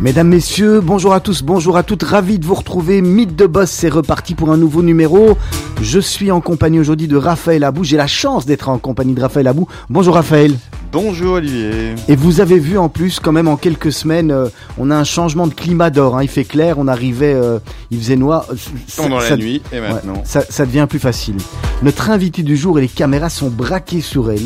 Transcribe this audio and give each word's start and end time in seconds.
Mesdames, 0.00 0.28
Messieurs, 0.28 0.80
bonjour 0.80 1.14
à 1.14 1.20
tous, 1.20 1.42
bonjour 1.42 1.76
à 1.76 1.82
toutes, 1.84 2.02
ravi 2.02 2.38
de 2.38 2.44
vous 2.44 2.54
retrouver. 2.54 3.00
Mythe 3.02 3.36
de 3.36 3.46
Boss, 3.46 3.70
c'est 3.70 3.88
reparti 3.88 4.34
pour 4.34 4.50
un 4.50 4.56
nouveau 4.56 4.82
numéro. 4.82 5.38
Je 5.80 6.00
suis 6.00 6.30
en 6.32 6.40
compagnie 6.40 6.80
aujourd'hui 6.80 7.06
de 7.06 7.16
Raphaël 7.16 7.62
Abou. 7.64 7.84
J'ai 7.84 7.96
la 7.96 8.08
chance 8.08 8.44
d'être 8.44 8.68
en 8.68 8.78
compagnie 8.78 9.14
de 9.14 9.20
Raphaël 9.20 9.46
Abou. 9.46 9.68
Bonjour 9.88 10.14
Raphaël. 10.14 10.54
Bonjour 10.90 11.34
Olivier. 11.34 11.94
Et 12.08 12.16
vous 12.16 12.40
avez 12.40 12.58
vu 12.58 12.76
en 12.78 12.88
plus, 12.88 13.18
quand 13.20 13.32
même, 13.32 13.48
en 13.48 13.56
quelques 13.56 13.92
semaines, 13.92 14.30
euh, 14.30 14.48
on 14.76 14.90
a 14.90 14.96
un 14.96 15.04
changement 15.04 15.46
de 15.46 15.54
climat 15.54 15.88
d'or. 15.90 16.16
Hein. 16.18 16.22
Il 16.24 16.28
fait 16.28 16.44
clair, 16.44 16.76
on 16.78 16.86
arrivait, 16.88 17.32
euh, 17.32 17.58
il 17.90 17.98
faisait 17.98 18.16
noir. 18.16 18.44
Euh, 18.50 18.56
ça- 18.88 19.02
Pendant 19.04 19.18
la 19.18 19.28
ça- 19.28 19.36
nuit 19.36 19.62
et 19.72 19.80
ouais, 19.80 19.88
maintenant. 19.88 20.20
ça, 20.24 20.42
ça 20.48 20.66
devient 20.66 20.86
plus 20.90 20.98
facile. 20.98 21.36
Notre 21.82 22.10
invitée 22.10 22.42
du 22.42 22.56
jour 22.56 22.78
et 22.78 22.82
les 22.82 22.88
caméras 22.88 23.30
sont 23.30 23.48
braquées 23.48 24.02
sur 24.02 24.30
elle. 24.30 24.42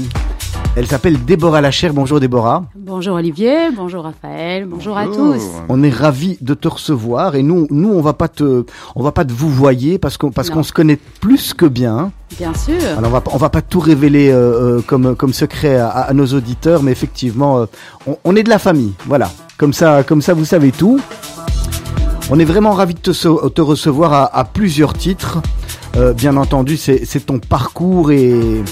Elle 0.79 0.87
s'appelle 0.87 1.25
Déborah 1.25 1.63
Lachère. 1.63 1.95
Bonjour 1.95 2.21
Déborah. 2.21 2.65
Bonjour 2.77 3.15
Olivier, 3.17 3.71
bonjour 3.75 4.05
Raphaël, 4.05 4.67
bonjour 4.67 4.99
à 4.99 5.07
tous. 5.07 5.43
On 5.71 5.83
est 5.83 5.91
ravis 5.91 6.37
de 6.43 6.53
te 6.53 6.69
recevoir 6.69 7.35
et 7.35 7.43
nous, 7.43 7.67
nous, 7.71 7.89
on 7.95 8.03
va 8.03 8.13
pas 8.13 8.29
te, 8.29 8.65
on 8.95 9.03
va 9.03 9.11
pas 9.11 9.25
te 9.25 9.33
vous 9.33 9.49
voyer 9.49 9.99
parce 9.99 10.19
qu'on, 10.19 10.31
parce 10.31 10.51
qu'on 10.51 10.63
se 10.63 10.73
connaît 10.73 10.99
plus 11.21 11.55
que 11.55 11.65
bien. 11.65 12.13
Bien 12.39 12.53
sûr. 12.53 12.75
Alors 12.99 13.07
on 13.11 13.15
va, 13.15 13.21
pas- 13.23 13.31
on 13.33 13.39
va 13.39 13.49
pas 13.49 13.63
tout 13.63 13.81
révéler 13.81 14.29
euh, 14.31 14.35
euh, 14.79 14.83
comme, 14.87 15.17
comme 15.17 15.33
secret 15.33 15.77
à, 15.79 15.89
à 15.89 16.13
nos 16.13 16.27
auditeurs, 16.27 16.83
mais 16.83 16.93
effectivement, 16.93 17.61
euh, 17.61 17.67
on, 18.07 18.19
on 18.25 18.37
est 18.37 18.43
de 18.43 18.51
la 18.51 18.59
famille. 18.59 18.93
Voilà. 19.07 19.31
Comme 19.57 19.73
ça, 19.73 20.03
comme 20.03 20.21
ça, 20.21 20.35
vous 20.35 20.45
savez 20.45 20.73
tout. 20.73 21.01
On 22.29 22.39
est 22.39 22.45
vraiment 22.45 22.73
ravis 22.73 22.95
de 22.95 23.01
te, 23.01 23.61
recevoir 23.63 24.13
à, 24.13 24.37
à 24.37 24.45
plusieurs 24.45 24.93
titres. 24.93 25.39
Euh, 25.97 26.13
bien 26.13 26.37
entendu, 26.37 26.77
c'est 26.77 27.25
ton 27.25 27.39
parcours 27.39 28.11
et, 28.13 28.63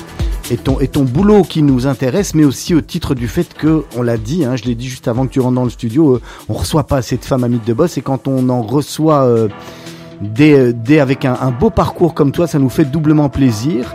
et, 0.51 0.57
ton, 0.57 0.81
et 0.81 0.89
ton 0.89 1.05
boulot 1.05 1.43
qui 1.43 1.63
nous 1.63 1.87
intéresse, 1.87 2.35
mais 2.35 2.45
aussi 2.45 2.75
au 2.75 2.81
titre 2.81 3.15
du 3.15 3.29
fait 3.29 3.55
que, 3.55 3.85
on 3.97 4.03
l'a 4.03 4.17
dit, 4.17 4.45
hein, 4.45 4.57
je 4.57 4.65
l'ai 4.65 4.75
dit 4.75 4.89
juste 4.89 5.09
avant 5.09 5.27
que 5.27 5.33
tu 5.33 5.41
rentres 5.41 5.55
dans 5.55 5.65
le 5.65 5.71
studio, 5.71 6.17
euh, 6.17 6.21
on 6.49 6.55
reçoit 6.55 6.87
pas 6.87 6.99
assez 6.99 7.17
de 7.17 7.25
femmes 7.25 7.45
amies 7.45 7.61
de 7.65 7.73
boss, 7.73 7.97
et 7.99 8.03
quand 8.03 8.29
on 8.29 8.49
en 8.49 8.63
reçoit 8.63 9.25
euh, 9.25 9.49
des, 10.21 10.53
euh, 10.53 10.73
des 10.73 11.01
avec 11.01 11.25
un, 11.25 11.37
un 11.41 11.51
beau 11.51 11.71
parcours 11.71 12.15
comme 12.15 12.33
toi, 12.33 12.47
ça 12.47 12.59
nous 12.59 12.69
fait 12.69 12.85
doublement 12.85 13.29
plaisir. 13.29 13.95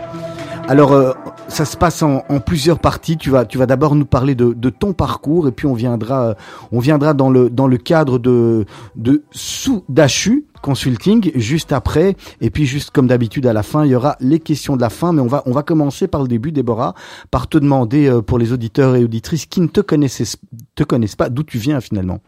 Alors, 0.70 0.92
euh, 0.92 1.14
ça 1.48 1.64
se 1.64 1.76
passe 1.76 2.00
en, 2.00 2.22
en 2.28 2.38
plusieurs 2.38 2.78
parties. 2.78 3.16
Tu 3.16 3.28
vas, 3.28 3.44
tu 3.44 3.58
vas 3.58 3.66
d'abord 3.66 3.96
nous 3.96 4.04
parler 4.04 4.36
de, 4.36 4.52
de 4.52 4.70
ton 4.70 4.92
parcours 4.92 5.48
et 5.48 5.50
puis 5.50 5.66
on 5.66 5.74
viendra, 5.74 6.28
euh, 6.28 6.34
on 6.70 6.78
viendra 6.78 7.12
dans 7.12 7.28
le 7.28 7.50
dans 7.50 7.66
le 7.66 7.76
cadre 7.76 8.20
de 8.20 8.66
de 8.94 9.24
sous 9.32 9.82
d'Achu 9.88 10.46
Consulting 10.62 11.32
juste 11.34 11.72
après. 11.72 12.14
Et 12.40 12.50
puis 12.50 12.66
juste 12.66 12.92
comme 12.92 13.08
d'habitude 13.08 13.46
à 13.46 13.52
la 13.52 13.64
fin, 13.64 13.84
il 13.84 13.90
y 13.90 13.96
aura 13.96 14.14
les 14.20 14.38
questions 14.38 14.76
de 14.76 14.80
la 14.80 14.90
fin. 14.90 15.12
Mais 15.12 15.20
on 15.20 15.26
va 15.26 15.42
on 15.44 15.50
va 15.50 15.64
commencer 15.64 16.06
par 16.06 16.22
le 16.22 16.28
début, 16.28 16.52
Déborah, 16.52 16.94
par 17.32 17.48
te 17.48 17.58
demander 17.58 18.08
euh, 18.08 18.22
pour 18.22 18.38
les 18.38 18.52
auditeurs 18.52 18.94
et 18.94 19.02
auditrices 19.02 19.46
qui 19.46 19.60
ne 19.60 19.66
te 19.66 19.80
connaissent 19.80 20.36
te 20.76 20.84
connaissent 20.84 21.16
pas 21.16 21.30
d'où 21.30 21.42
tu 21.42 21.58
viens 21.58 21.80
finalement. 21.80 22.20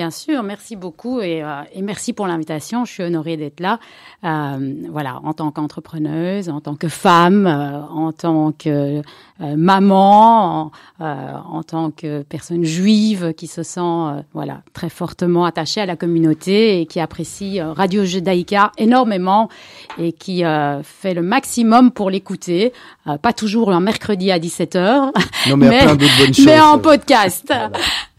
Bien 0.00 0.10
sûr, 0.10 0.42
merci 0.42 0.76
beaucoup 0.76 1.20
et, 1.20 1.42
euh, 1.42 1.60
et 1.74 1.82
merci 1.82 2.14
pour 2.14 2.26
l'invitation. 2.26 2.86
Je 2.86 2.90
suis 2.90 3.02
honorée 3.02 3.36
d'être 3.36 3.60
là. 3.60 3.78
Euh, 4.24 4.74
voilà, 4.90 5.20
en 5.24 5.34
tant 5.34 5.50
qu'entrepreneuse, 5.50 6.48
en 6.48 6.62
tant 6.62 6.74
que 6.74 6.88
femme, 6.88 7.46
euh, 7.46 7.82
en 7.82 8.10
tant 8.10 8.50
que 8.52 9.02
euh, 9.42 9.56
maman, 9.56 10.62
en, 10.68 10.70
euh, 11.02 11.32
en 11.50 11.62
tant 11.62 11.90
que 11.90 12.22
personne 12.22 12.64
juive 12.64 13.34
qui 13.34 13.46
se 13.46 13.62
sent 13.62 13.80
euh, 13.80 14.22
voilà 14.32 14.62
très 14.72 14.88
fortement 14.88 15.44
attachée 15.44 15.82
à 15.82 15.86
la 15.86 15.96
communauté 15.96 16.80
et 16.80 16.86
qui 16.86 16.98
apprécie 16.98 17.60
Radio 17.60 18.04
Judaïka 18.04 18.72
énormément 18.78 19.50
et 19.98 20.12
qui 20.12 20.44
euh, 20.44 20.82
fait 20.82 21.12
le 21.12 21.22
maximum 21.22 21.90
pour 21.90 22.08
l'écouter. 22.08 22.72
Euh, 23.06 23.18
pas 23.18 23.32
toujours 23.32 23.70
un 23.70 23.80
mercredi 23.80 24.30
à 24.30 24.38
17h. 24.38 25.10
Non 25.48 25.58
plein 25.68 25.94
bonnes 25.94 26.34
choses. 26.34 26.46
Mais 26.46 26.60
en 26.60 26.78
podcast. 26.78 27.52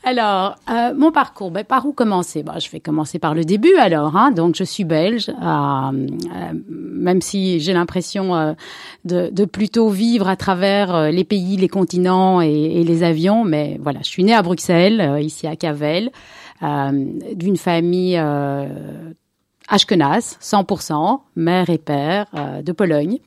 Alors, 0.03 0.55
euh, 0.67 0.95
mon 0.95 1.11
parcours, 1.11 1.51
ben, 1.51 1.63
par 1.63 1.85
où 1.85 1.93
commencer? 1.93 2.41
Ben, 2.41 2.57
Je 2.59 2.69
vais 2.71 2.79
commencer 2.79 3.19
par 3.19 3.35
le 3.35 3.43
début 3.43 3.75
alors. 3.75 4.15
Hein. 4.17 4.31
Donc, 4.31 4.55
je 4.55 4.63
suis 4.63 4.83
belge, 4.83 5.29
euh, 5.29 5.33
euh, 5.43 6.53
même 6.67 7.21
si 7.21 7.59
j'ai 7.59 7.73
l'impression 7.73 8.35
euh, 8.35 8.53
de, 9.05 9.29
de 9.31 9.45
plutôt 9.45 9.89
vivre 9.89 10.27
à 10.27 10.35
travers 10.35 10.95
euh, 10.95 11.11
les 11.11 11.23
pays, 11.23 11.55
les 11.55 11.67
continents 11.67 12.41
et, 12.41 12.49
et 12.49 12.83
les 12.83 13.03
avions. 13.03 13.43
Mais 13.43 13.77
voilà, 13.79 13.99
je 14.01 14.07
suis 14.07 14.23
née 14.23 14.33
à 14.33 14.41
Bruxelles, 14.41 15.19
ici 15.21 15.45
à 15.45 15.55
Cavel, 15.55 16.09
d'une 16.61 17.57
famille 17.57 18.17
euh, 18.17 18.65
ashkenaz, 19.67 20.37
100%, 20.41 21.19
mère 21.35 21.69
et 21.69 21.77
père 21.77 22.25
de 22.63 22.71
Pologne. 22.71 23.19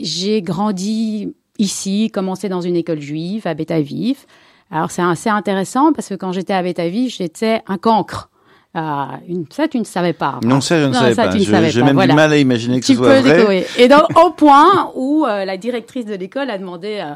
J'ai 0.00 0.42
grandi 0.42 1.34
ici, 1.58 2.10
commencé 2.12 2.48
dans 2.48 2.60
une 2.60 2.76
école 2.76 3.00
juive 3.00 3.46
à 3.46 3.54
Beth 3.54 3.70
Aviv. 3.70 4.26
Alors 4.70 4.90
c'est 4.90 5.02
assez 5.02 5.30
intéressant 5.30 5.92
parce 5.92 6.08
que 6.08 6.14
quand 6.14 6.32
j'étais 6.32 6.52
à 6.52 6.62
Beth 6.62 6.78
Aviv, 6.78 7.10
j'étais 7.16 7.62
un 7.66 7.78
cancre. 7.78 8.30
Euh, 8.76 9.04
une, 9.28 9.46
ça, 9.50 9.68
tu 9.68 9.78
ne 9.78 9.84
savais 9.84 10.12
pas. 10.12 10.38
Non, 10.42 10.60
ça, 10.60 10.78
je 10.80 10.86
ne 10.86 10.92
savais 10.92 11.14
ça, 11.14 11.28
pas. 11.28 11.68
J'ai 11.68 11.82
même 11.82 11.94
voilà. 11.94 12.12
du 12.12 12.16
mal 12.16 12.32
à 12.32 12.36
imaginer 12.36 12.80
que 12.80 12.84
ce 12.86 12.92
Tu 12.92 12.98
soit 12.98 13.08
peux 13.08 13.20
vrai. 13.20 13.32
découvrir. 13.36 13.64
Et 13.78 13.88
donc, 13.88 14.02
au 14.22 14.30
point 14.30 14.90
où 14.94 15.24
euh, 15.24 15.46
la 15.46 15.56
directrice 15.56 16.04
de 16.04 16.14
l'école 16.14 16.50
a 16.50 16.58
demandé 16.58 16.98
euh, 17.00 17.12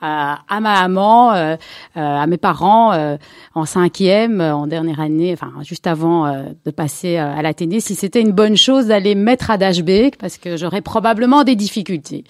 à, 0.00 0.38
à 0.48 0.60
ma 0.60 0.82
maman, 0.82 1.32
euh, 1.32 1.56
euh, 1.96 2.00
à 2.00 2.26
mes 2.28 2.36
parents, 2.36 2.92
euh, 2.92 3.16
en 3.56 3.64
cinquième, 3.64 4.40
en 4.40 4.68
dernière 4.68 5.00
année, 5.00 5.32
enfin 5.32 5.50
juste 5.62 5.88
avant 5.88 6.26
euh, 6.26 6.44
de 6.64 6.70
passer 6.70 7.16
à 7.16 7.42
l'Athénée, 7.42 7.80
si 7.80 7.96
c'était 7.96 8.20
une 8.20 8.32
bonne 8.32 8.56
chose 8.56 8.86
d'aller 8.86 9.16
me 9.16 9.22
mettre 9.24 9.50
à 9.50 9.58
Dashbeek 9.58 10.16
parce 10.16 10.38
que 10.38 10.56
j'aurais 10.56 10.80
probablement 10.80 11.42
des 11.42 11.56
difficultés. 11.56 12.22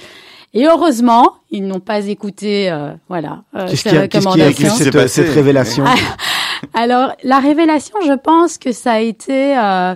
Et 0.53 0.67
heureusement, 0.67 1.35
ils 1.51 1.65
n'ont 1.67 1.81
pas 1.81 2.07
écouté, 2.07 2.71
euh, 2.71 2.93
voilà, 3.09 3.45
euh, 3.55 3.67
Qu'est-ce 3.69 3.83
ces 3.83 3.91
qui 3.91 3.97
a, 3.97 4.09
qu'est-ce 4.09 4.29
qui 4.57 4.67
a 4.67 4.71
cette, 4.71 5.09
cette 5.09 5.29
révélation 5.29 5.85
Alors, 6.75 7.13
la 7.23 7.39
révélation, 7.39 7.95
je 8.05 8.13
pense 8.15 8.59
que 8.59 8.73
ça 8.73 8.93
a 8.95 9.01
été 9.01 9.57
euh, 9.57 9.95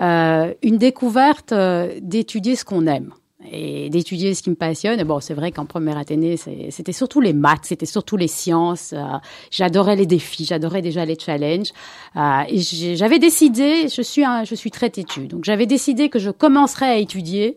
euh, 0.00 0.52
une 0.62 0.76
découverte 0.76 1.52
euh, 1.52 1.94
d'étudier 2.02 2.56
ce 2.56 2.64
qu'on 2.64 2.86
aime 2.86 3.12
et 3.50 3.90
d'étudier 3.90 4.34
ce 4.34 4.42
qui 4.42 4.50
me 4.50 4.54
passionne. 4.56 4.98
Et 5.00 5.04
bon, 5.04 5.20
c'est 5.20 5.34
vrai 5.34 5.52
qu'en 5.52 5.66
première 5.66 5.96
Athénée, 5.98 6.36
c'était 6.36 6.92
surtout 6.92 7.20
les 7.20 7.32
maths, 7.32 7.64
c'était 7.64 7.86
surtout 7.86 8.16
les 8.16 8.28
sciences. 8.28 8.92
euh, 8.92 9.02
j'adorais 9.50 9.96
les 9.96 10.06
défis, 10.06 10.44
j'adorais 10.44 10.82
déjà 10.82 11.04
les 11.04 11.18
challenges. 11.18 11.70
Euh, 12.16 12.42
et 12.48 12.60
j'avais 12.96 13.18
décidé, 13.18 13.88
je 13.88 14.02
suis 14.02 14.24
un, 14.24 14.44
je 14.44 14.54
suis 14.54 14.70
très 14.70 14.90
têtue, 14.90 15.26
donc 15.26 15.44
j'avais 15.44 15.66
décidé 15.66 16.08
que 16.08 16.18
je 16.18 16.30
commencerais 16.30 16.86
à 16.88 16.96
étudier 16.96 17.56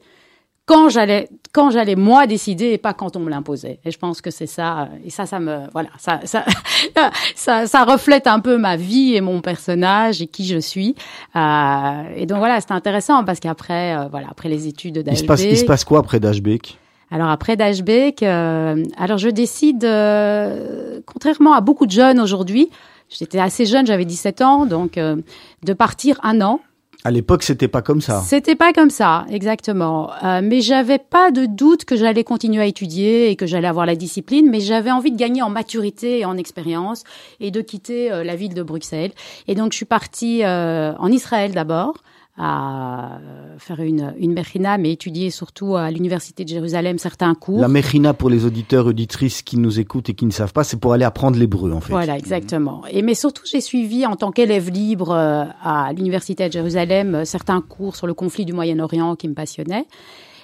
quand 0.65 0.89
j'allais 0.89 1.29
quand 1.53 1.69
j'allais 1.69 1.95
moi 1.95 2.27
décider 2.27 2.71
et 2.71 2.77
pas 2.77 2.93
quand 2.93 3.15
on 3.15 3.19
me 3.19 3.29
l'imposait. 3.29 3.79
Et 3.85 3.91
je 3.91 3.97
pense 3.97 4.21
que 4.21 4.31
c'est 4.31 4.47
ça 4.47 4.81
euh, 4.81 4.85
et 5.05 5.09
ça 5.09 5.25
ça 5.25 5.39
me 5.39 5.69
voilà 5.73 5.89
ça 5.97 6.19
ça 6.25 6.43
ça 7.35 7.67
ça 7.67 7.83
reflète 7.83 8.27
un 8.27 8.39
peu 8.39 8.57
ma 8.57 8.75
vie 8.75 9.15
et 9.15 9.21
mon 9.21 9.41
personnage 9.41 10.21
et 10.21 10.27
qui 10.27 10.45
je 10.45 10.59
suis. 10.59 10.95
Euh, 11.35 12.03
et 12.15 12.25
donc 12.25 12.39
voilà 12.39 12.61
c'est 12.61 12.71
intéressant 12.71 13.23
parce 13.23 13.39
qu'après 13.39 13.95
euh, 13.95 14.07
voilà 14.09 14.27
après 14.31 14.49
les 14.49 14.67
études 14.67 15.03
il 15.05 15.17
se, 15.17 15.23
passe, 15.23 15.43
il 15.43 15.57
se 15.57 15.65
passe 15.65 15.83
quoi 15.83 15.99
après 15.99 16.19
Dashbeek 16.19 16.79
alors 17.11 17.29
après 17.29 17.55
Dashbeek, 17.55 18.23
euh, 18.23 18.83
alors 18.97 19.17
je 19.17 19.29
décide, 19.29 19.83
euh, 19.85 21.01
contrairement 21.05 21.53
à 21.53 21.61
beaucoup 21.61 21.85
de 21.85 21.91
jeunes 21.91 22.19
aujourd'hui, 22.19 22.69
j'étais 23.09 23.39
assez 23.39 23.65
jeune, 23.65 23.85
j'avais 23.85 24.05
17 24.05 24.41
ans, 24.41 24.65
donc 24.65 24.97
euh, 24.97 25.15
de 25.63 25.73
partir 25.73 26.19
un 26.23 26.41
an. 26.41 26.59
À 27.05 27.11
l'époque, 27.11 27.43
c'était 27.43 27.67
pas 27.67 27.83
comme 27.83 28.01
ça. 28.01 28.23
C'était 28.25 28.55
pas 28.55 28.73
comme 28.73 28.89
ça, 28.89 29.27
exactement. 29.29 30.09
Euh, 30.23 30.41
mais 30.43 30.61
j'avais 30.61 30.97
pas 30.97 31.29
de 31.29 31.45
doute 31.45 31.85
que 31.85 31.95
j'allais 31.95 32.23
continuer 32.23 32.63
à 32.63 32.65
étudier 32.65 33.29
et 33.29 33.35
que 33.35 33.45
j'allais 33.45 33.67
avoir 33.67 33.85
la 33.85 33.95
discipline, 33.95 34.49
mais 34.49 34.59
j'avais 34.59 34.89
envie 34.89 35.11
de 35.11 35.15
gagner 35.15 35.43
en 35.43 35.51
maturité 35.51 36.21
et 36.21 36.25
en 36.25 36.35
expérience 36.35 37.03
et 37.39 37.51
de 37.51 37.61
quitter 37.61 38.11
euh, 38.11 38.23
la 38.23 38.35
ville 38.35 38.55
de 38.55 38.63
Bruxelles. 38.63 39.11
Et 39.47 39.53
donc 39.53 39.73
je 39.73 39.77
suis 39.77 39.85
partie 39.85 40.43
euh, 40.43 40.93
en 40.97 41.11
Israël 41.11 41.51
d'abord 41.51 42.01
à 42.37 43.19
faire 43.59 43.79
une, 43.79 44.13
une 44.19 44.33
mechina, 44.33 44.77
mais 44.77 44.91
étudier 44.91 45.29
surtout 45.29 45.75
à 45.75 45.89
l'université 45.89 46.43
de 46.43 46.49
Jérusalem 46.49 46.97
certains 46.97 47.33
cours. 47.33 47.59
La 47.59 47.69
Mechina, 47.69 48.13
pour 48.13 48.29
les 48.29 48.45
auditeurs 48.45 48.87
auditrices 48.87 49.41
qui 49.41 49.57
nous 49.57 49.79
écoutent 49.79 50.09
et 50.09 50.13
qui 50.13 50.25
ne 50.25 50.31
savent 50.31 50.51
pas, 50.51 50.65
c'est 50.65 50.77
pour 50.77 50.93
aller 50.93 51.05
apprendre 51.05 51.39
l'hébreu, 51.39 51.71
en 51.71 51.79
fait. 51.79 51.93
Voilà, 51.93 52.17
exactement. 52.17 52.83
Et 52.89 53.01
mais 53.01 53.13
surtout, 53.13 53.43
j'ai 53.45 53.61
suivi 53.61 54.05
en 54.05 54.15
tant 54.15 54.31
qu'élève 54.31 54.69
libre 54.69 55.11
euh, 55.11 55.45
à 55.63 55.93
l'université 55.93 56.47
de 56.47 56.51
Jérusalem 56.51 57.15
euh, 57.15 57.25
certains 57.25 57.61
cours 57.61 57.95
sur 57.95 58.07
le 58.07 58.13
conflit 58.13 58.43
du 58.43 58.53
Moyen-Orient 58.53 59.15
qui 59.15 59.29
me 59.29 59.33
passionnaient. 59.33 59.85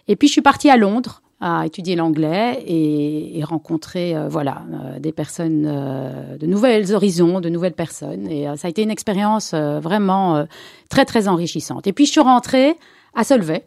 Et 0.07 0.15
puis 0.15 0.27
je 0.27 0.33
suis 0.33 0.41
partie 0.41 0.69
à 0.69 0.77
Londres 0.77 1.20
à 1.41 1.65
étudier 1.65 1.95
l'anglais 1.95 2.63
et, 2.67 3.39
et, 3.39 3.43
rencontrer 3.43 4.15
euh, 4.15 4.29
voilà 4.29 4.61
euh, 4.71 4.99
des 4.99 5.11
personnes 5.11 5.65
euh, 5.67 6.37
de 6.37 6.45
nouvelles 6.45 6.93
horizons, 6.93 7.41
de 7.41 7.49
nouvelles 7.49 7.73
personnes. 7.73 8.27
Et 8.27 8.45
ça 8.57 8.67
a 8.67 8.69
été 8.69 8.83
une 8.83 8.91
expérience 8.91 9.53
vraiment 9.53 10.45
très 10.89 11.05
très 11.05 11.27
enrichissante. 11.27 11.87
Et 11.87 11.93
puis 11.93 12.05
je 12.05 12.11
suis 12.11 12.21
rentrée 12.21 12.75
à 13.15 13.23
Solvay. 13.23 13.65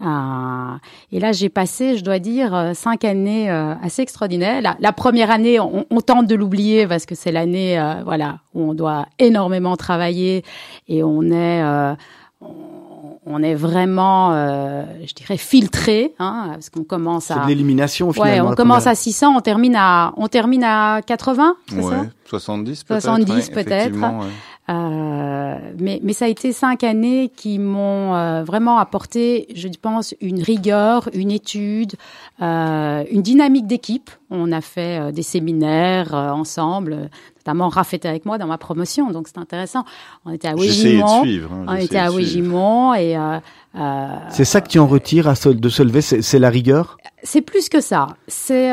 et 0.00 1.20
là, 1.20 1.32
j'ai 1.32 1.50
passé, 1.50 1.98
je 1.98 2.04
dois 2.04 2.18
dire, 2.18 2.72
cinq 2.74 3.04
années 3.04 3.50
assez 3.50 4.02
extraordinaires. 4.02 4.62
La, 4.62 4.76
la 4.80 4.92
première 4.92 5.30
année, 5.30 5.60
on, 5.60 5.84
on 5.90 6.00
tente 6.00 6.26
de 6.26 6.34
l'oublier 6.34 6.86
parce 6.86 7.04
que 7.04 7.14
c'est 7.14 7.32
l'année, 7.32 7.78
voilà, 8.04 8.38
où 8.54 8.62
on 8.62 8.74
doit 8.74 9.06
énormément 9.18 9.76
travailler 9.76 10.42
et 10.88 11.02
on 11.04 11.22
est, 11.30 11.62
on 12.40 12.89
est 13.42 13.54
vraiment, 13.54 14.32
euh, 14.32 14.84
je 15.06 15.14
dirais, 15.14 15.36
filtré, 15.36 16.14
hein, 16.18 16.50
parce 16.52 16.70
qu'on 16.70 16.84
commence 16.84 17.30
à. 17.30 17.42
C'est 17.42 17.48
l'élimination 17.48 18.12
finalement. 18.12 18.46
Ouais, 18.46 18.52
on 18.52 18.54
commence 18.54 18.86
à 18.86 18.94
600, 18.94 19.36
on 19.36 19.40
termine 19.40 19.76
à, 19.76 20.12
on 20.16 20.28
termine 20.28 20.64
à 20.64 21.00
80, 21.02 21.56
c'est 21.68 21.76
ouais, 21.76 21.82
ça 21.82 22.06
70 22.26 22.84
peut-être. 22.84 23.02
70 23.02 23.50
peut-être. 23.50 23.96
Euh, 24.70 25.58
mais, 25.78 26.00
mais 26.02 26.12
ça 26.12 26.26
a 26.26 26.28
été 26.28 26.52
cinq 26.52 26.84
années 26.84 27.30
qui 27.34 27.58
m'ont 27.58 28.14
euh, 28.14 28.44
vraiment 28.44 28.78
apporté, 28.78 29.48
je 29.54 29.66
pense, 29.80 30.14
une 30.20 30.42
rigueur, 30.42 31.08
une 31.12 31.32
étude, 31.32 31.94
euh, 32.40 33.04
une 33.10 33.22
dynamique 33.22 33.66
d'équipe. 33.66 34.10
On 34.30 34.52
a 34.52 34.60
fait 34.60 35.00
euh, 35.00 35.12
des 35.12 35.22
séminaires 35.22 36.14
euh, 36.14 36.30
ensemble, 36.30 37.10
notamment 37.50 37.68
Raph 37.68 37.94
était 37.94 38.08
avec 38.08 38.26
moi 38.26 38.38
dans 38.38 38.46
ma 38.46 38.58
promotion, 38.58 39.10
donc 39.10 39.28
c'est 39.28 39.38
intéressant. 39.38 39.84
On 40.24 40.32
était 40.32 40.48
à 40.48 40.54
Wégimont, 40.54 41.24
hein, 41.24 41.64
on 41.66 41.74
était 41.74 41.98
à 41.98 42.10
Wégimont 42.10 42.94
et 42.94 43.16
c'est 44.30 44.44
ça 44.44 44.60
que 44.60 44.68
tu 44.68 44.78
en 44.78 44.86
retires 44.86 45.28
à 45.28 45.34
de 45.34 45.68
se 45.68 45.82
lever, 45.82 46.00
c'est 46.00 46.38
la 46.38 46.50
rigueur? 46.50 46.96
C'est 47.22 47.42
plus 47.42 47.68
que 47.68 47.80
ça. 47.80 48.08
C'est 48.28 48.70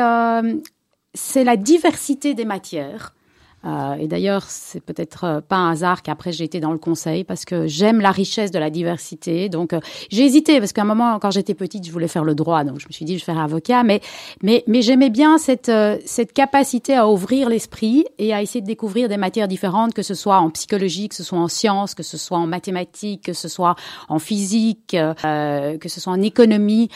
c'est 1.14 1.44
la 1.44 1.56
diversité 1.56 2.34
des 2.34 2.44
matières. 2.44 3.14
Euh, 3.64 3.94
et 3.94 4.06
d'ailleurs, 4.06 4.44
c'est 4.48 4.80
peut-être 4.80 5.24
euh, 5.24 5.40
pas 5.40 5.56
un 5.56 5.72
hasard 5.72 6.02
qu'après 6.02 6.30
j'ai 6.32 6.44
été 6.44 6.60
dans 6.60 6.70
le 6.70 6.78
conseil 6.78 7.24
parce 7.24 7.44
que 7.44 7.66
j'aime 7.66 8.00
la 8.00 8.12
richesse 8.12 8.50
de 8.50 8.58
la 8.58 8.70
diversité. 8.70 9.48
Donc 9.48 9.72
euh, 9.72 9.80
j'ai 10.10 10.24
hésité 10.24 10.60
parce 10.60 10.72
qu'à 10.72 10.82
un 10.82 10.86
moment, 10.86 11.18
quand 11.18 11.32
j'étais 11.32 11.54
petite, 11.54 11.84
je 11.84 11.90
voulais 11.90 12.08
faire 12.08 12.24
le 12.24 12.34
droit, 12.34 12.62
donc 12.62 12.78
je 12.78 12.86
me 12.86 12.92
suis 12.92 13.04
dit 13.04 13.18
je 13.18 13.24
vais 13.24 13.32
faire 13.32 13.42
avocat. 13.42 13.82
Mais 13.82 14.00
mais 14.42 14.62
mais 14.68 14.82
j'aimais 14.82 15.10
bien 15.10 15.38
cette 15.38 15.72
cette 16.06 16.32
capacité 16.32 16.94
à 16.94 17.08
ouvrir 17.08 17.48
l'esprit 17.48 18.04
et 18.18 18.32
à 18.32 18.42
essayer 18.42 18.60
de 18.60 18.66
découvrir 18.66 19.08
des 19.08 19.16
matières 19.16 19.48
différentes, 19.48 19.92
que 19.92 20.02
ce 20.02 20.14
soit 20.14 20.38
en 20.38 20.50
psychologie, 20.50 21.08
que 21.08 21.16
ce 21.16 21.24
soit 21.24 21.38
en 21.38 21.48
sciences, 21.48 21.94
que 21.94 22.04
ce 22.04 22.16
soit 22.16 22.38
en 22.38 22.46
mathématiques, 22.46 23.24
que 23.24 23.32
ce 23.32 23.48
soit 23.48 23.74
en 24.08 24.18
physique, 24.18 24.90
que 24.90 25.88
ce 25.88 26.00
soit 26.00 26.12
en 26.12 26.22
économie. 26.22 26.90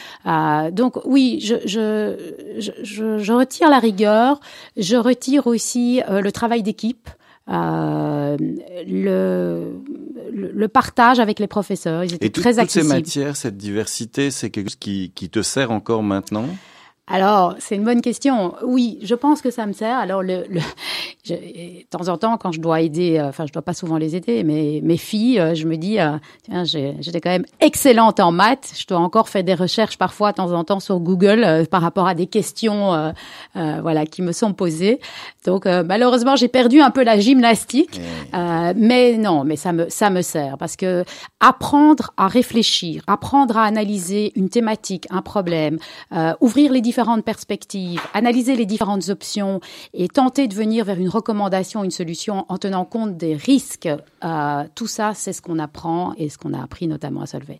donc 0.71 0.99
oui, 1.05 1.39
je 1.41 1.55
je, 1.65 2.71
je 2.83 3.17
je 3.17 3.33
retire 3.33 3.69
la 3.69 3.79
rigueur, 3.79 4.39
je 4.77 4.95
retire 4.95 5.47
aussi 5.47 6.01
le 6.09 6.31
travail 6.31 6.52
d'équipe, 6.61 7.09
euh, 7.49 8.37
le, 8.37 9.73
le, 10.31 10.67
partage 10.67 11.19
avec 11.19 11.39
les 11.39 11.47
professeurs. 11.47 12.03
Ils 12.03 12.13
étaient 12.13 12.27
Et 12.27 12.31
très 12.31 12.55
toutes 12.55 12.69
ces 12.69 12.83
matières, 12.83 13.35
cette 13.35 13.57
diversité, 13.57 14.31
c'est 14.31 14.49
quelque 14.49 14.69
chose 14.69 14.77
qui, 14.79 15.11
qui 15.13 15.29
te 15.29 15.41
sert 15.41 15.71
encore 15.71 16.03
maintenant? 16.03 16.45
Alors, 17.13 17.53
c'est 17.59 17.75
une 17.75 17.83
bonne 17.83 18.01
question. 18.01 18.55
Oui, 18.63 18.97
je 19.03 19.13
pense 19.13 19.43
que 19.43 19.51
ça 19.51 19.67
me 19.67 19.73
sert. 19.73 19.95
Alors, 19.99 20.23
le, 20.23 20.45
le 20.49 20.59
de 21.29 21.85
temps 21.89 22.07
en 22.09 22.17
temps, 22.17 22.37
quand 22.37 22.51
je 22.51 22.59
dois 22.59 22.81
aider, 22.81 23.17
euh, 23.19 23.29
enfin, 23.29 23.45
je 23.45 23.53
dois 23.53 23.61
pas 23.61 23.73
souvent 23.73 23.97
les 23.97 24.15
aider, 24.15 24.43
mais 24.43 24.81
mes 24.83 24.97
filles, 24.97 25.39
euh, 25.39 25.53
je 25.53 25.67
me 25.67 25.77
dis, 25.77 25.99
euh, 25.99 26.17
tiens, 26.43 26.63
j'étais 26.63 27.21
quand 27.21 27.29
même 27.29 27.45
excellente 27.59 28.19
en 28.19 28.31
maths. 28.31 28.73
Je 28.75 28.87
dois 28.87 28.97
encore 28.97 29.29
faire 29.29 29.43
des 29.43 29.53
recherches 29.53 29.97
parfois, 29.97 30.31
de 30.31 30.37
temps 30.37 30.51
en 30.51 30.63
temps, 30.63 30.79
sur 30.79 30.99
Google 30.99 31.67
par 31.69 31.83
rapport 31.83 32.07
à 32.07 32.15
des 32.15 32.25
questions, 32.25 33.13
voilà, 33.53 34.05
qui 34.05 34.21
me 34.23 34.31
sont 34.31 34.53
posées. 34.53 34.99
Donc, 35.45 35.65
malheureusement, 35.65 36.35
j'ai 36.35 36.47
perdu 36.47 36.81
un 36.81 36.89
peu 36.89 37.03
la 37.03 37.19
gymnastique, 37.19 38.01
mais 38.33 39.17
non, 39.17 39.43
mais 39.43 39.55
ça 39.55 39.71
me 39.71 39.87
ça 39.89 40.09
me 40.09 40.21
sert 40.21 40.57
parce 40.57 40.75
que 40.75 41.03
apprendre 41.39 42.11
à 42.17 42.27
réfléchir, 42.27 43.03
apprendre 43.07 43.57
à 43.57 43.63
analyser 43.63 44.31
une 44.35 44.49
thématique, 44.49 45.07
un 45.11 45.21
problème, 45.21 45.77
ouvrir 46.41 46.71
les 46.71 46.81
différentes 47.03 47.25
perspectives, 47.25 48.01
analyser 48.13 48.55
les 48.55 48.65
différentes 48.65 49.09
options 49.09 49.59
et 49.93 50.07
tenter 50.07 50.47
de 50.47 50.53
venir 50.53 50.85
vers 50.85 50.97
une 50.97 51.09
recommandation, 51.09 51.83
une 51.83 51.91
solution 51.91 52.45
en 52.47 52.57
tenant 52.57 52.85
compte 52.85 53.17
des 53.17 53.35
risques, 53.35 53.89
euh, 54.23 54.63
tout 54.73 54.87
ça, 54.87 55.11
c'est 55.13 55.33
ce 55.33 55.41
qu'on 55.41 55.59
apprend 55.59 56.13
et 56.17 56.29
ce 56.29 56.37
qu'on 56.37 56.53
a 56.53 56.63
appris 56.63 56.87
notamment 56.87 57.21
à 57.21 57.25
Solvay. 57.25 57.59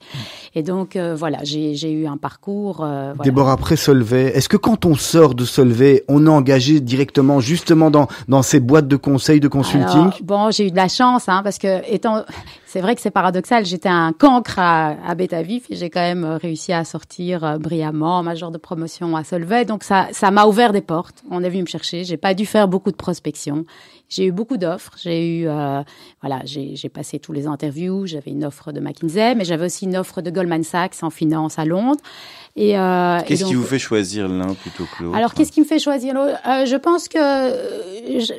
Et 0.56 0.64
donc, 0.64 0.96
euh, 0.96 1.14
voilà, 1.14 1.40
j'ai 1.44 1.92
eu 1.92 2.08
un 2.08 2.16
parcours. 2.16 2.86
Euh, 2.86 3.12
voilà. 3.16 3.24
Déborah, 3.24 3.52
après 3.52 3.76
Solvay, 3.76 4.32
est-ce 4.34 4.48
que 4.48 4.56
quand 4.56 4.86
on 4.86 4.96
sort 4.96 5.36
de 5.36 5.44
Solvay, 5.44 6.06
on 6.08 6.26
est 6.26 6.30
engagé 6.30 6.80
directement 6.80 7.42
justement 7.42 7.92
dans, 7.92 8.08
dans 8.30 8.44
ces 8.44 8.62
boîtes 8.62 8.88
de 8.88 8.96
conseils, 8.96 9.42
de 9.42 9.50
consulting? 9.50 10.10
Bon, 10.24 10.52
j'ai 10.52 10.68
eu 10.68 10.72
de 10.72 10.78
la 10.78 10.88
chance, 10.88 11.28
hein, 11.28 11.42
parce 11.44 11.58
que 11.58 11.82
étant, 11.94 12.24
c'est 12.74 12.82
vrai 12.82 12.96
que 12.96 13.02
c'est 13.02 13.12
paradoxal, 13.12 13.68
j'étais 13.68 13.88
un 13.88 14.14
cancre 14.14 14.58
à, 14.58 14.96
à 15.08 15.44
Vif 15.44 15.68
et 15.70 15.76
j'ai 15.76 15.92
quand 15.92 16.02
même 16.02 16.26
réussi 16.26 16.74
à 16.74 16.84
sortir 16.84 17.60
brillamment, 17.60 18.24
major 18.24 18.50
de 18.50 18.58
promotion 18.58 19.16
à 19.16 19.24
Solvay. 19.24 19.64
Donc 19.64 19.84
ça, 19.84 20.08
ça 20.12 20.32
m'a 20.32 20.48
ouvert 20.48 20.74
des 20.74 20.82
portes. 20.82 21.24
On 21.30 21.44
est 21.44 21.50
venu 21.52 21.62
me 21.62 21.68
chercher. 21.68 22.04
J'ai 22.04 22.18
pas 22.18 22.34
dû 22.34 22.48
faire 22.48 22.68
beaucoup 22.68 22.90
de 22.90 22.96
prospection. 22.96 23.66
J'ai 24.14 24.26
eu 24.26 24.32
beaucoup 24.32 24.58
d'offres. 24.58 24.92
J'ai 25.02 25.40
eu, 25.40 25.48
euh, 25.48 25.82
voilà, 26.22 26.42
j'ai 26.46 26.90
passé 26.90 27.18
tous 27.20 27.32
les 27.34 27.48
interviews. 27.48 28.06
J'avais 28.06 28.32
une 28.32 28.46
offre 28.46 28.72
de 28.72 28.80
McKinsey, 28.80 29.34
mais 29.36 29.44
j'avais 29.44 29.66
aussi 29.66 29.86
une 29.86 29.98
offre 29.98 30.22
de 30.22 30.30
Goldman 30.30 30.64
Sachs 30.64 31.02
en 31.02 31.10
finance 31.10 31.58
à 31.58 31.66
Londres. 31.66 32.00
Et 32.56 32.78
euh, 32.78 33.20
qu'est-ce 33.26 33.46
qui 33.46 33.56
vous 33.56 33.64
fait 33.64 33.80
choisir 33.80 34.28
l'un 34.28 34.54
plutôt 34.54 34.84
que 34.86 35.04
l'autre 35.04 35.18
Alors, 35.18 35.34
qu'est-ce 35.34 35.52
qui 35.52 35.60
me 35.60 35.66
fait 35.66 35.80
choisir 35.80 36.14
l'autre? 36.14 36.38
Euh, 36.48 36.66
Je 36.68 36.76
pense 36.76 37.08
que 37.08 37.18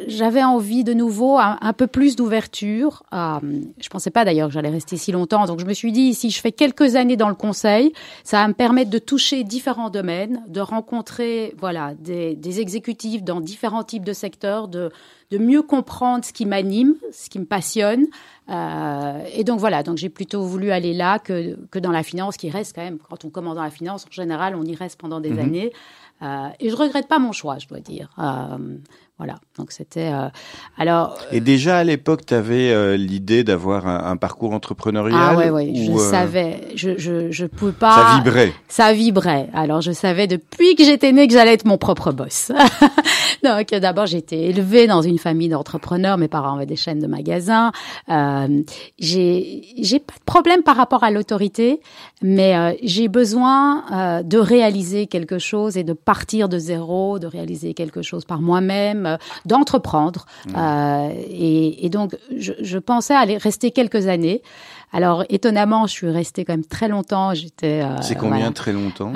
j'avais 0.06 0.44
envie 0.44 0.84
de 0.84 0.92
nouveau 0.94 1.36
un, 1.38 1.58
un 1.60 1.72
peu 1.72 1.88
plus 1.88 2.14
d'ouverture. 2.14 3.02
Euh, 3.12 3.38
je 3.80 3.88
pensais 3.88 4.10
pas 4.10 4.24
d'ailleurs 4.24 4.48
que 4.48 4.54
j'allais 4.54 4.70
rester 4.70 4.96
si 4.96 5.10
longtemps, 5.10 5.46
donc 5.46 5.58
je 5.58 5.66
me 5.66 5.74
suis 5.74 5.90
dit 5.90 6.14
si 6.14 6.30
je 6.30 6.40
fais 6.40 6.52
quelques 6.52 6.94
années 6.94 7.16
dans 7.16 7.28
le 7.28 7.34
conseil, 7.34 7.92
ça 8.22 8.40
va 8.40 8.46
me 8.46 8.54
permettre 8.54 8.90
de 8.90 8.98
toucher 8.98 9.42
différents 9.42 9.90
domaines, 9.90 10.44
de 10.46 10.60
rencontrer 10.60 11.52
voilà 11.58 11.94
des, 11.98 12.36
des 12.36 12.60
exécutifs 12.60 13.24
dans 13.24 13.40
différents 13.40 13.82
types 13.82 14.04
de 14.04 14.12
secteurs, 14.12 14.68
de 14.68 14.90
de 15.34 15.42
mieux 15.42 15.62
comprendre 15.62 16.24
ce 16.24 16.32
qui 16.32 16.46
m'anime, 16.46 16.94
ce 17.12 17.28
qui 17.28 17.40
me 17.40 17.44
passionne. 17.44 18.06
Euh, 18.48 19.24
et 19.34 19.42
donc 19.42 19.58
voilà, 19.58 19.82
donc 19.82 19.96
j'ai 19.96 20.08
plutôt 20.08 20.44
voulu 20.44 20.70
aller 20.70 20.94
là 20.94 21.18
que, 21.18 21.56
que 21.70 21.78
dans 21.80 21.90
la 21.90 22.02
finance, 22.02 22.36
qui 22.36 22.50
reste 22.50 22.74
quand 22.74 22.84
même, 22.84 22.98
quand 22.98 23.24
on 23.24 23.30
commence 23.30 23.56
dans 23.56 23.62
la 23.62 23.70
finance, 23.70 24.06
en 24.06 24.12
général, 24.12 24.54
on 24.54 24.64
y 24.64 24.76
reste 24.76 25.00
pendant 25.00 25.20
des 25.20 25.30
mhm. 25.30 25.38
années. 25.38 25.72
Euh, 26.22 26.48
et 26.60 26.70
je 26.70 26.76
regrette 26.76 27.08
pas 27.08 27.18
mon 27.18 27.32
choix, 27.32 27.58
je 27.58 27.66
dois 27.66 27.80
dire. 27.80 28.10
Euh, 28.18 28.76
voilà, 29.16 29.36
donc 29.56 29.70
c'était 29.70 30.10
euh, 30.12 30.28
alors. 30.76 31.16
Et 31.30 31.40
déjà 31.40 31.78
à 31.78 31.84
l'époque, 31.84 32.26
tu 32.26 32.34
avais 32.34 32.72
euh, 32.72 32.96
l'idée 32.96 33.44
d'avoir 33.44 33.86
un, 33.86 34.10
un, 34.10 34.16
parcours 34.16 34.52
entrepreneurial. 34.52 35.16
Ah 35.16 35.36
ouais, 35.36 35.50
ouais, 35.50 35.72
je 35.72 35.92
euh, 35.92 35.98
savais, 35.98 36.72
je, 36.74 36.98
je 36.98 37.30
je 37.30 37.46
pouvais 37.46 37.70
pas. 37.70 37.94
Ça 37.94 38.16
vibrait. 38.16 38.52
Ça 38.66 38.92
vibrait. 38.92 39.50
Alors 39.54 39.82
je 39.82 39.92
savais 39.92 40.26
depuis 40.26 40.74
que 40.74 40.82
j'étais 40.82 41.12
née 41.12 41.28
que 41.28 41.32
j'allais 41.32 41.52
être 41.52 41.64
mon 41.64 41.78
propre 41.78 42.10
boss. 42.10 42.50
donc 43.44 43.68
d'abord 43.68 44.06
j'ai 44.06 44.18
été 44.18 44.46
élevée 44.46 44.88
dans 44.88 45.02
une 45.02 45.18
famille 45.18 45.48
d'entrepreneurs. 45.48 46.18
Mes 46.18 46.26
parents 46.26 46.56
avaient 46.56 46.66
des 46.66 46.74
chaînes 46.74 46.98
de 46.98 47.06
magasins. 47.06 47.70
Euh, 48.08 48.62
j'ai 48.98 49.62
j'ai 49.78 50.00
pas 50.00 50.14
de 50.14 50.24
problème 50.24 50.64
par 50.64 50.74
rapport 50.74 51.04
à 51.04 51.12
l'autorité, 51.12 51.80
mais 52.20 52.76
j'ai 52.82 53.06
besoin 53.06 54.22
de 54.24 54.38
réaliser 54.38 55.06
quelque 55.06 55.38
chose 55.38 55.76
et 55.76 55.84
de 55.84 55.92
partir 55.92 56.48
de 56.48 56.58
zéro, 56.58 57.20
de 57.20 57.28
réaliser 57.28 57.74
quelque 57.74 58.02
chose 58.02 58.24
par 58.24 58.40
moi-même 58.40 59.03
euh, 59.06 59.16
d'entreprendre. 59.44 60.26
Mmh. 60.46 60.52
Euh, 60.56 61.08
et, 61.30 61.88
donc, 61.88 62.16
je, 62.36 62.78
pensais 62.78 63.14
aller 63.14 63.36
rester 63.36 63.70
quelques 63.70 64.06
années. 64.08 64.42
Alors 64.92 65.24
étonnamment, 65.28 65.86
je 65.86 65.92
suis 65.92 66.10
restée 66.10 66.44
quand 66.44 66.52
même 66.52 66.64
très 66.64 66.88
longtemps. 66.88 67.34
J'étais. 67.34 67.82
Euh, 67.82 68.00
c'est 68.00 68.14
combien 68.14 68.52
très 68.52 68.72
longtemps? 68.72 69.12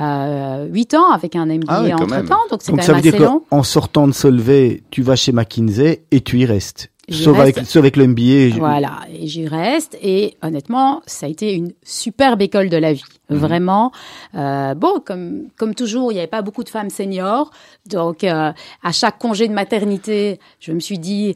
Huit 0.71 0.95
ans 0.95 1.11
avec 1.13 1.37
un 1.37 1.47
MBA 1.47 1.67
ah 1.69 1.83
entre 1.95 2.25
temps, 2.25 2.37
donc 2.51 2.63
c'est 2.63 2.73
quand 2.73 2.83
ça 2.83 2.93
même 2.93 3.03
veut 3.03 3.09
assez 3.09 3.19
dire 3.19 3.39
En 3.51 3.63
sortant 3.63 4.09
de 4.09 4.13
Solvay, 4.13 4.83
tu 4.91 5.03
vas 5.03 5.15
chez 5.15 5.33
McKinsey 5.33 6.03
et 6.11 6.21
tu 6.21 6.41
y 6.41 6.47
restes. 6.47 6.91
Sauf 7.11 7.39
avec, 7.39 7.59
sauf 7.59 7.77
avec, 7.77 7.97
le 7.97 8.07
MBA. 8.07 8.59
Voilà, 8.59 9.01
et 9.13 9.27
j'y 9.27 9.47
reste. 9.47 9.97
Et 10.03 10.37
honnêtement, 10.43 11.03
ça 11.07 11.27
a 11.27 11.29
été 11.29 11.55
une 11.55 11.73
superbe 11.83 12.43
école 12.43 12.69
de 12.69 12.77
la 12.77 12.93
vie. 12.93 13.05
Mhm. 13.31 13.39
Vraiment. 13.39 13.93
Euh, 14.35 14.75
bon, 14.75 15.01
comme, 15.05 15.49
comme 15.57 15.75
toujours, 15.75 16.13
il 16.13 16.17
n'y 16.17 16.21
avait 16.21 16.29
pas 16.29 16.43
beaucoup 16.43 16.65
de 16.65 16.69
femmes 16.69 16.91
seniors. 16.91 17.51
Donc, 17.87 18.25
euh, 18.25 18.53
à 18.83 18.93
chaque 18.93 19.19
congé 19.19 19.49
de 19.49 19.55
maternité, 19.55 20.39
je 20.61 20.73
me 20.73 20.81
suis 20.81 20.99
dit, 20.99 21.35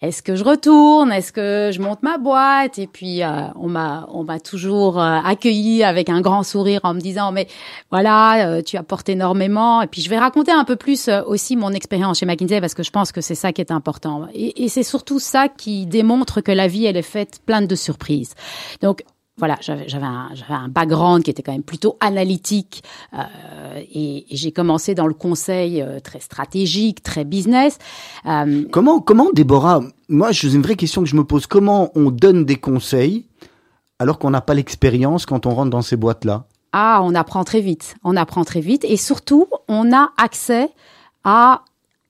est-ce 0.00 0.22
que 0.22 0.36
je 0.36 0.44
retourne? 0.44 1.10
Est-ce 1.10 1.32
que 1.32 1.70
je 1.72 1.80
monte 1.80 2.04
ma 2.04 2.18
boîte? 2.18 2.78
Et 2.78 2.86
puis 2.86 3.22
euh, 3.24 3.48
on 3.56 3.68
m'a 3.68 4.06
on 4.12 4.22
m'a 4.22 4.38
toujours 4.38 5.00
euh, 5.00 5.18
accueilli 5.24 5.82
avec 5.82 6.08
un 6.08 6.20
grand 6.20 6.44
sourire 6.44 6.80
en 6.84 6.94
me 6.94 7.00
disant 7.00 7.32
mais 7.32 7.48
voilà 7.90 8.46
euh, 8.46 8.62
tu 8.62 8.76
apportes 8.76 9.08
énormément. 9.08 9.82
Et 9.82 9.88
puis 9.88 10.00
je 10.00 10.08
vais 10.08 10.18
raconter 10.18 10.52
un 10.52 10.64
peu 10.64 10.76
plus 10.76 11.08
aussi 11.26 11.56
mon 11.56 11.72
expérience 11.72 12.20
chez 12.20 12.26
McKinsey 12.26 12.60
parce 12.60 12.74
que 12.74 12.84
je 12.84 12.92
pense 12.92 13.10
que 13.10 13.20
c'est 13.20 13.34
ça 13.34 13.52
qui 13.52 13.60
est 13.60 13.72
important. 13.72 14.28
Et, 14.34 14.64
et 14.64 14.68
c'est 14.68 14.84
surtout 14.84 15.18
ça 15.18 15.48
qui 15.48 15.86
démontre 15.86 16.42
que 16.42 16.52
la 16.52 16.68
vie 16.68 16.86
elle 16.86 16.96
est 16.96 17.02
faite 17.02 17.40
pleine 17.44 17.66
de 17.66 17.74
surprises. 17.74 18.34
Donc 18.80 19.02
voilà, 19.38 19.56
j'avais 19.60 19.88
j'avais 19.88 20.04
un, 20.04 20.30
un 20.48 20.68
background 20.68 21.22
qui 21.22 21.30
était 21.30 21.42
quand 21.42 21.52
même 21.52 21.62
plutôt 21.62 21.96
analytique 22.00 22.82
euh, 23.14 23.22
et, 23.76 24.26
et 24.32 24.36
j'ai 24.36 24.52
commencé 24.52 24.94
dans 24.94 25.06
le 25.06 25.14
conseil 25.14 25.80
euh, 25.80 26.00
très 26.00 26.20
stratégique, 26.20 27.02
très 27.02 27.24
business. 27.24 27.78
Euh, 28.26 28.64
Comment, 28.70 29.00
comment, 29.00 29.30
Déborah, 29.32 29.80
moi, 30.08 30.32
j'ai 30.32 30.52
une 30.52 30.62
vraie 30.62 30.76
question 30.76 31.02
que 31.02 31.08
je 31.08 31.16
me 31.16 31.24
pose. 31.24 31.46
Comment 31.46 31.90
on 31.94 32.10
donne 32.10 32.44
des 32.44 32.56
conseils 32.56 33.26
alors 33.98 34.18
qu'on 34.18 34.30
n'a 34.30 34.40
pas 34.40 34.54
l'expérience 34.54 35.26
quand 35.26 35.46
on 35.46 35.54
rentre 35.54 35.70
dans 35.70 35.82
ces 35.82 35.96
boîtes-là? 35.96 36.44
Ah, 36.72 37.00
on 37.02 37.14
apprend 37.14 37.44
très 37.44 37.60
vite. 37.60 37.96
On 38.04 38.16
apprend 38.16 38.44
très 38.44 38.60
vite 38.60 38.84
et 38.84 38.96
surtout, 38.96 39.46
on 39.68 39.92
a 39.92 40.10
accès 40.18 40.68
à 41.24 41.62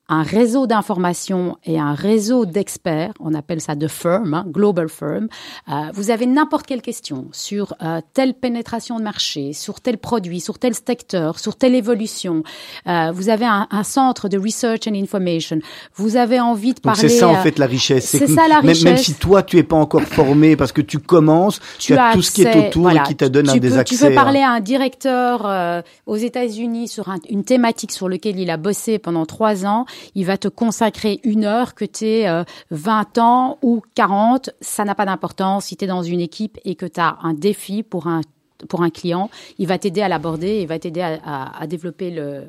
un 0.09 0.23
réseau 0.23 0.65
d'informations 0.67 1.57
et 1.63 1.79
un 1.79 1.93
réseau 1.93 2.45
d'experts, 2.45 3.13
on 3.19 3.33
appelle 3.35 3.61
ça 3.61 3.75
de 3.75 3.87
firm, 3.87 4.33
hein, 4.33 4.43
global 4.47 4.89
firm. 4.89 5.27
Euh, 5.69 5.73
vous 5.93 6.09
avez 6.09 6.25
n'importe 6.25 6.65
quelle 6.65 6.81
question 6.81 7.27
sur 7.31 7.75
euh, 7.83 8.01
telle 8.13 8.33
pénétration 8.33 8.97
de 8.97 9.03
marché, 9.03 9.53
sur 9.53 9.79
tel 9.81 9.97
produit, 9.99 10.39
sur 10.39 10.57
tel 10.57 10.73
secteur, 10.73 11.37
sur 11.39 11.55
telle 11.55 11.75
évolution. 11.75 12.43
Euh, 12.87 13.11
vous 13.13 13.29
avez 13.29 13.45
un, 13.45 13.67
un, 13.69 13.83
centre 13.83 14.29
de 14.29 14.37
research 14.37 14.87
and 14.87 14.95
information. 14.95 15.59
Vous 15.95 16.15
avez 16.17 16.39
envie 16.39 16.73
de 16.73 16.79
parler. 16.79 16.99
c'est 16.99 17.09
ça 17.09 17.27
en 17.29 17.35
euh, 17.35 17.41
fait 17.41 17.59
la 17.59 17.67
richesse. 17.67 18.05
c'est 18.09 18.27
ça, 18.27 18.47
la 18.47 18.61
même, 18.61 18.65
Même 18.65 18.75
richesse. 18.75 19.03
si 19.03 19.13
toi 19.13 19.43
tu 19.43 19.57
es 19.57 19.63
pas 19.63 19.75
encore 19.77 20.01
formé 20.01 20.55
parce 20.55 20.71
que 20.71 20.81
tu 20.81 20.97
commences, 20.99 21.59
tu, 21.77 21.93
as, 21.95 22.13
tout 22.13 22.21
ce 22.23 22.31
qui 22.31 22.41
est 22.43 22.67
autour 22.67 22.81
voilà, 22.83 23.01
et 23.01 23.07
qui 23.07 23.15
te 23.15 23.25
donne 23.25 23.45
tu 23.45 23.51
un 23.51 23.53
peux, 23.53 23.59
des 23.59 23.69
Tu 23.69 23.77
accès. 23.77 24.09
peux 24.09 24.15
parler 24.15 24.39
à 24.39 24.49
un 24.51 24.59
directeur 24.59 25.45
euh, 25.45 25.81
aux 26.07 26.15
États-Unis 26.17 26.87
sur 26.87 27.09
un- 27.09 27.19
une 27.29 27.43
thématique 27.43 27.91
sur 27.91 28.09
laquelle 28.09 28.39
il 28.39 28.49
a 28.49 28.57
bossé 28.57 28.97
pendant 28.97 29.25
trois 29.27 29.65
ans. 29.65 29.85
Il 30.15 30.25
va 30.25 30.37
te 30.37 30.47
consacrer 30.47 31.19
une 31.23 31.45
heure 31.45 31.75
que 31.75 31.85
tu 31.85 32.05
es 32.05 32.43
20 32.71 33.17
ans 33.17 33.57
ou 33.61 33.81
40. 33.95 34.49
Ça 34.61 34.85
n'a 34.85 34.95
pas 34.95 35.05
d'importance. 35.05 35.65
Si 35.65 35.77
tu 35.77 35.85
es 35.85 35.87
dans 35.87 36.03
une 36.03 36.19
équipe 36.21 36.57
et 36.65 36.75
que 36.75 36.85
tu 36.85 36.99
as 36.99 37.17
un 37.23 37.33
défi 37.33 37.83
pour 37.83 38.07
un 38.07 38.21
pour 38.67 38.81
un 38.83 38.89
client, 38.89 39.29
il 39.57 39.67
va 39.67 39.77
t'aider 39.77 40.01
à 40.01 40.09
l'aborder, 40.09 40.59
il 40.61 40.67
va 40.67 40.77
t'aider 40.79 40.99
à, 40.99 41.17
à- 41.23 41.61
à 41.61 41.65
développer 41.65 42.11
le, 42.11 42.43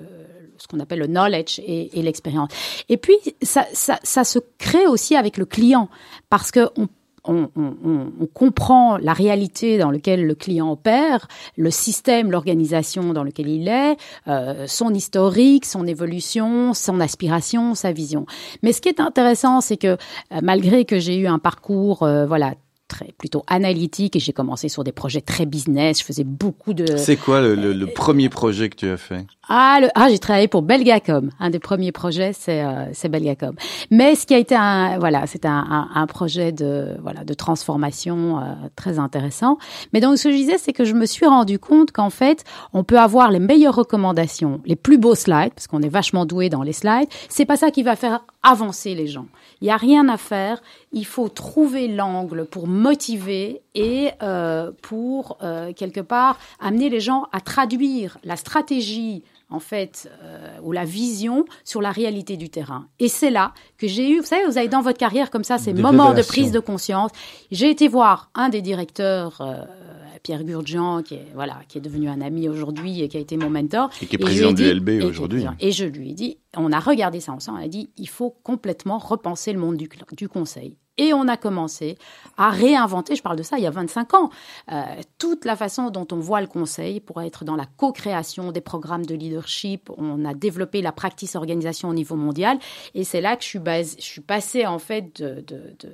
ce 0.59 0.67
qu'on 0.67 0.81
appelle 0.81 0.99
le 0.99 1.07
knowledge 1.07 1.61
et, 1.61 1.97
et 1.97 2.03
l'expérience. 2.03 2.51
Et 2.89 2.97
puis, 2.97 3.15
ça, 3.43 3.65
ça, 3.73 4.01
ça 4.03 4.25
se 4.25 4.41
crée 4.59 4.89
aussi 4.89 5.15
avec 5.15 5.37
le 5.37 5.47
client 5.47 5.89
parce 6.29 6.51
que 6.51 6.69
on 7.25 7.49
on, 7.57 7.75
on- 7.85 8.27
comprend 8.27 8.97
la 8.99 9.13
réalité 9.13 9.77
dans 9.79 9.91
laquelle 9.91 10.27
le 10.27 10.35
client 10.35 10.71
opère, 10.73 11.29
le 11.57 11.71
système, 11.71 12.31
l'organisation 12.31 13.13
dans 13.13 13.25
lequel 13.25 13.49
il 13.49 13.69
est, 13.69 13.97
euh, 14.29 14.67
son 14.67 14.95
historique, 14.95 15.65
son 15.67 15.87
évolution, 15.87 16.73
son 16.75 17.01
aspiration, 17.01 17.75
sa 17.75 17.93
vision. 17.93 18.27
Mais 18.63 18.73
ce 18.73 18.81
qui 18.81 18.89
est 18.89 19.01
intéressant, 19.01 19.61
c'est 19.61 19.77
que 19.77 19.89
euh, 19.89 19.97
malgré 20.43 20.85
que 20.85 20.99
j'ai 20.99 21.17
eu 21.17 21.27
un 21.27 21.39
parcours, 21.39 22.03
euh, 22.03 22.27
voilà, 22.27 22.55
très 22.91 23.13
plutôt 23.17 23.45
analytique 23.47 24.17
et 24.17 24.21
j'ai 24.21 24.33
commencé 24.33 24.69
sur 24.69 24.83
des 24.85 24.93
projets 24.93 25.21
très 25.23 25.47
business, 25.47 26.01
je 26.01 26.05
faisais 26.05 26.25
beaucoup 26.25 26.75
de 26.75 26.97
C'est 26.97 27.17
quoi 27.17 27.41
le, 27.41 27.55
le- 27.55 27.73
le 27.73 27.87
premier 27.87 28.29
projet 28.29 28.69
que 28.69 28.77
tu 28.77 28.89
as 28.91 28.97
fait? 28.97 29.25
Ah, 29.49 29.79
le, 29.81 29.89
ah 29.95 30.09
j'ai 30.11 30.19
travaillé 30.19 30.47
pour 30.49 30.63
Belgacom. 30.63 31.31
Un 31.41 31.51
des 31.51 31.59
premiers 31.59 31.93
projets, 31.93 32.33
c'est 32.33 32.63
euh, 32.63 32.87
c'est 32.93 33.09
Belgacom. 33.09 33.55
Mais 33.91 34.15
ce 34.15 34.27
qui 34.27 34.35
a 34.35 34.39
été 34.39 34.55
un 34.55 34.99
voilà, 34.99 35.27
c'était 35.27 35.49
un, 35.49 35.67
un, 35.71 35.89
un 35.95 36.07
projet 36.07 36.53
de 36.53 36.97
voilà 37.03 37.25
de 37.25 37.35
transformation 37.35 38.39
euh, 38.39 38.43
très 38.77 38.99
intéressant. 38.99 39.59
Mais 39.93 40.01
donc 40.01 40.19
ce 40.19 40.25
que 40.25 40.31
je 40.33 40.37
disais, 40.37 40.59
c'est 40.59 40.73
que 40.73 40.85
je 40.85 40.95
me 40.95 41.07
suis 41.07 41.27
rendu 41.27 41.59
compte 41.59 41.91
qu'en 41.93 42.11
fait, 42.11 42.45
on 42.73 42.85
peut 42.85 42.99
avoir 42.99 43.31
les 43.31 43.41
meilleures 43.41 43.75
recommandations, 43.77 44.61
les 44.67 44.77
plus 44.77 44.99
beaux 44.99 45.15
slides, 45.15 45.53
parce 45.55 45.67
qu'on 45.67 45.83
est 45.83 45.89
vachement 45.89 46.27
doué 46.27 46.49
dans 46.49 46.63
les 46.63 46.73
slides. 46.73 47.09
C'est 47.29 47.45
pas 47.47 47.57
ça 47.57 47.71
qui 47.71 47.83
va 47.83 47.97
faire 47.97 48.25
avancer 48.43 48.95
les 48.95 49.07
gens. 49.07 49.27
Il 49.61 49.67
y 49.67 49.71
a 49.71 49.77
rien 49.77 50.09
à 50.09 50.17
faire. 50.17 50.63
Il 50.93 51.07
faut 51.07 51.29
trouver 51.29 51.89
l'angle 51.89 52.47
pour 52.47 52.67
motiver 52.67 53.63
et 53.75 54.11
euh, 54.23 54.73
pour 54.83 55.39
euh, 55.43 55.73
quelque 55.73 56.01
part 56.01 56.39
amener 56.61 56.89
les 56.89 57.01
gens 57.01 57.27
à 57.33 57.41
traduire 57.41 58.19
la 58.25 58.37
stratégie 58.37 59.23
en 59.51 59.59
fait, 59.59 60.09
euh, 60.23 60.49
ou 60.63 60.73
la 60.73 60.85
vision 60.85 61.45
sur 61.65 61.83
la 61.83 61.91
réalité 61.91 62.37
du 62.37 62.49
terrain. 62.49 62.87
Et 63.01 63.09
c'est 63.09 63.31
là 63.31 63.53
que 63.79 63.89
j'ai 63.89 64.09
eu, 64.09 64.21
vous 64.21 64.27
savez, 64.27 64.47
vous 64.47 64.59
avez 64.59 64.69
dans 64.69 64.81
votre 64.81 64.99
carrière 64.99 65.31
comme 65.31 65.45
ça 65.45 65.59
ces 65.59 65.73
Des 65.73 65.83
moments 65.83 66.15
de 66.15 66.23
prise 66.23 66.53
de 66.53 66.61
conscience. 66.61 67.11
J'ai 67.51 67.69
été 67.69 67.89
voir 67.89 68.31
un 68.35 68.49
des 68.49 68.63
directeurs, 68.63 69.41
euh, 69.41 69.65
Pierre 70.23 70.45
Gurdjian, 70.45 71.03
qui 71.03 71.15
est 71.15 71.27
voilà, 71.35 71.59
qui 71.69 71.79
est 71.79 71.81
devenu 71.81 72.09
un 72.09 72.21
ami 72.21 72.49
aujourd'hui 72.49 73.03
et 73.03 73.09
qui 73.09 73.17
a 73.17 73.21
été 73.21 73.37
mon 73.37 73.51
mentor. 73.51 73.91
Et 74.03 74.07
qui 74.07 74.17
est 74.17 74.19
président 74.19 74.53
du 74.53 74.65
LB 74.75 75.05
aujourd'hui. 75.05 75.43
Et 75.61 75.73
je 75.73 75.85
lui 75.85 76.11
ai 76.11 76.15
dit, 76.15 76.39
on 76.57 76.73
a 76.73 76.81
regardé 76.81 77.21
ça 77.21 77.33
ensemble, 77.33 77.59
on 77.61 77.65
a 77.65 77.69
dit, 77.69 77.91
il 77.97 78.09
faut 78.09 78.31
complètement 78.43 78.99
repenser 78.99 79.53
le 79.53 79.59
monde 79.59 79.77
du, 79.77 79.89
du 80.17 80.29
conseil. 80.29 80.77
Et 80.99 81.15
on 81.15 81.29
a 81.29 81.39
commencé 81.39 81.97
à 82.37 82.51
réinventer, 82.51 83.15
je 83.17 83.23
parle 83.23 83.37
de 83.39 83.43
ça 83.43 83.57
il 83.57 83.63
y 83.65 83.67
a 83.67 83.71
25 83.71 84.13
ans, 84.13 84.29
euh, 84.71 84.83
toute 85.17 85.47
la 85.47 85.57
façon 85.57 85.89
dont 85.89 86.07
on 86.13 86.19
voit 86.19 86.43
le 86.43 86.47
conseil 86.47 87.01
pour 87.01 87.23
être 87.23 87.45
dans 87.47 87.57
la 87.57 87.65
co-création 87.65 88.53
des 88.53 88.61
programmes 88.61 89.07
de 89.07 89.15
leadership. 89.15 89.89
On 89.97 90.27
a 90.27 90.35
développé 90.35 90.83
la 90.83 90.93
practice 90.93 91.37
organisation 91.37 91.89
au 91.89 91.95
niveau 91.95 92.17
mondial. 92.17 92.59
Et 92.95 93.05
c'est 93.05 93.23
là 93.23 93.37
que 93.37 93.43
je 93.43 93.49
suis, 93.49 93.59
bas- 93.59 93.83
je 93.83 94.03
suis 94.03 94.21
passée 94.21 94.67
en 94.67 94.79
fait 94.79 95.21
de, 95.23 95.37
de- 95.47 95.75
de 95.79 95.89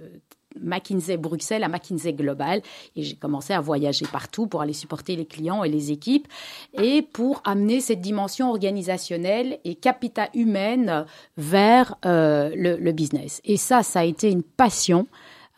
McKinsey 0.61 1.17
Bruxelles 1.17 1.65
à 1.65 1.69
McKinsey 1.69 2.13
Global 2.13 2.63
et 2.97 3.03
j'ai 3.03 3.17
commencé 3.17 3.53
à 3.53 3.61
voyager 3.61 4.07
partout 4.11 4.47
pour 4.47 4.63
aller 4.63 4.73
supporter 4.73 5.17
les 5.17 5.27
clients 5.27 5.65
et 5.65 5.69
les 5.69 5.93
équipes 5.93 6.29
et 6.75 7.03
pour 7.03 7.43
amener 7.45 7.81
cette 7.81 8.01
dimension 8.01 8.51
organisationnelle 8.51 9.59
et 9.65 9.75
capital 9.75 10.29
humaine 10.35 11.05
vers 11.37 11.97
euh, 12.05 12.51
le, 12.55 12.93
business. 12.93 13.41
Et 13.45 13.57
ça, 13.57 13.83
ça 13.83 14.01
a 14.01 14.05
été 14.05 14.31
une 14.31 14.43
passion. 14.43 15.07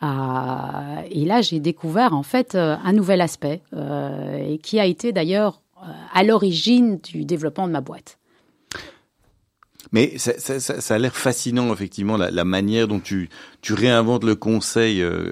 Euh, 0.03 0.07
et 1.09 1.25
là, 1.25 1.41
j'ai 1.41 1.59
découvert 1.59 2.13
en 2.13 2.23
fait 2.23 2.55
euh, 2.55 2.75
un 2.83 2.93
nouvel 2.93 3.21
aspect 3.21 3.61
et 3.73 4.57
qui 4.59 4.79
a 4.79 4.85
été 4.85 5.11
d'ailleurs 5.11 5.61
à 6.13 6.23
l'origine 6.23 6.97
du 6.97 7.23
développement 7.23 7.67
de 7.67 7.71
ma 7.71 7.81
boîte. 7.81 8.18
Mais 9.91 10.17
ça, 10.17 10.33
ça, 10.37 10.59
ça, 10.59 10.81
ça 10.81 10.95
a 10.95 10.97
l'air 10.97 11.15
fascinant, 11.15 11.73
effectivement, 11.73 12.17
la, 12.17 12.29
la 12.29 12.43
manière 12.43 12.87
dont 12.87 12.99
tu, 12.99 13.29
tu 13.61 13.73
réinventes 13.73 14.23
le 14.25 14.35
conseil 14.35 15.01
euh, 15.01 15.31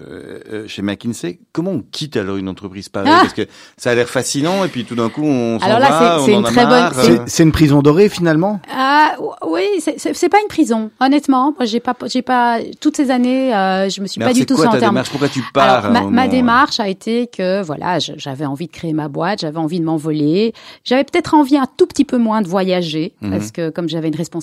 euh, 0.51 0.67
chez 0.67 0.81
McKinsey. 0.81 1.39
Comment 1.51 1.71
on 1.71 1.83
quitte 1.91 2.15
alors 2.17 2.37
une 2.37 2.47
entreprise 2.49 2.87
pareille 2.89 3.11
Ah 3.13 3.19
Parce 3.21 3.33
que 3.33 3.45
ça 3.75 3.91
a 3.91 3.95
l'air 3.95 4.07
fascinant, 4.09 4.63
et 4.63 4.69
puis 4.69 4.85
tout 4.85 4.95
d'un 4.95 5.09
coup, 5.09 5.25
on 5.25 5.59
s'en 5.59 5.65
Alors 5.65 5.79
là, 5.79 5.89
va, 5.89 6.19
c'est- 6.19 6.25
c'est 6.25 6.33
on 6.33 6.37
en 6.37 6.39
une 6.39 6.45
a 6.45 6.49
très 6.49 6.61
bonne- 6.65 6.69
marre. 6.69 6.93
c'est- 6.95 7.19
euh. 7.19 7.23
C'est 7.27 7.43
une 7.43 7.51
prison 7.51 7.81
dorée 7.81 8.07
finalement? 8.09 8.59
Ah 8.73 9.15
oui, 9.47 9.63
c'est- 9.79 9.95
c'est 9.99 10.13
c'est 10.15 10.29
pas 10.29 10.39
une 10.41 10.47
prison, 10.47 10.91
honnêtement. 11.01 11.53
Moi, 11.57 11.65
j'ai 11.65 11.81
pas, 11.81 11.93
j'ai 12.05 12.21
pas 12.21 12.59
toutes 12.79 12.95
ces 12.95 13.11
années, 13.11 13.53
euh, 13.53 13.89
je 13.89 14.01
me 14.01 14.07
suis 14.07 14.17
Mais 14.19 14.25
pas 14.25 14.29
alors, 14.29 14.33
du 14.35 14.39
c'est 14.39 14.45
tout 14.45 14.55
quoi 14.55 14.67
ta 14.69 14.77
en- 14.77 14.89
démarche? 14.89 15.09
Pourquoi 15.09 15.29
tu 15.29 15.43
pars 15.53 15.79
Alors, 15.85 15.91
ma, 15.91 15.99
moment, 16.01 16.11
ma 16.11 16.25
euh, 16.25 16.29
démarche 16.29 16.79
a 16.79 16.87
été 16.87 17.27
que 17.27 17.61
voilà, 17.63 17.99
j'avais 17.99 18.45
envie 18.45 18.67
de 18.67 18.71
créer 18.71 18.93
ma 18.93 19.09
boîte, 19.09 19.41
j'avais 19.41 19.57
envie 19.59 19.79
de 19.81 19.85
m'envoler, 19.85 20.53
j'avais 20.85 21.03
peut-être 21.03 21.33
envie 21.33 21.57
un 21.57 21.67
tout 21.77 21.85
petit 21.85 22.05
peu 22.05 22.17
moins 22.17 22.41
de 22.41 22.47
voyager 22.47 23.13
Mhm. 23.21 23.31
parce 23.31 23.51
que 23.51 23.69
comme 23.69 23.89
j'avais 23.89 24.07
une 24.07 24.15
responsabilité 24.15 24.36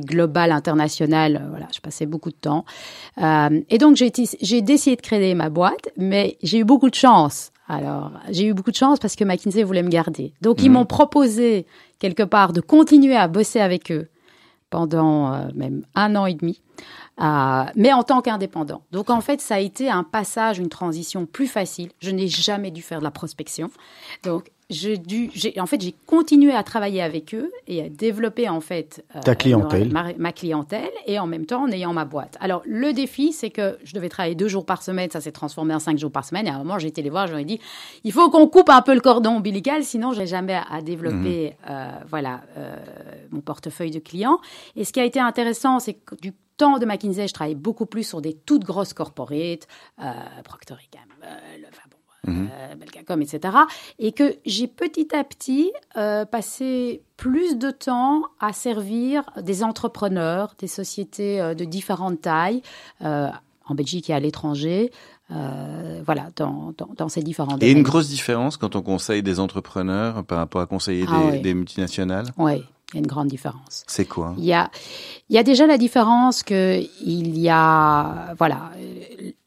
globale 0.00 0.52
internationale, 0.52 1.40
euh, 1.42 1.50
voilà, 1.50 1.66
je 1.74 1.80
passais 1.80 2.06
beaucoup 2.06 2.30
de 2.30 2.36
temps. 2.36 2.64
Euh, 3.18 3.60
et 3.70 3.78
donc 3.78 3.96
j'ai 3.96 4.10
décidé 4.10 4.96
de 4.96 5.00
créer 5.02 5.34
ma 5.34 5.48
boîte, 5.50 5.88
mais 5.96 6.36
j'ai 6.42 6.58
eu 6.58 6.64
beaucoup 6.64 6.90
de 6.90 6.94
chance. 6.94 7.52
Alors, 7.68 8.12
j'ai 8.30 8.46
eu 8.46 8.54
beaucoup 8.54 8.70
de 8.70 8.76
chance 8.76 9.00
parce 9.00 9.16
que 9.16 9.24
McKinsey 9.24 9.64
voulait 9.64 9.82
me 9.82 9.88
garder. 9.88 10.32
Donc, 10.40 10.62
ils 10.62 10.68
Mhm. 10.68 10.74
m'ont 10.74 10.84
proposé 10.86 11.66
quelque 11.98 12.22
part 12.22 12.52
de 12.52 12.60
continuer 12.60 13.16
à 13.16 13.26
bosser 13.26 13.58
avec 13.58 13.90
eux 13.90 14.08
pendant 14.70 15.32
euh, 15.32 15.48
même 15.54 15.84
un 15.96 16.14
an 16.14 16.26
et 16.26 16.34
demi, 16.34 16.60
euh, 17.20 17.64
mais 17.74 17.92
en 17.92 18.02
tant 18.04 18.20
qu'indépendant. 18.20 18.82
Donc 18.92 19.10
en 19.10 19.20
fait, 19.20 19.40
ça 19.40 19.56
a 19.56 19.58
été 19.60 19.88
un 19.90 20.04
passage, 20.04 20.58
une 20.58 20.68
transition 20.68 21.26
plus 21.26 21.46
facile. 21.46 21.90
Je 22.00 22.10
n'ai 22.10 22.28
jamais 22.28 22.70
dû 22.70 22.82
faire 22.82 22.98
de 22.98 23.04
la 23.04 23.10
prospection. 23.10 23.70
Donc 24.22 24.50
j'ai 24.68 24.98
dû, 24.98 25.30
j'ai, 25.32 25.60
en 25.60 25.66
fait, 25.66 25.80
j'ai 25.80 25.94
continué 26.06 26.52
à 26.52 26.64
travailler 26.64 27.00
avec 27.00 27.34
eux 27.34 27.52
et 27.68 27.82
à 27.82 27.88
développer 27.88 28.48
en 28.48 28.60
fait 28.60 29.04
euh, 29.14 29.20
Ta 29.20 29.36
clientèle. 29.36 29.92
ma, 29.92 30.12
ma 30.14 30.32
clientèle 30.32 30.90
et 31.06 31.20
en 31.20 31.26
même 31.26 31.46
temps 31.46 31.62
en 31.62 31.70
ayant 31.70 31.92
ma 31.92 32.04
boîte. 32.04 32.36
Alors 32.40 32.62
le 32.66 32.92
défi, 32.92 33.32
c'est 33.32 33.50
que 33.50 33.78
je 33.84 33.94
devais 33.94 34.08
travailler 34.08 34.34
deux 34.34 34.48
jours 34.48 34.66
par 34.66 34.82
semaine, 34.82 35.10
ça 35.10 35.20
s'est 35.20 35.32
transformé 35.32 35.74
en 35.74 35.78
cinq 35.78 35.98
jours 35.98 36.10
par 36.10 36.24
semaine. 36.24 36.48
Et 36.48 36.50
à 36.50 36.56
un 36.56 36.58
moment, 36.58 36.78
j'ai 36.78 36.88
été 36.88 37.02
les 37.02 37.10
voir, 37.10 37.28
j'aurais 37.28 37.44
dit, 37.44 37.60
il 38.02 38.12
faut 38.12 38.28
qu'on 38.30 38.48
coupe 38.48 38.70
un 38.70 38.82
peu 38.82 38.94
le 38.94 39.00
cordon 39.00 39.36
ombilical, 39.36 39.84
sinon 39.84 40.12
je 40.12 40.20
n'ai 40.20 40.26
jamais 40.26 40.60
à, 40.68 40.82
développer, 40.82 41.54
euh, 41.70 41.90
voilà, 42.08 42.42
euh, 42.56 42.76
mon 43.30 43.40
portefeuille 43.40 43.92
de 43.92 44.00
clients. 44.00 44.40
Et 44.74 44.84
ce 44.84 44.92
qui 44.92 44.98
a 44.98 45.04
été 45.04 45.20
intéressant, 45.20 45.78
c'est 45.78 45.94
que 45.94 46.16
du 46.16 46.32
temps 46.56 46.78
de 46.78 46.86
McKinsey, 46.86 47.28
je 47.28 47.34
travaillais 47.34 47.54
beaucoup 47.54 47.86
plus 47.86 48.02
sur 48.02 48.20
des 48.20 48.34
toutes 48.34 48.64
grosses 48.64 48.94
corporates, 48.94 49.68
euh, 50.02 50.12
Procter 50.44 50.74
Gamble, 50.92 51.32
enfin 52.26 52.32
bon, 52.40 52.48
euh, 52.52 52.74
Belgacom, 52.74 53.20
etc. 53.22 53.56
Et 53.98 54.12
que 54.12 54.36
j'ai 54.44 54.66
petit 54.66 55.08
à 55.14 55.24
petit 55.24 55.70
euh, 55.96 56.24
passé 56.24 57.02
plus 57.16 57.56
de 57.56 57.70
temps 57.70 58.22
à 58.40 58.52
servir 58.52 59.24
des 59.40 59.62
entrepreneurs, 59.62 60.54
des 60.58 60.66
sociétés 60.66 61.40
euh, 61.40 61.54
de 61.54 61.64
différentes 61.64 62.20
tailles, 62.20 62.62
en 63.68 63.74
Belgique 63.74 64.10
et 64.10 64.14
à 64.14 64.20
l'étranger, 64.20 64.92
euh, 65.32 66.00
voilà, 66.04 66.28
dans, 66.36 66.72
dans, 66.78 66.88
dans 66.96 67.08
ces 67.08 67.22
différents 67.22 67.58
Et 67.58 67.72
une 67.72 67.82
grosse 67.82 68.08
différence 68.08 68.56
quand 68.56 68.76
on 68.76 68.82
conseille 68.82 69.24
des 69.24 69.40
entrepreneurs 69.40 70.24
par 70.24 70.38
rapport 70.38 70.60
à 70.60 70.66
conseiller 70.66 71.04
Ah 71.08 71.32
des, 71.32 71.52
multinationales? 71.52 72.26
Oui, 72.38 72.62
il 72.92 72.94
y 72.94 72.98
a 72.98 73.00
une 73.00 73.08
grande 73.08 73.26
différence. 73.26 73.82
C'est 73.88 74.04
quoi? 74.04 74.34
Il 74.38 74.44
y 74.44 74.52
a, 74.52 74.70
il 75.28 75.34
y 75.34 75.38
a 75.38 75.42
déjà 75.42 75.66
la 75.66 75.78
différence 75.78 76.44
que 76.44 76.80
il 77.04 77.36
y 77.40 77.48
a, 77.48 78.34
voilà, 78.38 78.70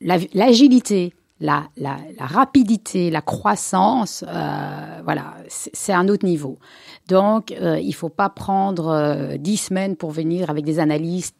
la- 0.01 0.17
l'agilité, 0.33 1.13
la, 1.39 1.69
la, 1.77 1.97
la 2.17 2.25
rapidité, 2.25 3.09
la 3.09 3.21
croissance, 3.21 4.23
euh, 4.27 5.01
voilà, 5.03 5.35
c'est 5.47 5.93
un 5.93 6.07
autre 6.09 6.25
niveau. 6.25 6.59
Donc, 7.07 7.51
euh, 7.51 7.79
il 7.79 7.93
faut 7.93 8.09
pas 8.09 8.29
prendre 8.29 8.87
euh, 8.89 9.37
dix 9.37 9.57
semaines 9.57 9.95
pour 9.95 10.11
venir 10.11 10.49
avec 10.49 10.65
des 10.65 10.79
analyses 10.79 11.31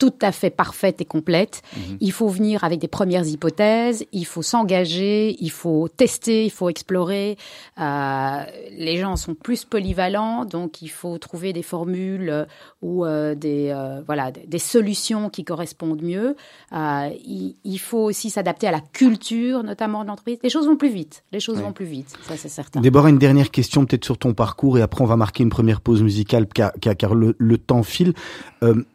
tout 0.00 0.14
à 0.22 0.32
fait 0.32 0.48
parfaite 0.48 1.00
et 1.02 1.04
complète. 1.04 1.62
Mhm. 1.76 1.98
Il 2.00 2.10
faut 2.10 2.28
venir 2.28 2.64
avec 2.64 2.80
des 2.80 2.88
premières 2.88 3.26
hypothèses, 3.26 4.06
il 4.12 4.24
faut 4.24 4.42
s'engager, 4.42 5.36
il 5.38 5.50
faut 5.50 5.88
tester, 5.88 6.46
il 6.46 6.50
faut 6.50 6.70
explorer. 6.70 7.36
Euh, 7.78 8.44
les 8.76 8.96
gens 8.96 9.16
sont 9.16 9.34
plus 9.34 9.64
polyvalents, 9.64 10.46
donc 10.46 10.80
il 10.80 10.88
faut 10.88 11.18
trouver 11.18 11.52
des 11.52 11.62
formules 11.62 12.30
euh, 12.30 12.44
ou 12.82 13.04
euh, 13.04 13.34
des 13.34 13.70
euh, 13.70 14.00
voilà 14.06 14.30
des 14.30 14.58
solutions 14.58 15.28
qui 15.28 15.44
correspondent 15.44 16.02
mieux. 16.02 16.34
Euh, 16.72 17.10
il, 17.24 17.56
il, 17.64 17.78
faut 17.78 17.98
aussi 17.98 18.30
s'adapter 18.30 18.66
à 18.66 18.70
la 18.70 18.80
culture, 18.80 19.62
notamment 19.62 20.02
de 20.02 20.08
l'entreprise. 20.08 20.38
Les 20.42 20.48
choses 20.48 20.66
vont 20.66 20.76
plus 20.76 20.88
vite. 20.88 21.24
Les 21.32 21.40
choses 21.40 21.60
vont 21.60 21.72
plus 21.72 21.84
vite, 21.84 22.16
ça 22.22 22.36
c'est 22.36 22.48
certain. 22.48 22.80
Déborah, 22.80 23.10
une 23.10 23.18
dernière 23.18 23.50
question 23.50 23.84
peut-être 23.84 24.04
sur 24.04 24.16
ton 24.16 24.32
parcours 24.32 24.78
et 24.78 24.82
après 24.82 25.02
on 25.02 25.06
va 25.06 25.16
marquer 25.16 25.42
une 25.42 25.50
première 25.50 25.80
pause 25.82 26.02
musicale 26.02 26.46
car, 26.46 26.72
car, 26.80 27.14
le, 27.14 27.34
le, 27.38 27.58
temps 27.58 27.82
file. 27.82 28.14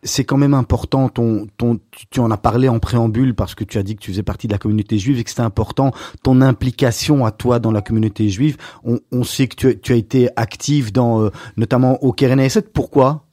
c'est 0.04 0.24
quand 0.24 0.38
même 0.38 0.54
important 0.54 0.95
ton, 1.10 1.48
ton, 1.58 1.80
tu 2.10 2.20
en 2.20 2.32
as 2.32 2.38
parlé 2.38 2.70
en 2.70 2.80
préambule 2.80 3.36
parce 3.36 3.56
que 3.56 3.64
tu 3.64 3.78
as 3.78 3.84
dit 3.84 3.96
que 3.96 4.02
tu 4.02 4.12
faisais 4.12 4.24
partie 4.24 4.48
de 4.48 4.54
la 4.54 4.58
communauté 4.58 4.98
juive 4.98 5.20
et 5.20 5.24
que 5.24 5.30
c'était 5.30 5.42
important 5.42 5.92
ton 6.24 6.42
implication 6.42 7.26
à 7.26 7.32
toi 7.32 7.60
dans 7.60 7.72
la 7.72 7.82
communauté 7.82 8.30
juive. 8.30 8.58
On, 8.84 9.24
sait 9.24 9.48
que 9.48 9.56
tu, 9.56 9.80
tu 9.80 9.94
as 9.94 9.96
été 9.96 10.30
active 10.36 10.92
dans, 10.92 11.22
euh, 11.22 11.30
notamment 11.58 12.04
au 12.04 12.12
Keren 12.12 12.42
Pourquoi? 12.74 13.25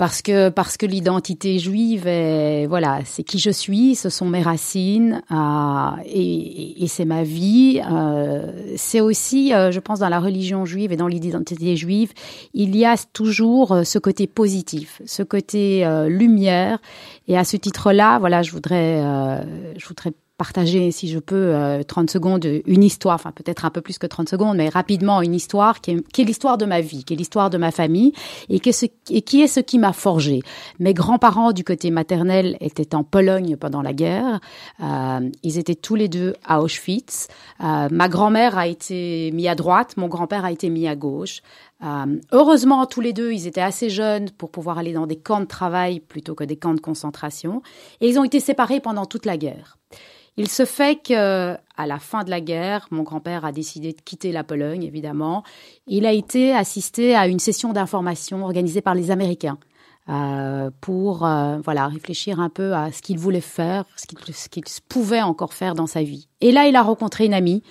Parce 0.00 0.22
que 0.22 0.48
parce 0.48 0.78
que 0.78 0.86
l'identité 0.86 1.58
juive 1.58 2.06
est 2.06 2.66
voilà 2.66 3.00
c'est 3.04 3.22
qui 3.22 3.38
je 3.38 3.50
suis 3.50 3.94
ce 3.94 4.08
sont 4.08 4.24
mes 4.24 4.40
racines 4.40 5.20
euh, 5.30 6.02
et, 6.06 6.86
c'est 6.86 7.04
ma 7.04 7.22
vie 7.22 7.82
euh, 7.92 8.50
c'est 8.76 9.02
aussi 9.02 9.52
euh, 9.52 9.70
je 9.70 9.78
pense 9.78 9.98
dans 9.98 10.08
la 10.08 10.18
religion 10.18 10.64
juive 10.64 10.90
et 10.90 10.96
dans 10.96 11.06
l'identité 11.06 11.76
juive 11.76 12.14
il 12.54 12.74
y 12.76 12.86
a 12.86 12.96
toujours 13.12 13.82
ce 13.84 13.98
côté 13.98 14.26
positif 14.26 15.02
ce 15.04 15.22
côté 15.22 15.86
lumière. 16.08 16.78
Et 17.28 17.36
à 17.36 17.44
ce 17.44 17.58
titre 17.58 17.92
là 17.92 18.18
voilà 18.18 18.40
je 18.40 18.52
voudrais 18.52 19.02
je 19.76 19.86
voudrais 19.86 20.14
partager, 20.40 20.90
si 20.90 21.10
je 21.10 21.18
peux, 21.18 21.52
30 21.86 22.08
euh, 22.08 22.10
secondes, 22.10 22.48
une 22.64 22.82
histoire, 22.82 23.16
enfin 23.16 23.30
peut-être 23.30 23.66
un 23.66 23.70
peu 23.70 23.82
plus 23.82 23.98
que 23.98 24.06
30 24.06 24.30
secondes, 24.30 24.56
mais 24.56 24.70
rapidement 24.70 25.20
une 25.20 25.34
histoire 25.34 25.82
qui 25.82 25.90
est, 25.90 26.24
l'histoire 26.24 26.56
de 26.56 26.64
ma 26.64 26.80
vie, 26.80 27.04
qui 27.04 27.12
est 27.12 27.16
l'histoire 27.16 27.50
de 27.50 27.58
ma 27.58 27.70
famille, 27.70 28.14
et, 28.48 28.58
que 28.58 28.72
ce, 28.72 28.86
et 29.10 29.20
qui 29.20 29.42
est 29.42 29.48
ce 29.48 29.60
qui 29.60 29.78
m'a 29.78 29.92
forgé. 29.92 30.40
Mes 30.78 30.94
grands-parents 30.94 31.52
du 31.52 31.62
côté 31.62 31.90
maternel 31.90 32.56
étaient 32.60 32.94
en 32.94 33.04
Pologne 33.04 33.58
pendant 33.58 33.82
la 33.82 33.92
guerre. 33.92 34.40
Euh, 34.82 35.28
ils 35.42 35.58
étaient 35.58 35.74
tous 35.74 35.94
les 35.94 36.08
deux 36.08 36.32
à 36.42 36.62
Auschwitz. 36.62 37.28
Euh, 37.62 37.88
ma 37.90 38.08
grand-mère 38.08 38.56
a 38.56 38.66
été 38.66 39.32
mis 39.32 39.46
à 39.46 39.54
droite, 39.54 39.98
mon 39.98 40.08
grand-père 40.08 40.46
a 40.46 40.52
été 40.52 40.70
mis 40.70 40.88
à 40.88 40.96
gauche. 40.96 41.42
Euh, 41.82 42.20
heureusement, 42.32 42.84
tous 42.86 43.00
les 43.00 43.12
deux, 43.12 43.32
ils 43.32 43.46
étaient 43.46 43.60
assez 43.60 43.90
jeunes 43.90 44.30
pour 44.30 44.50
pouvoir 44.50 44.78
aller 44.78 44.92
dans 44.92 45.06
des 45.06 45.16
camps 45.16 45.40
de 45.40 45.46
travail 45.46 46.00
plutôt 46.00 46.34
que 46.34 46.44
des 46.44 46.56
camps 46.56 46.74
de 46.74 46.80
concentration. 46.80 47.62
Et 48.00 48.08
ils 48.08 48.18
ont 48.18 48.24
été 48.24 48.40
séparés 48.40 48.80
pendant 48.80 49.06
toute 49.06 49.26
la 49.26 49.36
guerre. 49.36 49.78
Il 50.36 50.48
se 50.48 50.64
fait 50.64 51.02
que, 51.02 51.54
à 51.76 51.86
la 51.86 51.98
fin 51.98 52.24
de 52.24 52.30
la 52.30 52.40
guerre, 52.40 52.86
mon 52.90 53.02
grand-père 53.02 53.44
a 53.44 53.52
décidé 53.52 53.92
de 53.92 54.00
quitter 54.00 54.32
la 54.32 54.44
Pologne, 54.44 54.84
évidemment. 54.84 55.42
Il 55.86 56.06
a 56.06 56.12
été 56.12 56.54
assisté 56.54 57.14
à 57.14 57.26
une 57.26 57.38
session 57.38 57.72
d'information 57.72 58.44
organisée 58.44 58.80
par 58.80 58.94
les 58.94 59.10
Américains. 59.10 59.58
Euh, 60.08 60.70
pour 60.80 61.24
euh, 61.24 61.58
voilà 61.62 61.86
réfléchir 61.86 62.40
un 62.40 62.48
peu 62.48 62.74
à 62.74 62.90
ce 62.90 63.00
qu'il 63.00 63.18
voulait 63.18 63.40
faire, 63.40 63.84
ce 63.96 64.48
qu'il 64.48 64.64
pouvait 64.88 65.20
encore 65.20 65.52
faire 65.52 65.74
dans 65.74 65.86
sa 65.86 66.02
vie. 66.02 66.26
Et 66.40 66.50
là, 66.50 66.66
il 66.66 66.74
a 66.74 66.82
rencontré 66.82 67.26
une 67.26 67.34
amie 67.34 67.62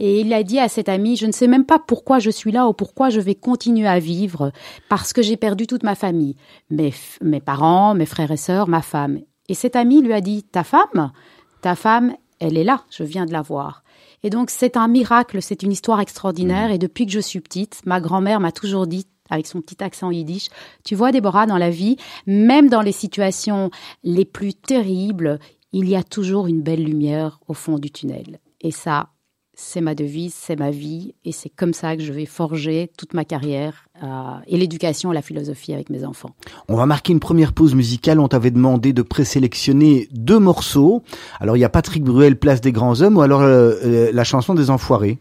et 0.00 0.20
il 0.20 0.32
a 0.32 0.42
dit 0.42 0.58
à 0.58 0.68
cette 0.68 0.88
amie, 0.88 1.16
je 1.16 1.26
ne 1.26 1.32
sais 1.32 1.48
même 1.48 1.64
pas 1.64 1.78
pourquoi 1.78 2.18
je 2.18 2.30
suis 2.30 2.52
là 2.52 2.68
ou 2.68 2.72
pourquoi 2.72 3.10
je 3.10 3.20
vais 3.20 3.34
continuer 3.34 3.88
à 3.88 3.98
vivre 3.98 4.52
parce 4.88 5.12
que 5.12 5.22
j'ai 5.22 5.36
perdu 5.36 5.66
toute 5.66 5.82
ma 5.82 5.94
famille, 5.94 6.36
mes, 6.70 6.92
mes 7.20 7.40
parents, 7.40 7.94
mes 7.94 8.06
frères 8.06 8.30
et 8.30 8.36
sœurs, 8.36 8.68
ma 8.68 8.82
femme. 8.82 9.20
Et 9.48 9.54
cette 9.54 9.76
amie 9.76 10.02
lui 10.02 10.12
a 10.12 10.20
dit, 10.20 10.44
ta 10.44 10.62
femme, 10.62 11.12
ta 11.62 11.74
femme, 11.74 12.14
elle 12.38 12.56
est 12.56 12.64
là, 12.64 12.84
je 12.90 13.02
viens 13.02 13.26
de 13.26 13.32
la 13.32 13.42
voir. 13.42 13.82
Et 14.22 14.30
donc 14.30 14.50
c'est 14.50 14.76
un 14.76 14.88
miracle, 14.88 15.42
c'est 15.42 15.62
une 15.62 15.72
histoire 15.72 16.00
extraordinaire. 16.00 16.68
Mmh. 16.68 16.72
Et 16.72 16.78
depuis 16.78 17.06
que 17.06 17.12
je 17.12 17.20
suis 17.20 17.40
petite, 17.40 17.80
ma 17.84 18.00
grand-mère 18.00 18.40
m'a 18.40 18.52
toujours 18.52 18.86
dit, 18.86 19.06
avec 19.30 19.46
son 19.46 19.60
petit 19.60 19.82
accent 19.82 20.10
yiddish, 20.10 20.48
tu 20.84 20.94
vois 20.94 21.12
Déborah, 21.12 21.46
dans 21.46 21.58
la 21.58 21.70
vie, 21.70 21.96
même 22.26 22.68
dans 22.68 22.80
les 22.80 22.92
situations 22.92 23.70
les 24.02 24.24
plus 24.24 24.54
terribles, 24.54 25.38
il 25.72 25.88
y 25.88 25.96
a 25.96 26.02
toujours 26.02 26.46
une 26.46 26.62
belle 26.62 26.82
lumière 26.82 27.40
au 27.46 27.52
fond 27.52 27.78
du 27.78 27.90
tunnel. 27.90 28.40
Et 28.60 28.70
ça, 28.70 29.10
c'est 29.60 29.80
ma 29.80 29.96
devise, 29.96 30.34
c'est 30.34 30.56
ma 30.56 30.70
vie, 30.70 31.14
et 31.24 31.32
c'est 31.32 31.48
comme 31.48 31.72
ça 31.72 31.96
que 31.96 32.02
je 32.02 32.12
vais 32.12 32.26
forger 32.26 32.92
toute 32.96 33.12
ma 33.12 33.24
carrière 33.24 33.88
euh, 34.04 34.06
et 34.46 34.56
l'éducation, 34.56 35.10
la 35.10 35.20
philosophie 35.20 35.74
avec 35.74 35.90
mes 35.90 36.04
enfants. 36.04 36.30
On 36.68 36.76
va 36.76 36.86
marquer 36.86 37.12
une 37.12 37.18
première 37.18 37.52
pause 37.52 37.74
musicale. 37.74 38.20
On 38.20 38.28
t'avait 38.28 38.52
demandé 38.52 38.92
de 38.92 39.02
présélectionner 39.02 40.08
deux 40.12 40.38
morceaux. 40.38 41.02
Alors 41.40 41.56
il 41.56 41.60
y 41.60 41.64
a 41.64 41.68
Patrick 41.68 42.04
Bruel, 42.04 42.38
Place 42.38 42.60
des 42.60 42.70
grands 42.70 43.02
hommes, 43.02 43.16
ou 43.16 43.20
alors 43.20 43.42
euh, 43.42 43.74
euh, 43.84 44.10
la 44.12 44.22
chanson 44.22 44.54
des 44.54 44.70
Enfoirés. 44.70 45.18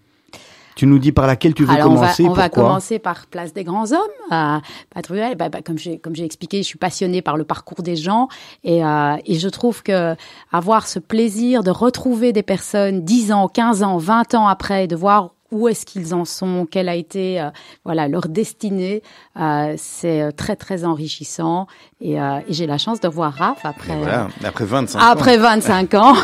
Tu 0.78 0.86
nous 0.86 1.00
dis 1.00 1.12
par 1.12 1.26
laquelle 1.26 1.56
tu 1.56 1.66
veux 1.66 1.76
commencer. 1.76 2.24
On 2.24 2.28
va, 2.28 2.32
on 2.32 2.36
va 2.36 2.50
commencer 2.50 3.00
par 3.00 3.26
Place 3.26 3.52
des 3.52 3.64
grands 3.64 3.92
hommes. 3.94 4.00
Euh, 4.32 4.60
Patruel, 4.94 5.36
bah, 5.36 5.50
bah, 5.50 5.64
comme 5.66 5.80
j'ai 5.80 5.98
comme 5.98 6.16
j'ai 6.16 6.24
expliqué, 6.24 6.60
je 6.60 6.68
suis 6.68 6.78
passionnée 6.78 7.24
par 7.24 7.36
le 7.36 7.46
parcours 7.46 7.82
des 7.82 7.96
gens 7.96 8.28
et, 8.64 8.86
euh, 8.86 9.16
et 9.26 9.40
je 9.40 9.50
trouve 9.50 9.82
que 9.82 10.16
avoir 10.52 10.86
ce 10.86 11.00
plaisir 11.00 11.64
de 11.64 11.72
retrouver 11.72 12.32
des 12.32 12.44
personnes 12.44 13.04
10 13.04 13.32
ans, 13.32 13.48
15 13.48 13.82
ans, 13.82 13.98
20 13.98 14.36
ans 14.36 14.48
après, 14.48 14.86
de 14.86 14.96
voir 14.96 15.32
où 15.52 15.68
est-ce 15.68 15.86
qu'ils 15.86 16.14
en 16.14 16.26
sont, 16.26 16.68
quelle 16.70 16.90
a 16.90 16.96
été 16.96 17.40
euh, 17.40 17.50
voilà 17.86 18.08
leur 18.08 18.28
destinée. 18.28 19.02
Euh, 19.40 19.76
c'est 19.78 20.22
euh, 20.22 20.32
très 20.32 20.56
très 20.56 20.84
enrichissant 20.84 21.68
et, 22.02 22.20
euh, 22.22 22.40
et 22.48 22.54
j'ai 22.54 22.68
la 22.68 22.78
chance 22.78 23.00
de 23.00 23.08
voir 23.08 23.34
Raph 23.34 23.66
après 23.66 23.96
voilà, 23.98 24.28
après 24.44 24.66
25 24.66 25.00
après 25.00 25.38
25 25.38 25.94
ans 25.94 26.16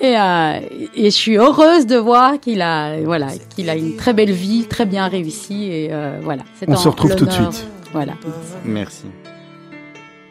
et, 0.00 0.14
et 0.94 1.04
je 1.04 1.08
suis 1.10 1.36
heureuse 1.36 1.86
de 1.86 1.96
voir 1.96 2.40
qu'il 2.40 2.62
a 2.62 3.00
voilà 3.02 3.28
qu'il 3.54 3.70
a 3.70 3.76
une 3.76 3.96
très 3.96 4.12
belle 4.12 4.32
vie, 4.32 4.66
très 4.66 4.86
bien 4.86 5.08
réussie 5.08 5.64
et 5.64 5.92
voilà. 6.22 6.42
On 6.66 6.76
se 6.76 6.88
retrouve 6.88 7.14
tout 7.16 7.26
de 7.26 7.30
suite. 7.30 7.66
Voilà. 7.92 8.14
Merci. 8.64 9.04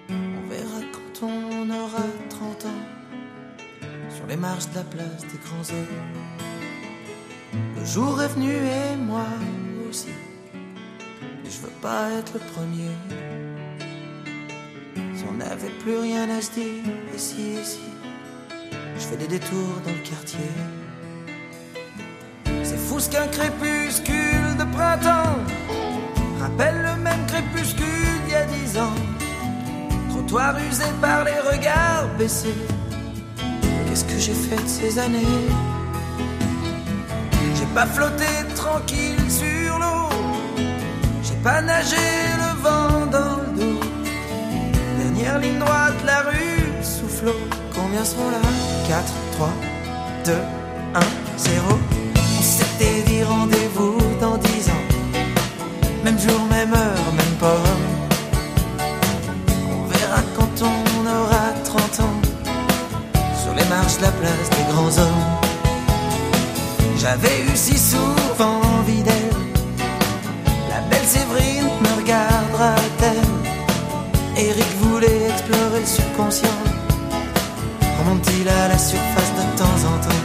On 0.09 0.49
verra 0.49 0.81
quand 0.91 1.25
on 1.27 1.69
aura 1.69 2.03
30 2.29 2.65
ans 2.65 4.09
sur 4.13 4.27
les 4.27 4.35
marches 4.35 4.69
de 4.71 4.75
la 4.75 4.83
place 4.83 5.21
des 5.21 5.39
grands 5.45 5.73
hommes 5.73 6.32
le 7.83 7.89
jour 7.89 8.21
est 8.21 8.29
venu 8.29 8.49
et 8.49 8.95
moi 8.95 9.25
aussi. 9.89 10.07
je 11.43 11.57
veux 11.63 11.77
pas 11.81 12.09
être 12.17 12.33
le 12.35 12.39
premier. 12.53 12.93
Si 15.13 15.23
on 15.29 15.33
n'avait 15.33 15.75
plus 15.83 15.97
rien 15.97 16.29
à 16.29 16.41
se 16.41 16.51
dire, 16.51 16.83
ici, 17.13 17.55
ici, 17.61 17.79
je 18.95 19.01
fais 19.01 19.17
des 19.17 19.27
détours 19.27 19.81
dans 19.85 19.91
le 19.91 20.09
quartier. 20.09 20.51
C'est 22.63 22.77
fou 22.77 23.01
ce 23.01 23.09
qu'un 23.09 23.27
crépuscule 23.27 24.55
de 24.57 24.65
printemps 24.75 25.39
rappelle 26.39 26.81
le 26.89 27.03
même 27.03 27.25
crépuscule 27.27 28.15
d'il 28.23 28.31
y 28.31 28.35
a 28.35 28.45
dix 28.45 28.77
ans. 28.77 28.99
Trottoir 30.09 30.55
usé 30.69 30.85
par 31.01 31.25
les 31.25 31.39
regards 31.51 32.07
baissés. 32.17 32.61
Qu'est-ce 33.87 34.05
que 34.05 34.17
j'ai 34.17 34.33
fait 34.33 34.63
de 34.63 34.69
ces 34.69 34.99
années? 34.99 35.82
Pas 37.73 37.85
flotté 37.87 38.25
tranquille 38.55 39.29
sur 39.29 39.79
l'eau. 39.79 40.09
J'ai 41.23 41.35
pas 41.43 41.61
nagé 41.61 42.05
le 42.37 42.61
vent 42.61 43.05
dans 43.07 43.37
le 43.41 43.59
dos. 43.59 43.79
Dernière 44.99 45.39
ligne 45.39 45.59
droite, 45.59 45.99
la 46.05 46.19
rue 46.21 46.83
souffle. 46.83 47.31
Combien 47.73 48.05
seront 48.05 48.29
là? 48.29 48.41
4, 48.87 49.03
3, 49.33 49.49
2, 50.25 50.31
1, 50.95 50.99
0. 51.37 51.79
On 52.37 52.41
s'était 52.41 53.01
dit 53.07 53.23
rendez-vous 53.23 53.97
dans 54.21 54.37
10 54.37 54.69
ans. 54.69 54.85
Même 56.03 56.19
jour, 56.19 56.41
même 56.51 56.73
heure, 56.73 57.13
même 57.17 57.35
port. 57.39 57.77
On 59.71 59.87
verra 59.87 60.21
quand 60.37 60.55
on 60.61 61.07
aura 61.07 61.45
30 61.63 61.99
ans. 62.01 62.21
Sur 63.41 63.53
les 63.55 63.65
marches 63.65 63.97
de 63.97 64.03
la 64.03 64.11
place 64.11 64.49
des 64.51 64.73
grands 64.73 64.97
hommes. 65.01 65.32
J'avais 67.03 67.41
eu 67.41 67.55
si 67.55 67.77
souvent 67.77 68.61
envie 68.79 69.03
d'elle. 69.03 69.35
La 70.69 70.79
belle 70.89 71.05
Séverine 71.05 71.69
me 71.83 72.01
regardera-t-elle? 72.01 73.27
Eric 74.37 74.71
voulait 74.79 75.27
explorer 75.27 75.81
le 75.81 75.85
subconscient. 75.85 76.59
Remonte-t-il 77.99 78.47
à 78.47 78.69
la 78.69 78.77
surface 78.77 79.33
de 79.35 79.57
temps 79.59 79.79
en 79.91 79.97
temps? 79.99 80.23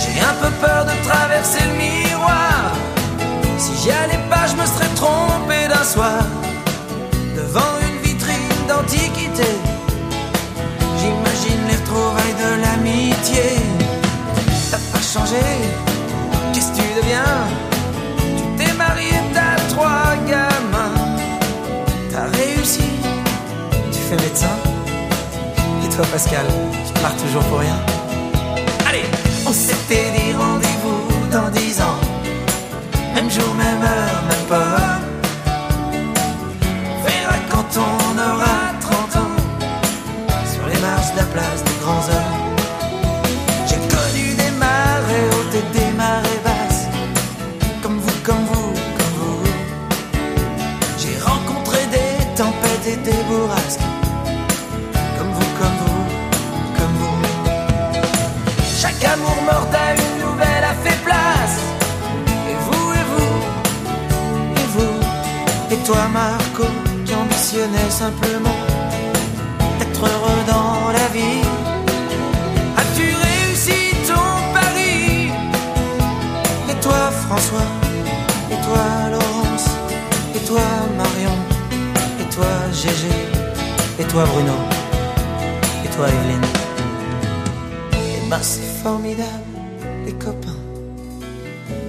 J'ai 0.00 0.20
un 0.20 0.34
peu 0.42 0.50
peur 0.60 0.84
de 0.84 1.08
traverser 1.08 1.64
le 1.64 1.76
miroir. 1.78 2.72
Si 3.56 3.72
j'y 3.82 3.90
allais 3.90 4.24
pas, 4.28 4.46
je 4.48 4.56
me 4.60 4.66
serais 4.66 4.94
trompé 4.96 5.66
d'un 5.66 5.84
soir. 5.94 6.24
Devant 7.34 7.72
une 7.88 7.98
vitrine 8.06 8.66
d'antiquité. 8.68 9.48
J'imagine 10.98 11.62
les 11.70 11.76
retrouvailles 11.76 12.36
de 12.44 12.50
l'amitié 12.64 13.44
Qu'est-ce 15.12 16.72
que 16.72 16.76
tu 16.76 16.94
deviens? 16.96 17.22
Tu 18.34 18.64
t'es 18.64 18.72
marié, 18.72 19.12
t'as 19.34 19.56
trois 19.68 20.16
gamins. 20.26 20.94
T'as 22.10 22.34
réussi, 22.38 22.80
tu 23.92 23.98
fais 23.98 24.16
médecin. 24.16 24.56
Et 25.84 25.88
toi, 25.94 26.06
Pascal, 26.10 26.46
tu 26.86 26.92
pars 27.02 27.14
toujours 27.16 27.42
pour 27.44 27.58
rien. 27.58 27.76
Allez, 28.88 29.04
on 29.46 29.52
s'était 29.52 30.12
dit 30.16 30.32
rendez-vous 30.32 31.30
dans 31.30 31.50
dix 31.50 31.78
ans. 31.82 32.01
Simplement 68.02 68.60
d'être 69.78 70.04
heureux 70.12 70.42
dans 70.54 70.90
la 70.98 71.06
vie. 71.16 71.42
As-tu 72.80 73.06
réussi 73.26 73.80
ton 74.08 74.28
pari? 74.54 75.30
Et 76.70 76.78
toi, 76.84 77.00
François? 77.24 77.70
Et 78.52 78.58
toi, 78.66 78.84
Laurence? 79.12 79.68
Et 80.36 80.42
toi, 80.48 80.66
Marion? 81.00 81.36
Et 82.20 82.28
toi, 82.34 82.52
Gégé? 82.80 83.16
Et 84.00 84.06
toi, 84.12 84.24
Bruno? 84.32 84.56
Et 85.84 85.90
toi, 85.94 86.06
Evelyne? 86.16 86.48
Eh 87.92 88.30
ben, 88.30 88.42
c'est 88.52 88.70
formidable, 88.82 89.52
les 90.06 90.16
copains. 90.26 90.62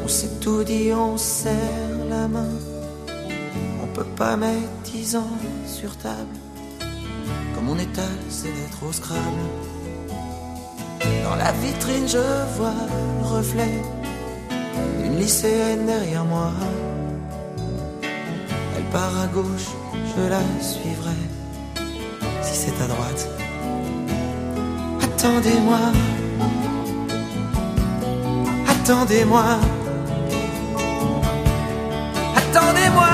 On 0.06 0.08
s'est 0.08 0.36
tout 0.43 0.63
dit, 0.63 0.91
on 0.93 1.17
serre 1.17 1.97
la 2.08 2.28
main. 2.36 2.54
On 3.84 3.88
peut 3.95 4.12
pas 4.21 4.36
mettre 4.36 4.73
dix 4.91 5.15
ans 5.15 5.38
table. 5.91 6.36
Comme 7.54 7.65
mon 7.65 7.78
étal, 7.78 8.12
c'est 8.30 8.52
d'être 8.52 8.84
au 8.88 8.91
Scrabble. 8.91 9.22
Dans 11.24 11.36
la 11.36 11.52
vitrine, 11.54 12.08
je 12.08 12.17
vois 12.58 12.74
le 13.22 13.28
reflet 13.28 13.82
d'une 15.02 15.17
lycéenne 15.17 15.86
derrière 15.86 16.24
moi. 16.26 16.52
Elle 18.78 18.84
part 18.91 19.17
à 19.19 19.28
gauche, 19.28 19.69
je 20.15 20.30
la 20.30 20.41
suivrai. 20.62 21.19
Si 22.41 22.56
c'est 22.56 22.84
à 22.84 22.88
droite. 22.88 23.28
Attendez-moi. 25.02 25.80
Attendez-moi. 28.67 29.46
Attendez-moi. 32.36 33.12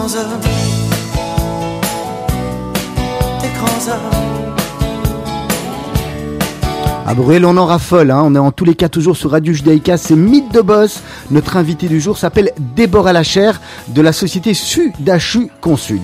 Grands 0.00 0.14
hommes. 0.16 0.40
Des 3.42 3.48
grands. 3.58 3.70
À 7.06 7.14
Bruxelles, 7.14 7.44
on 7.44 7.56
en 7.56 7.66
raffole. 7.66 8.10
Hein. 8.10 8.22
On 8.24 8.34
est 8.34 8.38
en 8.38 8.52
tous 8.52 8.64
les 8.64 8.74
cas 8.74 8.88
toujours 8.88 9.16
sur 9.16 9.32
Radio 9.32 9.52
Judaïka. 9.52 9.96
C'est 9.96 10.16
Mythe 10.16 10.52
de 10.52 10.60
Boss. 10.60 11.02
Notre 11.30 11.56
invité 11.56 11.88
du 11.88 12.00
jour 12.00 12.16
s'appelle 12.16 12.52
Déborah 12.58 13.12
Lachère 13.12 13.60
de 13.88 14.00
la 14.00 14.12
société 14.12 14.54
Sudachu 14.54 15.50
Consult. 15.60 16.00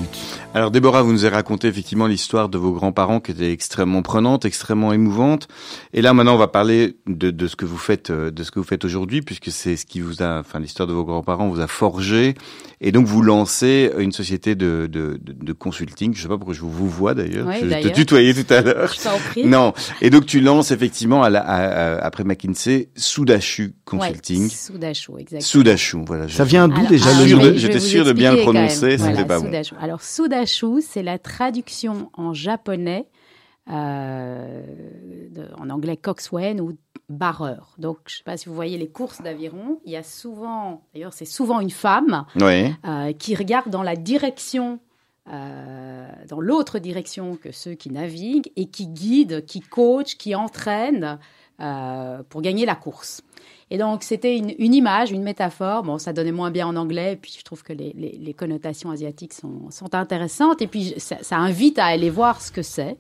Alors 0.57 0.71
Déborah, 0.71 1.03
vous 1.03 1.13
nous 1.13 1.27
avez 1.27 1.35
raconté 1.37 1.69
effectivement 1.69 2.07
l'histoire 2.07 2.49
de 2.49 2.57
vos 2.57 2.73
grands-parents 2.73 3.21
qui 3.21 3.31
était 3.31 3.53
extrêmement 3.53 4.01
prenante, 4.01 4.47
extrêmement 4.47 4.95
émouvante. 4.95 5.49
Et 5.93 6.01
là 6.01 6.15
maintenant, 6.15 6.35
on 6.35 6.39
va 6.39 6.49
parler 6.49 6.97
de, 7.07 7.31
de 7.31 7.47
ce 7.47 7.57
que 7.57 7.67
vous 7.67 7.77
faites, 7.77 8.09
euh, 8.09 8.31
de 8.31 8.43
ce 8.43 8.51
que 8.51 8.59
vous 8.59 8.65
faites 8.65 8.83
aujourd'hui, 8.87 9.21
puisque 9.21 9.51
c'est 9.51 9.77
ce 9.77 9.85
qui 9.85 10.01
vous 10.01 10.23
a, 10.23 10.39
enfin 10.41 10.59
l'histoire 10.59 10.89
de 10.89 10.95
vos 10.95 11.05
grands-parents 11.05 11.49
vous 11.51 11.61
a 11.61 11.67
forgé. 11.67 12.33
Et 12.81 12.91
donc 12.91 13.05
vous 13.07 13.21
lancez 13.21 13.91
une 13.99 14.13
société 14.13 14.55
de, 14.55 14.89
de, 14.91 15.21
de, 15.23 15.33
de 15.35 15.53
consulting. 15.53 16.15
Je 16.15 16.23
sais 16.23 16.29
pas 16.29 16.39
pourquoi 16.39 16.55
je 16.55 16.63
vous 16.63 16.89
vois 16.89 17.13
d'ailleurs. 17.13 17.47
Ouais, 17.47 17.61
je 17.61 17.89
te 17.89 17.95
tutoyais 17.95 18.33
tout 18.33 18.51
à 18.55 18.63
l'heure. 18.63 18.91
Je 18.95 19.03
t'en 19.03 19.19
prie. 19.31 19.45
Non. 19.45 19.75
Et 20.01 20.09
donc 20.09 20.25
tu 20.25 20.41
lances 20.41 20.71
effectivement 20.71 21.23
à 21.23 21.29
la, 21.29 21.41
à- 21.41 21.97
à- 21.97 21.99
après 21.99 22.25
McKinsey 22.25 22.89
Soudashu 22.97 23.75
Consulting. 23.85 24.45
Ouais, 24.45 24.49
Soudachou, 24.49 25.19
exactement. 25.19 25.41
Soudashu, 25.43 25.99
voilà. 26.07 26.29
Ça 26.31 26.45
vient 26.45 26.67
d'où 26.67 26.87
déjà 26.87 27.11
le 27.13 27.31
nom 27.35 27.53
j'étais 27.57 27.79
sûr 27.79 28.07
de 28.07 28.15
bien 28.15 28.33
le 28.35 28.41
prononcer, 28.41 28.97
c'était 28.97 29.27
pas 29.27 29.39
bon. 29.39 29.51
Alors, 29.83 30.01
C'est 30.81 31.03
la 31.03 31.19
traduction 31.19 32.11
en 32.15 32.33
japonais, 32.35 33.09
euh, 33.69 34.63
de- 35.31 35.49
en 35.59 35.71
anglais 35.71 35.97
coxswain 35.97 36.59
ou 36.59 36.77
barreur. 37.09 37.75
Donc, 37.79 37.99
je 38.07 38.15
ne 38.15 38.19
sais 38.19 38.25
pas 38.25 38.37
si 38.37 38.49
vous 38.49 38.55
voyez 38.55 38.79
les 38.79 38.89
courses 38.89 39.23
d'aviron, 39.23 39.81
il 39.85 39.93
y 39.93 39.97
a 39.97 40.03
souvent, 40.03 40.83
d'ailleurs, 40.95 41.13
c'est 41.13 41.25
souvent 41.25 41.61
une 41.61 41.71
femme 41.71 42.25
euh, 42.85 43.13
qui 43.13 43.35
regarde 43.35 43.71
dans 43.71 43.83
la 43.83 43.97
direction, 43.97 44.81
euh, 45.33 46.09
dans 46.29 46.41
l'autre 46.41 46.79
direction 46.79 47.37
que 47.37 47.53
ceux 47.53 47.75
qui 47.75 47.91
naviguent 47.91 48.51
et 48.57 48.67
qui 48.67 48.87
guide, 48.89 49.45
qui 49.47 49.61
coach, 49.61 50.17
qui 50.17 50.35
entraîne 50.35 51.19
euh, 51.61 52.23
pour 52.29 52.43
gagner 52.43 52.67
la 52.67 52.75
course. 52.75 53.23
Et 53.71 53.79
donc, 53.79 54.05
c'était 54.05 54.39
une, 54.39 54.75
image, 54.75 55.11
une 55.11 55.23
métaphore. 55.23 55.83
Bon, 55.83 55.99
ça 55.99 56.13
donnait 56.13 56.33
moins 56.33 56.51
bien 56.51 56.69
en 56.69 56.77
anglais, 56.77 57.15
et 57.15 57.17
puis 57.17 57.35
je 57.37 57.43
trouve 57.43 57.63
que 57.65 57.73
les, 57.73 58.35
connotations 58.35 58.91
asiatiques 58.91 59.33
sont, 59.33 59.71
intéressantes, 59.93 60.63
et 60.63 60.69
puis 60.69 60.95
ça, 60.99 61.37
invite 61.37 61.79
à 61.79 61.87
aller 61.87 62.11
voir 62.11 62.41
ce 62.41 62.53
que 62.53 62.63
c'est. 62.63 62.97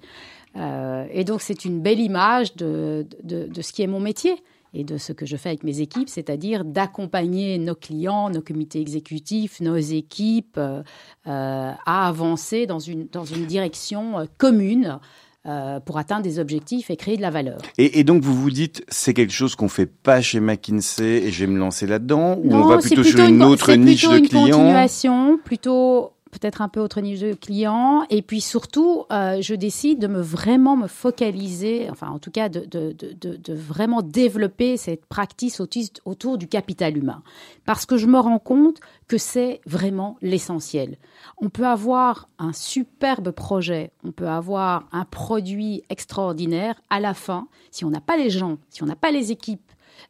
Euh, 0.56 1.06
et 1.12 1.24
donc, 1.24 1.42
c'est 1.42 1.64
une 1.64 1.80
belle 1.80 2.00
image 2.00 2.56
de, 2.56 3.06
de, 3.22 3.62
ce 3.62 3.72
qui 3.72 3.82
est 3.82 3.86
mon 3.86 4.00
métier 4.00 4.34
et 4.74 4.82
de 4.82 4.98
ce 4.98 5.12
que 5.12 5.24
je 5.24 5.36
fais 5.36 5.50
avec 5.50 5.62
mes 5.62 5.80
équipes, 5.80 6.08
c'est-à-dire 6.08 6.64
d'accompagner 6.64 7.58
nos 7.58 7.74
clients, 7.76 8.28
nos 8.28 8.42
comités 8.42 8.80
exécutifs, 8.80 9.60
nos 9.60 9.76
équipes 9.76 10.58
euh, 10.58 10.82
à 11.24 12.08
avancer 12.08 12.66
dans 12.66 12.80
une, 12.80 13.06
dans 13.06 13.24
une 13.24 13.46
direction 13.46 14.18
euh, 14.18 14.24
commune 14.36 14.98
euh, 15.46 15.80
pour 15.80 15.98
atteindre 15.98 16.22
des 16.22 16.38
objectifs 16.38 16.90
et 16.90 16.96
créer 16.96 17.16
de 17.16 17.22
la 17.22 17.30
valeur. 17.30 17.58
Et, 17.78 18.00
et 18.00 18.04
donc 18.04 18.22
vous 18.22 18.34
vous 18.34 18.50
dites, 18.50 18.84
c'est 18.88 19.14
quelque 19.14 19.32
chose 19.32 19.54
qu'on 19.54 19.68
fait 19.68 19.86
pas 19.86 20.20
chez 20.20 20.40
McKinsey 20.40 21.24
et 21.24 21.30
je 21.30 21.44
vais 21.44 21.50
me 21.50 21.58
lancer 21.58 21.86
là-dedans 21.86 22.38
ou 22.42 22.52
on 22.52 22.66
va 22.66 22.80
c'est 22.80 22.88
plutôt, 22.88 23.04
sur 23.04 23.20
une 23.20 23.42
autre 23.42 23.72
niche 23.74 24.00
plutôt 24.00 24.12
de 24.14 24.18
une 24.18 24.28
clients? 24.28 24.58
continuation, 24.58 25.38
plutôt 25.44 26.12
peut-être 26.30 26.62
un 26.62 26.68
peu 26.68 26.80
autre 26.80 27.00
niche 27.00 27.20
de 27.20 27.34
clients. 27.34 28.04
Et 28.10 28.22
puis 28.22 28.40
surtout, 28.40 29.04
euh, 29.12 29.40
je 29.40 29.54
décide 29.54 29.98
de 29.98 30.06
me 30.06 30.20
vraiment 30.20 30.76
me 30.76 30.86
focaliser, 30.86 31.88
enfin 31.90 32.08
en 32.08 32.18
tout 32.18 32.30
cas 32.30 32.48
de, 32.48 32.64
de, 32.64 32.92
de, 32.92 33.54
vraiment 33.54 34.02
développer 34.02 34.76
cette 34.76 35.06
practice 35.06 35.60
autiste 35.60 36.00
autour 36.04 36.38
du 36.38 36.48
capital 36.48 36.96
humain. 36.96 37.22
Parce 37.64 37.86
que 37.86 37.96
je 37.96 38.06
me 38.06 38.18
rends 38.18 38.38
compte 38.38 38.80
que 39.08 39.18
c'est 39.18 39.60
vraiment 39.66 40.16
l'essentiel. 40.20 40.98
On 41.38 41.48
peut 41.48 41.66
avoir 41.66 42.28
un 42.38 42.52
superbe 42.52 43.30
projet, 43.30 43.92
on 44.04 44.12
peut 44.12 44.28
avoir 44.28 44.88
un 44.92 45.04
produit 45.04 45.82
extraordinaire. 45.90 46.80
À 46.90 47.00
la 47.00 47.14
fin, 47.14 47.48
si 47.70 47.84
on 47.84 47.90
n'a 47.90 48.00
pas 48.00 48.16
les 48.16 48.30
gens, 48.30 48.58
si 48.68 48.82
on 48.82 48.86
n'a 48.86 48.96
pas 48.96 49.10
les 49.10 49.32
équipes, 49.32 49.60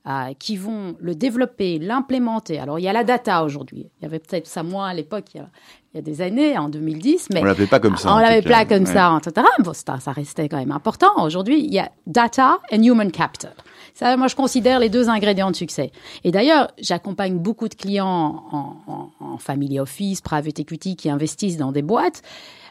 euh, 0.06 0.34
qui 0.38 0.56
vont 0.56 0.96
le 1.00 1.14
développer, 1.16 1.78
l'implémenter. 1.78 2.60
Alors, 2.60 2.78
il 2.78 2.82
y 2.82 2.88
a 2.88 2.92
la 2.92 3.02
data 3.02 3.42
aujourd'hui. 3.42 3.90
Il 3.98 4.02
y 4.02 4.06
avait 4.06 4.20
peut-être 4.20 4.46
ça 4.46 4.62
moins 4.62 4.86
à 4.86 4.94
l'époque, 4.94 5.36
il, 5.96 5.98
y 5.98 6.10
a- 6.10 6.14
des 6.16 6.20
années, 6.22 6.58
en 6.58 6.68
2010, 6.68 7.28
mais 7.32 7.40
On 7.40 7.44
l'appelait 7.44 7.66
pas 7.66 7.80
comme 7.80 7.96
ça. 7.96 8.14
on 8.14 8.18
l'avait 8.18 8.42
pas 8.42 8.64
comme 8.64 8.84
Ouais. 8.84 8.92
ça, 8.92 9.18
etc. 9.18 9.46
Bon, 9.60 9.72
ça, 9.72 9.98
ça 10.00 10.12
restait 10.12 10.48
quand 10.48 10.58
même 10.58 10.72
important. 10.72 11.24
Aujourd'hui, 11.24 11.60
il 11.64 11.72
y 11.72 11.78
a 11.78 11.90
data 12.06 12.58
and 12.72 12.82
human 12.82 13.10
capital. 13.10 13.52
Ça, 13.94 14.14
moi, 14.18 14.26
je 14.28 14.36
considère 14.36 14.78
les 14.78 14.90
deux 14.90 15.08
ingrédients 15.08 15.50
de 15.50 15.56
succès. 15.56 15.90
Et 16.22 16.30
d'ailleurs, 16.30 16.70
j'accompagne 16.78 17.38
beaucoup 17.38 17.66
de 17.68 17.74
clients 17.74 18.44
en, 18.52 18.76
en, 18.86 19.10
en 19.20 19.38
family 19.38 19.80
office, 19.80 20.20
private 20.20 20.58
equity, 20.60 20.96
qui 20.96 21.08
investissent 21.08 21.56
dans 21.56 21.72
des 21.72 21.80
boîtes. 21.82 22.20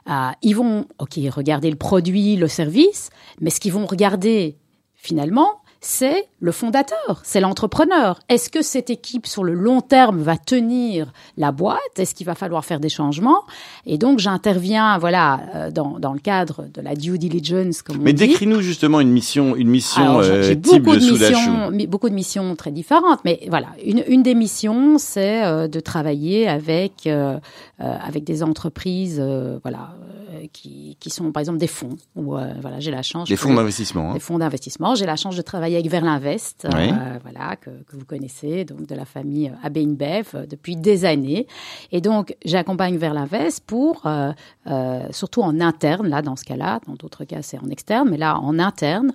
Euh, 0.07 0.29
ils 0.43 0.53
vont, 0.55 0.85
ok, 0.99 1.15
regarder 1.35 1.71
le 1.71 1.77
produit, 1.77 2.35
le 2.35 2.47
service, 2.47 3.09
mais 3.41 3.49
ce 3.49 3.59
qu'ils 3.59 3.73
vont 3.73 3.87
regarder 3.87 4.55
finalement, 4.93 5.61
c'est 5.87 6.27
le 6.39 6.51
fondateur, 6.51 7.21
c'est 7.23 7.39
l'entrepreneur. 7.39 8.19
Est-ce 8.27 8.49
que 8.49 8.63
cette 8.63 8.89
équipe 8.89 9.27
sur 9.27 9.43
le 9.43 9.53
long 9.53 9.81
terme 9.81 10.19
va 10.19 10.35
tenir 10.35 11.13
la 11.37 11.51
boîte? 11.51 11.77
Est-ce 11.97 12.15
qu'il 12.15 12.25
va 12.25 12.33
falloir 12.33 12.65
faire 12.65 12.79
des 12.79 12.89
changements? 12.89 13.43
Et 13.85 13.99
donc 13.99 14.17
j'interviens, 14.17 14.97
voilà, 14.97 15.41
euh, 15.53 15.71
dans, 15.71 15.99
dans 15.99 16.13
le 16.13 16.19
cadre 16.19 16.65
de 16.73 16.81
la 16.81 16.95
due 16.95 17.19
diligence, 17.19 17.83
comme 17.83 17.97
Mais 17.97 18.11
on 18.11 18.13
dit. 18.15 18.27
décris-nous 18.27 18.61
justement 18.61 18.99
une 18.99 19.11
mission, 19.11 19.55
une 19.55 19.69
mission 19.69 20.01
Alors, 20.01 20.21
euh, 20.23 20.49
type 20.55 20.61
beaucoup 20.61 20.95
de 20.97 21.05
missions, 21.11 21.69
mi- 21.71 21.87
beaucoup 21.87 22.09
de 22.09 22.15
missions 22.15 22.55
très 22.55 22.71
différentes, 22.71 23.19
mais 23.23 23.41
voilà, 23.49 23.67
une, 23.85 24.03
une 24.07 24.23
des 24.23 24.33
missions, 24.35 24.97
c'est 24.97 25.43
euh, 25.45 25.67
de 25.67 25.79
travailler 25.79 26.47
avec 26.47 27.05
euh, 27.05 27.37
euh, 27.81 27.97
avec 28.03 28.23
des 28.23 28.41
entreprises, 28.41 29.19
euh, 29.21 29.59
voilà, 29.61 29.95
euh, 30.09 30.14
qui, 30.51 30.97
qui 30.99 31.09
sont 31.09 31.31
par 31.31 31.41
exemple 31.41 31.57
des 31.59 31.67
fonds. 31.67 31.95
Ou 32.15 32.35
euh, 32.37 32.53
voilà, 32.61 32.79
j'ai 32.79 32.91
la 32.91 33.01
chance. 33.01 33.27
Des 33.29 33.35
fonds 33.35 33.53
d'investissement. 33.53 34.11
hein. 34.11 34.13
des 34.13 34.19
fonds 34.19 34.37
d'investissement. 34.39 34.95
J'ai 34.95 35.05
la 35.05 35.15
chance 35.15 35.35
de 35.35 35.41
travailler 35.41 35.75
avec 35.77 35.89
Verlinvest, 35.89 36.67
Oui. 36.73 36.89
euh, 36.91 37.19
voilà, 37.23 37.55
que, 37.55 37.69
que 37.83 37.95
vous 37.95 38.05
connaissez, 38.05 38.65
donc 38.65 38.87
de 38.87 38.95
la 38.95 39.05
famille 39.05 39.49
euh, 39.49 39.67
AB 39.67 39.77
InBev 39.77 40.27
euh, 40.35 40.45
depuis 40.45 40.75
des 40.75 41.05
années. 41.05 41.47
Et 41.91 42.01
donc, 42.01 42.35
j'accompagne 42.45 42.97
Verlinvest 42.97 43.63
pour, 43.65 44.05
euh, 44.05 44.31
euh, 44.67 45.07
surtout 45.11 45.41
en 45.41 45.59
interne, 45.59 46.07
là, 46.07 46.21
dans 46.21 46.35
ce 46.35 46.43
cas-là, 46.45 46.79
dans 46.87 46.93
d'autres 46.95 47.23
cas, 47.25 47.41
c'est 47.41 47.57
en 47.59 47.69
externe, 47.69 48.09
mais 48.09 48.17
là, 48.17 48.37
en 48.39 48.59
interne, 48.59 49.11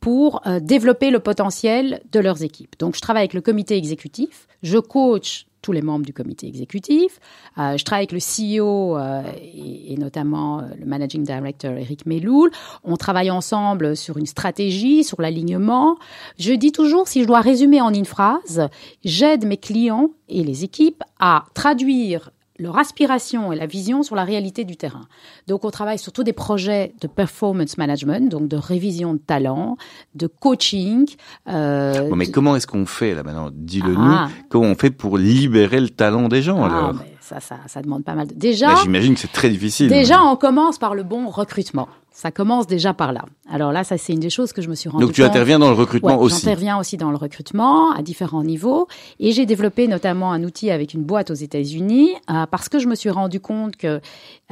pour 0.00 0.40
euh, 0.46 0.60
développer 0.60 1.10
le 1.10 1.20
potentiel 1.20 2.00
de 2.12 2.20
leurs 2.20 2.42
équipes. 2.42 2.78
Donc, 2.78 2.94
je 2.96 3.00
travaille 3.00 3.22
avec 3.22 3.34
le 3.34 3.40
comité 3.40 3.76
exécutif, 3.76 4.46
je 4.62 4.78
coach 4.78 5.46
tous 5.64 5.72
les 5.72 5.82
membres 5.82 6.04
du 6.04 6.12
comité 6.12 6.46
exécutif. 6.46 7.18
Euh, 7.58 7.78
je 7.78 7.84
travaille 7.84 8.06
avec 8.06 8.12
le 8.12 8.18
CEO 8.20 8.98
euh, 8.98 9.22
et, 9.42 9.94
et 9.94 9.96
notamment 9.96 10.60
euh, 10.60 10.64
le 10.78 10.84
managing 10.84 11.24
director 11.24 11.72
Eric 11.72 12.04
Meloul. 12.04 12.50
On 12.84 12.96
travaille 12.96 13.30
ensemble 13.30 13.96
sur 13.96 14.18
une 14.18 14.26
stratégie, 14.26 15.04
sur 15.04 15.22
l'alignement. 15.22 15.96
Je 16.38 16.52
dis 16.52 16.70
toujours, 16.70 17.08
si 17.08 17.22
je 17.22 17.26
dois 17.26 17.40
résumer 17.40 17.80
en 17.80 17.94
une 17.94 18.04
phrase, 18.04 18.68
j'aide 19.04 19.46
mes 19.46 19.56
clients 19.56 20.10
et 20.28 20.44
les 20.44 20.64
équipes 20.64 21.02
à 21.18 21.46
traduire 21.54 22.30
leur 22.58 22.78
aspiration 22.78 23.52
et 23.52 23.56
la 23.56 23.66
vision 23.66 24.02
sur 24.04 24.14
la 24.14 24.22
réalité 24.24 24.64
du 24.64 24.76
terrain. 24.76 25.06
Donc, 25.48 25.64
on 25.64 25.70
travaille 25.70 25.98
surtout 25.98 26.22
des 26.22 26.32
projets 26.32 26.94
de 27.00 27.08
performance 27.08 27.76
management, 27.78 28.30
donc 28.30 28.46
de 28.48 28.56
révision 28.56 29.14
de 29.14 29.18
talent, 29.18 29.76
de 30.14 30.26
coaching. 30.28 31.06
euh, 31.48 32.08
Bon, 32.08 32.16
mais 32.16 32.26
de- 32.26 32.30
comment 32.32 32.54
est-ce 32.54 32.66
qu'on 32.66 32.86
fait 32.86 33.14
là 33.14 33.22
maintenant? 33.24 33.50
Dis-le 33.52 33.94
Ah. 33.98 34.28
nous. 34.30 34.44
Comment 34.50 34.66
on 34.68 34.74
fait 34.76 34.90
pour 34.90 35.18
libérer 35.18 35.80
le 35.80 35.88
talent 35.90 36.28
des 36.28 36.42
gens 36.42 36.62
Ah, 36.62 36.66
alors? 36.66 36.94
ça, 37.20 37.40
ça, 37.40 37.56
ça 37.66 37.82
demande 37.82 38.04
pas 38.04 38.14
mal. 38.14 38.28
De... 38.28 38.34
Déjà, 38.34 38.68
Bah, 38.68 38.80
J'imagine 38.82 39.14
que 39.14 39.20
c'est 39.20 39.32
très 39.32 39.48
difficile. 39.50 39.88
déjà, 39.88 40.22
on 40.22 40.36
commence 40.36 40.78
par 40.78 40.94
le 40.94 41.02
bon 41.02 41.28
recrutement. 41.28 41.88
Ça 42.16 42.30
commence 42.30 42.68
déjà 42.68 42.94
par 42.94 43.12
là. 43.12 43.24
Alors 43.50 43.72
là, 43.72 43.82
ça 43.82 43.98
c'est 43.98 44.12
une 44.12 44.20
des 44.20 44.30
choses 44.30 44.52
que 44.52 44.62
je 44.62 44.68
me 44.68 44.76
suis 44.76 44.88
rendu 44.88 45.04
Donc 45.04 45.12
tu 45.12 45.20
compte. 45.20 45.30
interviens 45.30 45.58
dans 45.58 45.68
le 45.68 45.74
recrutement 45.74 46.10
Ouais, 46.16 46.22
aussi. 46.22 46.36
J'interviens 46.40 46.78
aussi 46.78 46.96
dans 46.96 47.10
le 47.10 47.16
recrutement 47.16 47.90
à 47.92 48.02
différents 48.02 48.44
niveaux 48.44 48.86
et 49.18 49.32
j'ai 49.32 49.46
développé 49.46 49.88
notamment 49.88 50.30
un 50.30 50.44
outil 50.44 50.70
avec 50.70 50.94
une 50.94 51.02
boîte 51.02 51.32
aux 51.32 51.34
États-Unis 51.34 52.10
euh, 52.30 52.46
parce 52.46 52.68
que 52.68 52.78
je 52.78 52.86
me 52.86 52.94
suis 52.94 53.10
rendu 53.10 53.40
compte 53.40 53.74
que 53.76 54.00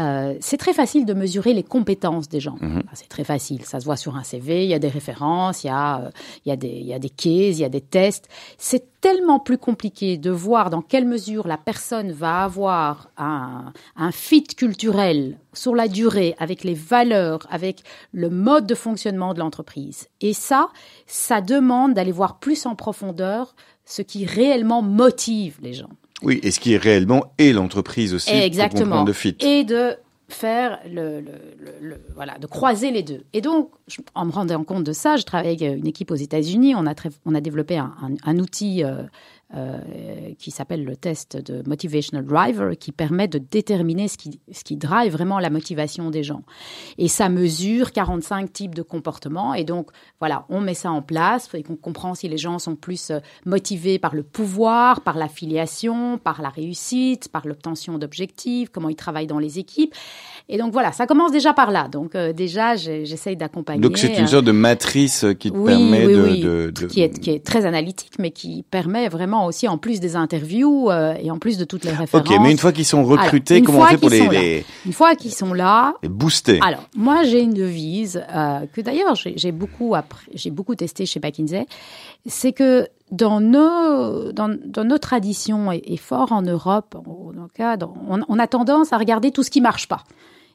euh, 0.01 0.35
c'est 0.41 0.57
très 0.57 0.73
facile 0.73 1.07
de 1.07 1.15
mesurer 1.15 1.53
les 1.53 1.63
compétences 1.63 2.29
des 2.29 2.41
gens. 2.41 2.57
Mhm. 2.61 2.79
Enfin, 2.85 2.95
c'est 2.95 3.09
très 3.09 3.25
facile, 3.25 3.63
ça 3.65 3.79
se 3.79 3.85
voit 3.85 3.97
sur 3.97 4.17
un 4.17 4.25
CV, 4.25 4.65
il 4.65 4.69
y 4.71 4.75
a 4.75 4.81
des 4.81 4.89
références, 4.89 5.63
il 5.63 5.69
y 5.69 5.71
a 5.71 6.01
euh, 6.01 6.11
il 6.45 6.49
y 6.49 6.53
a 6.53 6.57
des 6.57 6.67
il 6.69 6.87
y 6.87 6.95
a 6.95 6.99
des 6.99 7.11
cases, 7.11 7.59
il 7.59 7.61
y 7.61 7.65
a 7.65 7.69
des 7.69 7.81
tests. 7.81 8.29
C'est 8.59 8.85
tellement 9.01 9.39
plus 9.39 9.59
compliqué 9.59 10.17
de 10.17 10.31
voir 10.31 10.69
dans 10.71 10.83
quelle 10.83 11.07
mesure 11.07 11.47
la 11.47 11.59
personne 11.59 12.11
va 12.13 12.43
avoir 12.45 13.09
un, 13.19 13.73
un 13.97 14.11
fit 14.13 14.45
culturel 14.45 15.39
sur 15.53 15.75
la 15.75 15.89
durée 15.89 16.35
avec 16.39 16.65
les 16.65 16.75
valeurs, 16.75 17.47
avec 17.51 17.83
le 18.13 18.31
mode 18.31 18.67
de 18.67 18.75
fonctionnement 18.75 19.35
de 19.35 19.41
l'entreprise. 19.41 20.09
Et 20.21 20.33
ça, 20.33 20.69
ça 21.07 21.41
demande 21.41 21.95
d'aller 21.95 22.13
voir 22.13 22.39
plus 22.39 22.67
en 22.67 22.75
profondeur 22.75 23.55
ce 23.85 24.03
qui 24.03 24.25
réellement 24.27 24.83
motive 24.83 25.59
les 25.63 25.73
gens. 25.75 25.91
Oui, 26.23 26.39
et 26.43 26.51
ce 26.53 26.61
qui 26.61 26.73
est 26.75 26.79
réellement 26.79 27.33
et 27.39 27.53
l'entreprise 27.53 28.15
aussi. 28.15 28.31
pour 28.31 28.41
Exactement. 28.41 28.85
comprendre 28.85 29.07
le 29.09 29.13
fit. 29.13 29.37
Et 29.41 29.65
de 29.65 29.97
faire 30.29 30.79
le, 30.87 31.21
le, 31.21 31.33
le- 31.59 31.75
le- 31.89 32.01
voilà, 32.15 32.39
de 32.39 32.47
croiser 32.47 32.91
les 32.91 33.03
deux. 33.03 33.25
Et 33.35 33.41
donc, 33.43 33.71
je- 33.89 34.01
en 34.15 34.25
me 34.25 34.31
rendant 34.33 34.65
compte 34.65 34.85
de 34.85 34.93
ça, 34.93 35.17
je 35.17 35.25
travaille 35.25 35.49
avec 35.49 35.61
une 35.61 35.87
équipe 35.87 36.11
aux 36.11 36.15
États-Unis. 36.15 36.75
On 36.75 36.87
a 36.87 36.95
très- 36.95 37.11
on 37.27 37.35
a 37.35 37.41
développé 37.43 37.77
un, 37.77 37.93
un- 38.03 38.15
un 38.31 38.39
outil 38.39 38.83
euh, 38.85 39.03
euh, 39.55 39.79
qui 40.39 40.51
s'appelle 40.51 40.85
le 40.85 40.97
test 40.97 41.37
de 41.37 41.63
motivational 41.69 42.25
driver, 42.25 42.77
qui 42.79 42.93
permet 42.93 43.29
de 43.29 43.39
déterminer 43.39 44.09
ce 44.09 44.17
qui, 44.17 44.41
ce 44.51 44.65
qui 44.65 44.77
drive 44.77 45.13
vraiment 45.13 45.39
la 45.39 45.51
motivation 45.51 46.11
des 46.11 46.23
gens. 46.23 46.43
Et 46.99 47.09
ça 47.09 47.29
mesure 47.29 47.93
45 47.93 48.53
types 48.53 48.75
de 48.75 48.83
comportements. 48.83 49.55
Et 49.55 49.65
donc, 49.65 49.91
voilà, 50.21 50.47
on 50.49 50.61
met 50.61 50.75
ça 50.75 50.91
en 50.91 51.03
place 51.03 51.49
et 51.55 51.63
qu'on 51.63 51.77
comprend 51.77 52.15
si 52.15 52.29
les 52.29 52.39
gens 52.39 52.59
sont 52.59 52.77
plus 52.77 53.11
euh, 53.11 53.19
motivés 53.45 53.99
par 53.99 54.15
le 54.15 54.23
pouvoir, 54.23 55.03
par 55.03 55.17
l'affiliation, 55.19 56.19
par 56.19 56.41
la 56.43 56.49
réussite, 56.49 57.29
par 57.29 57.47
l'obtention 57.47 57.99
d'objectifs, 57.99 58.69
comment 58.71 58.89
ils 58.89 58.97
travaillent 58.97 59.27
dans 59.27 59.39
les 59.39 59.59
équipes. 59.59 59.95
Et 60.49 60.59
donc 60.59 60.73
voilà, 60.73 60.93
ça 60.93 61.07
commence 61.07 61.31
déjà 61.33 61.53
par 61.53 61.71
là. 61.71 61.89
Donc 61.89 62.15
euh, 62.15 62.33
déjà, 62.33 62.75
j'essaye 62.77 63.37
d'accompagner. 63.37 63.81
Donc 63.81 63.99
c'est 63.99 64.17
une 64.19 64.27
sorte 64.27 64.45
de 64.45 64.53
matrice 64.53 65.25
qui 65.39 65.51
te 65.53 65.57
oui, 65.57 65.67
permet 65.73 66.07
oui, 66.07 66.13
de, 66.15 66.23
oui, 66.23 66.41
de- 66.41 66.73
de- 66.81 66.87
qui 66.87 67.03
est 67.03 67.19
qui 67.21 67.31
est 67.31 67.45
très 67.45 67.65
analytique, 67.67 68.15
mais 68.19 68.31
qui 68.31 68.65
permet 68.71 69.09
vraiment 69.09 69.42
aussi, 69.47 69.69
en 69.69 69.79
plus 69.79 70.01
des 70.01 70.17
interviews 70.17 70.91
euh, 70.91 71.15
et 71.21 71.31
en 71.31 71.39
plus 71.39 71.59
de 71.59 71.65
toutes 71.65 71.85
les 71.85 71.93
références. 71.93 72.29
Ok, 72.31 72.37
mais 72.41 72.51
une 72.51 72.59
fois 72.59 72.73
qu'ils 72.73 72.85
sont 72.87 73.05
recrutés, 73.05 73.63
comment 73.63 73.81
on 73.81 73.85
fait 73.87 73.99
pour 73.99 74.11
les, 74.11 74.29
les, 74.29 74.65
Une 74.87 74.93
fois 74.93 75.15
qu'ils 75.15 75.35
sont 75.35 75.53
là, 75.55 75.95
les 76.03 76.09
booster? 76.09 76.59
alors, 76.63 76.89
moi, 76.97 77.23
j'ai 77.25 77.41
une 77.41 77.55
devise 77.55 78.23
euh, 78.35 78.67
que 78.73 78.81
d'ailleurs 78.81 79.15
j'ai 79.15 79.53
beaucoup 79.53 79.95
j'ai 80.35 80.51
beaucoup 80.51 80.75
testé 80.75 81.07
chez 81.07 81.21
McKinsey. 81.21 81.67
C'est 82.27 82.53
que 82.53 82.89
dans 83.11 83.41
nos 83.41 84.33
dans, 84.33 84.57
dans 84.65 84.85
nos 84.85 84.99
traditions 84.99 85.71
et, 85.73 85.83
et 85.85 85.97
fort 85.97 86.33
en 86.33 86.43
Europe, 86.43 86.95
en, 87.07 87.33
en 87.39 87.49
cas, 87.49 87.77
dans- 87.77 87.95
on, 88.09 88.21
on 88.29 88.39
a 88.39 88.47
tendance 88.47 88.93
à 88.93 88.99
regarder 88.99 89.31
tout 89.31 89.43
ce 89.43 89.51
qui 89.51 89.61
marche 89.61 89.89
pas 89.89 90.05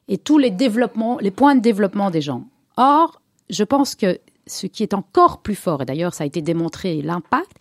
et 0.08 0.16
tous 0.18 0.38
les 0.38 0.50
développements, 0.50 1.18
les 1.20 1.30
points 1.30 1.54
de 1.54 1.60
développement 1.60 2.10
des 2.10 2.20
gens. 2.22 2.44
Or, 2.78 3.20
je 3.50 3.62
pense 3.64 3.94
que 3.94 4.18
ce 4.48 4.66
qui 4.66 4.82
est 4.82 4.94
encore 4.94 5.42
plus 5.42 5.54
fort, 5.54 5.82
et 5.82 5.84
d'ailleurs 5.84 6.14
ça 6.14 6.24
a 6.24 6.26
été 6.26 6.42
démontré 6.42 7.02
l'impact, 7.02 7.52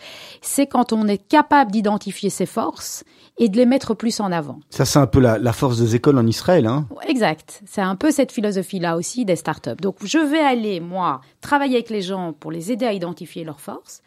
c'est 0.41 0.67
quand 0.67 0.93
on 0.93 1.07
est 1.07 1.17
capable 1.17 1.71
d'identifier 1.71 2.29
ses 2.29 2.45
forces 2.45 3.03
et 3.37 3.49
de 3.49 3.57
les 3.57 3.65
mettre 3.65 3.93
plus 3.93 4.19
en 4.19 4.31
avant. 4.31 4.59
Ça, 4.69 4.85
c'est 4.85 4.99
un 4.99 5.07
peu 5.07 5.19
la, 5.19 5.37
la 5.37 5.53
force 5.53 5.77
des 5.77 5.95
écoles 5.95 6.17
en 6.17 6.25
Israël. 6.25 6.65
Hein. 6.65 6.87
Exact. 7.07 7.61
C'est 7.65 7.81
un 7.81 7.95
peu 7.95 8.09
cette 8.11 8.31
philosophie-là 8.31 8.97
aussi 8.97 9.25
des 9.25 9.35
startups. 9.35 9.75
Donc, 9.79 9.97
je 10.03 10.17
vais 10.17 10.39
aller, 10.39 10.79
moi, 10.79 11.21
travailler 11.41 11.75
avec 11.75 11.89
les 11.89 12.01
gens 12.01 12.33
pour 12.33 12.51
les 12.51 12.71
aider 12.71 12.85
à 12.85 12.93
identifier 12.93 13.43
leurs 13.43 13.61
forces, 13.61 14.01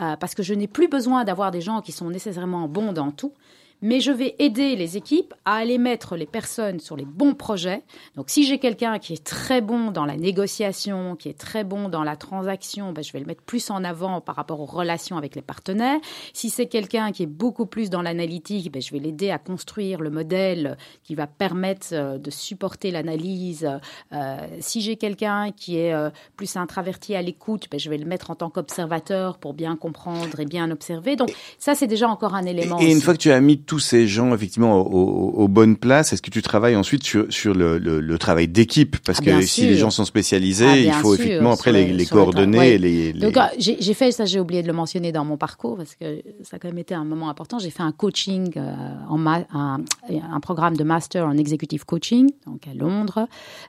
euh, 0.00 0.16
parce 0.16 0.34
que 0.34 0.42
je 0.42 0.54
n'ai 0.54 0.66
plus 0.66 0.88
besoin 0.88 1.24
d'avoir 1.24 1.50
des 1.50 1.60
gens 1.60 1.80
qui 1.80 1.92
sont 1.92 2.10
nécessairement 2.10 2.66
bons 2.66 2.92
dans 2.92 3.12
tout, 3.12 3.34
mais 3.82 4.00
je 4.00 4.12
vais 4.12 4.36
aider 4.38 4.76
les 4.76 4.96
équipes 4.96 5.34
à 5.44 5.56
aller 5.56 5.76
mettre 5.76 6.16
les 6.16 6.26
personnes 6.26 6.80
sur 6.80 6.96
les 6.96 7.04
bons 7.04 7.34
projets. 7.34 7.82
Donc, 8.16 8.30
si 8.30 8.44
j'ai 8.44 8.58
quelqu'un 8.58 8.98
qui 8.98 9.12
est 9.12 9.24
très 9.24 9.60
bon 9.60 9.90
dans 9.90 10.06
la 10.06 10.16
négociation, 10.16 11.16
qui 11.16 11.28
est 11.28 11.38
très 11.38 11.64
bon 11.64 11.88
dans 11.88 12.04
la 12.04 12.16
transaction, 12.16 12.92
ben, 12.92 13.02
je 13.02 13.12
vais 13.12 13.18
le 13.18 13.26
mettre 13.26 13.42
plus 13.42 13.70
en 13.70 13.82
avant 13.84 14.20
par 14.20 14.36
rapport 14.36 14.60
aux 14.60 14.66
relations 14.66 15.16
avec 15.16 15.34
les 15.34 15.42
partenaires. 15.42 15.98
Si 16.32 16.48
c'est 16.48 16.66
quelqu'un 16.66 17.12
qui 17.12 17.24
est 17.24 17.26
beaucoup 17.26 17.66
plus 17.66 17.90
dans 17.90 18.02
l'analytique, 18.02 18.70
ben, 18.70 18.80
je 18.80 18.92
vais 18.92 19.00
l'aider 19.00 19.30
à 19.30 19.38
construire 19.38 20.00
le 20.00 20.10
modèle 20.10 20.76
qui 21.02 21.14
va 21.14 21.26
permettre 21.26 21.88
euh, 21.92 22.18
de 22.18 22.30
supporter 22.30 22.90
l'analyse. 22.90 23.68
Euh, 24.12 24.36
si 24.60 24.80
j'ai 24.80 24.96
quelqu'un 24.96 25.50
qui 25.50 25.78
est 25.78 25.92
euh, 25.92 26.10
plus 26.36 26.56
intraverti 26.56 27.16
à 27.16 27.22
l'écoute, 27.22 27.66
ben, 27.70 27.80
je 27.80 27.90
vais 27.90 27.98
le 27.98 28.06
mettre 28.06 28.30
en 28.30 28.36
tant 28.36 28.50
qu'observateur 28.50 29.38
pour 29.38 29.54
bien 29.54 29.76
comprendre 29.76 30.38
et 30.38 30.46
bien 30.46 30.70
observer. 30.70 31.16
Donc, 31.16 31.32
ça, 31.58 31.74
c'est 31.74 31.88
déjà 31.88 32.08
encore 32.08 32.34
un 32.34 32.44
élément. 32.44 32.78
Et 32.78 32.84
une 32.84 32.92
aussi. 32.92 33.00
fois 33.00 33.14
que 33.14 33.18
tu 33.18 33.32
as 33.32 33.40
mis 33.40 33.58
tous 33.72 33.78
ces 33.78 34.06
gens 34.06 34.34
effectivement 34.34 34.78
aux, 34.82 34.84
aux- 34.86 35.30
aux 35.44 35.48
bonnes 35.48 35.78
places, 35.78 36.12
est-ce 36.12 36.20
que 36.20 36.28
tu 36.28 36.42
travailles 36.42 36.76
ensuite 36.76 37.04
sur, 37.04 37.24
sur 37.32 37.54
le, 37.54 37.78
le- 37.78 38.00
le 38.02 38.18
travail 38.18 38.46
d'équipe? 38.46 38.98
Parce 39.02 39.20
Ah, 39.22 39.24
que 39.24 39.40
si 39.40 39.62
sûr. 39.62 39.70
les 39.70 39.76
gens 39.78 39.88
sont 39.88 40.04
spécialisés, 40.04 40.66
Ah, 40.68 40.76
il 40.76 40.92
faut 40.92 41.14
sûr, 41.14 41.24
effectivement 41.24 41.52
après 41.52 41.72
les, 41.72 42.04
coordonner. 42.04 42.58
tra- 42.58 42.60
ouais. 42.60 42.70
et 42.74 42.78
les, 42.78 43.12
les- 43.14 43.20
Donc, 43.30 43.38
j'ai 43.58 43.94
fait 43.94 44.12
ça, 44.12 44.26
j'ai 44.26 44.40
oublié 44.40 44.60
de 44.60 44.66
le 44.66 44.74
mentionner 44.74 45.10
dans 45.10 45.24
mon 45.24 45.38
parcours 45.38 45.78
parce 45.78 45.94
que 45.94 46.22
ça 46.42 46.56
a 46.56 46.58
quand 46.58 46.68
même 46.68 46.76
été 46.76 46.92
un 46.94 47.06
moment 47.06 47.30
important. 47.30 47.58
J'ai 47.58 47.70
fait 47.70 47.82
un 47.82 47.92
coaching, 47.92 48.50
euh, 48.58 48.74
en 49.08 49.16
ma- 49.16 49.46
un, 49.54 49.78
un 50.10 50.40
programme 50.40 50.76
de 50.76 50.84
master 50.84 51.26
en 51.26 51.38
executive 51.38 51.86
coaching, 51.86 52.28
donc 52.46 52.68
à 52.68 52.74
Londres. 52.74 53.26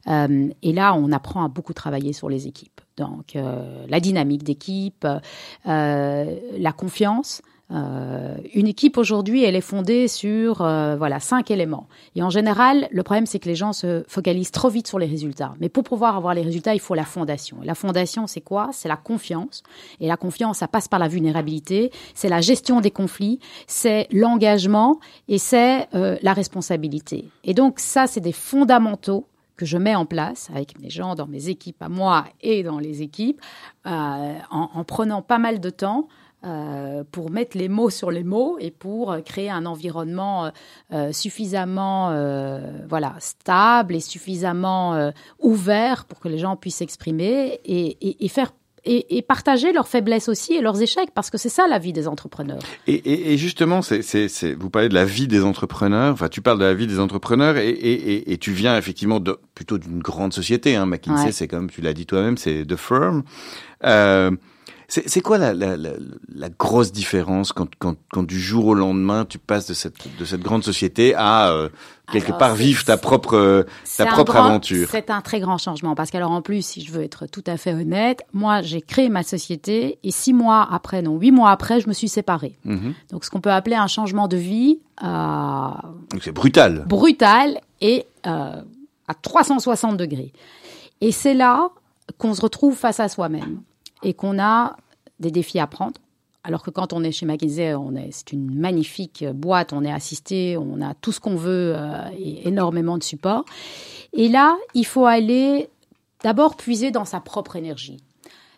Euh, 0.09 0.49
et 0.63 0.73
là, 0.73 0.95
on 0.95 1.13
apprend 1.13 1.45
à 1.45 1.47
beaucoup 1.47 1.71
travailler 1.73 2.11
sur 2.11 2.27
les 2.27 2.45
équipes. 2.45 2.81
Donc, 2.97 3.37
euh, 3.37 3.85
la 3.87 4.01
dynamique 4.01 4.43
d'équipe, 4.43 5.07
la 5.65 6.71
confiance. 6.75 7.41
Euh, 7.71 8.35
une 8.53 8.67
équipe 8.67 8.97
aujourd'hui, 8.97 9.43
elle 9.43 9.55
est 9.55 9.61
fondée 9.61 10.07
sur 10.07 10.61
euh, 10.61 10.95
voilà 10.95 11.19
cinq 11.19 11.49
éléments. 11.49 11.87
Et 12.15 12.21
en 12.21 12.29
général, 12.29 12.87
le 12.91 13.03
problème 13.03 13.25
c'est 13.25 13.39
que 13.39 13.47
les 13.47 13.55
gens 13.55 13.73
se 13.73 14.03
focalisent 14.07 14.51
trop 14.51 14.69
vite 14.69 14.87
sur 14.87 14.99
les 14.99 15.05
résultats. 15.05 15.53
Mais 15.59 15.69
pour 15.69 15.83
pouvoir 15.83 16.15
avoir 16.15 16.33
les 16.33 16.41
résultats, 16.41 16.75
il 16.75 16.81
faut 16.81 16.93
la 16.93 17.05
fondation. 17.05 17.63
Et 17.63 17.65
la 17.65 17.75
fondation, 17.75 18.27
c'est 18.27 18.41
quoi? 18.41 18.69
C'est 18.73 18.89
la 18.89 18.97
confiance. 18.97 19.63
Et 19.99 20.07
la 20.07 20.17
confiance, 20.17 20.57
ça 20.59 20.67
passe 20.67 20.87
par 20.87 20.99
la 20.99 21.07
vulnérabilité. 21.07 21.91
C'est 22.13 22.29
la 22.29 22.41
gestion 22.41 22.81
des 22.81 22.91
conflits. 22.91 23.39
C'est 23.65 24.07
l'engagement 24.11 24.99
et 25.27 25.37
c'est 25.37 25.87
euh, 25.95 26.17
la 26.21 26.33
responsabilité. 26.33 27.29
Et 27.43 27.53
donc 27.53 27.79
ça, 27.79 28.07
c'est 28.07 28.21
des 28.21 28.33
fondamentaux 28.33 29.25
que 29.55 29.65
je 29.65 29.77
mets 29.77 29.95
en 29.95 30.05
place 30.05 30.49
avec 30.53 30.79
mes 30.79 30.89
gens 30.89 31.15
dans 31.15 31.27
mes 31.27 31.47
équipes 31.47 31.81
à 31.81 31.89
moi 31.89 32.25
et 32.41 32.63
dans 32.63 32.79
les 32.79 33.03
équipes, 33.03 33.39
en, 33.85 34.83
prenant 34.87 35.21
pas 35.21 35.37
mal 35.37 35.59
de 35.59 35.69
temps 35.69 36.07
euh, 36.45 37.03
pour 37.11 37.29
mettre 37.29 37.57
les 37.57 37.69
mots 37.69 37.89
sur 37.89 38.11
les 38.11 38.23
mots 38.23 38.57
et 38.59 38.71
pour 38.71 39.15
créer 39.23 39.49
un 39.49 39.65
environnement 39.65 40.51
euh, 40.91 41.11
suffisamment 41.11 42.09
voilà 42.87 43.15
stable 43.19 43.95
et 43.95 43.99
suffisamment 43.99 45.11
ouvert 45.39 46.05
pour 46.05 46.19
que 46.19 46.27
les 46.27 46.37
gens 46.37 46.55
puissent 46.55 46.77
s'exprimer 46.77 47.59
et, 47.65 47.97
et, 48.01 48.25
et, 48.25 48.27
faire 48.27 48.51
et, 48.85 49.17
et, 49.17 49.21
partager 49.21 49.71
leurs 49.71 49.87
faiblesses 49.87 50.27
aussi 50.27 50.53
et 50.53 50.61
leurs 50.61 50.81
échecs, 50.81 51.09
parce 51.13 51.29
que 51.29 51.37
c'est 51.37 51.49
ça 51.49 51.67
la 51.67 51.79
vie 51.79 51.93
des 51.93 52.07
entrepreneurs. 52.07 52.59
Et, 52.87 52.95
et, 52.95 53.33
et 53.33 53.37
justement, 53.37 53.81
c'est, 53.81 54.01
c'est, 54.01 54.27
c'est, 54.27 54.53
vous 54.53 54.69
parlez 54.69 54.89
de 54.89 54.93
la 54.93 55.05
vie 55.05 55.27
des 55.27 55.43
entrepreneurs, 55.43 56.11
enfin 56.11 56.27
tu 56.27 56.41
parles 56.41 56.59
de 56.59 56.65
la 56.65 56.73
vie 56.73 56.87
des 56.87 56.99
entrepreneurs, 56.99 57.57
et, 57.57 57.71
et 57.71 58.37
tu 58.37 58.51
viens 58.51 58.77
effectivement 58.77 59.19
de, 59.19 59.37
plutôt 59.55 59.77
d'une 59.77 59.99
grande 59.99 60.33
société. 60.33 60.75
Hein. 60.75 60.85
McKinsey, 60.85 61.25
ouais. 61.25 61.31
c'est 61.31 61.47
comme 61.47 61.69
tu 61.69 61.81
l'as 61.81 61.93
dit 61.93 62.05
toi-même, 62.05 62.37
c'est 62.37 62.65
The 62.65 62.75
Firm. 62.75 63.23
Euh, 63.85 64.31
c'est 65.05 65.21
quoi 65.21 65.37
la, 65.37 65.53
la, 65.53 65.75
la, 65.75 65.91
la, 66.35 66.49
grosse 66.49 66.91
différence 66.91 67.51
quand, 67.51 67.69
quand, 67.79 67.95
quand, 68.11 68.23
du 68.23 68.39
jour 68.39 68.67
au 68.67 68.73
lendemain 68.75 69.25
tu 69.25 69.39
passes 69.39 69.67
de 69.67 69.73
cette, 69.73 69.95
de 70.19 70.25
cette 70.25 70.41
grande 70.41 70.63
société 70.63 71.15
à 71.15 71.49
euh, 71.49 71.69
quelque 72.11 72.27
alors, 72.27 72.37
part 72.37 72.55
vivre 72.55 72.83
ta 72.85 72.97
propre, 72.97 73.65
ta 73.97 74.05
propre 74.05 74.33
grand, 74.33 74.45
aventure? 74.45 74.87
C'est 74.91 75.09
un 75.09 75.21
très 75.21 75.39
grand 75.39 75.57
changement 75.57 75.95
parce 75.95 76.11
qu'alors 76.11 76.31
en 76.31 76.41
plus, 76.43 76.63
si 76.63 76.81
je 76.81 76.91
veux 76.91 77.01
être 77.01 77.25
tout 77.25 77.43
à 77.47 77.57
fait 77.57 77.73
honnête, 77.73 78.23
moi 78.33 78.61
j'ai 78.61 78.81
créé 78.81 79.09
ma 79.09 79.23
société 79.23 79.97
et 80.03 80.11
six 80.11 80.33
mois 80.33 80.67
après, 80.69 81.01
non 81.01 81.17
huit 81.17 81.31
mois 81.31 81.49
après, 81.49 81.79
je 81.79 81.87
me 81.87 81.93
suis 81.93 82.09
séparée. 82.09 82.57
Mm 82.65 82.75
-hmm. 82.75 82.93
Donc 83.11 83.25
ce 83.25 83.31
qu'on 83.31 83.41
peut 83.41 83.51
appeler 83.51 83.75
un 83.75 83.87
changement 83.87 84.27
de 84.27 84.37
vie. 84.37 84.79
Euh, 85.03 86.19
c'est 86.21 86.33
brutal. 86.33 86.85
Brutal 86.87 87.59
et 87.81 88.05
euh, 88.27 88.61
à 89.07 89.13
360 89.13 89.97
degrés. 89.97 90.33
Et 91.01 91.11
c'est 91.11 91.33
là 91.33 91.69
qu'on 92.19 92.33
se 92.35 92.41
retrouve 92.41 92.75
face 92.75 92.99
à 92.99 93.09
soi-même 93.09 93.61
et 94.03 94.13
qu'on 94.13 94.39
a 94.39 94.75
des 95.23 95.31
défis 95.31 95.59
à 95.59 95.67
prendre. 95.67 95.99
Alors 96.43 96.61
que 96.61 96.69
quand 96.69 96.91
on 96.91 97.03
est 97.03 97.11
chez 97.11 97.25
McKinsey, 97.25 97.73
on 97.73 97.95
est, 97.95 98.09
c'est 98.11 98.33
une 98.33 98.53
magnifique 98.53 99.25
boîte, 99.33 99.71
on 99.71 99.83
est 99.83 99.91
assisté, 99.91 100.57
on 100.57 100.81
a 100.81 100.93
tout 100.93 101.13
ce 101.13 101.21
qu'on 101.21 101.37
veut 101.37 101.73
euh, 101.75 102.09
et 102.17 102.47
énormément 102.47 102.97
de 102.97 103.03
support. 103.03 103.45
Et 104.11 104.27
là, 104.27 104.57
il 104.73 104.85
faut 104.85 105.05
aller 105.05 105.69
d'abord 106.21 106.57
puiser 106.57 106.91
dans 106.91 107.05
sa 107.05 107.21
propre 107.21 107.55
énergie, 107.55 107.97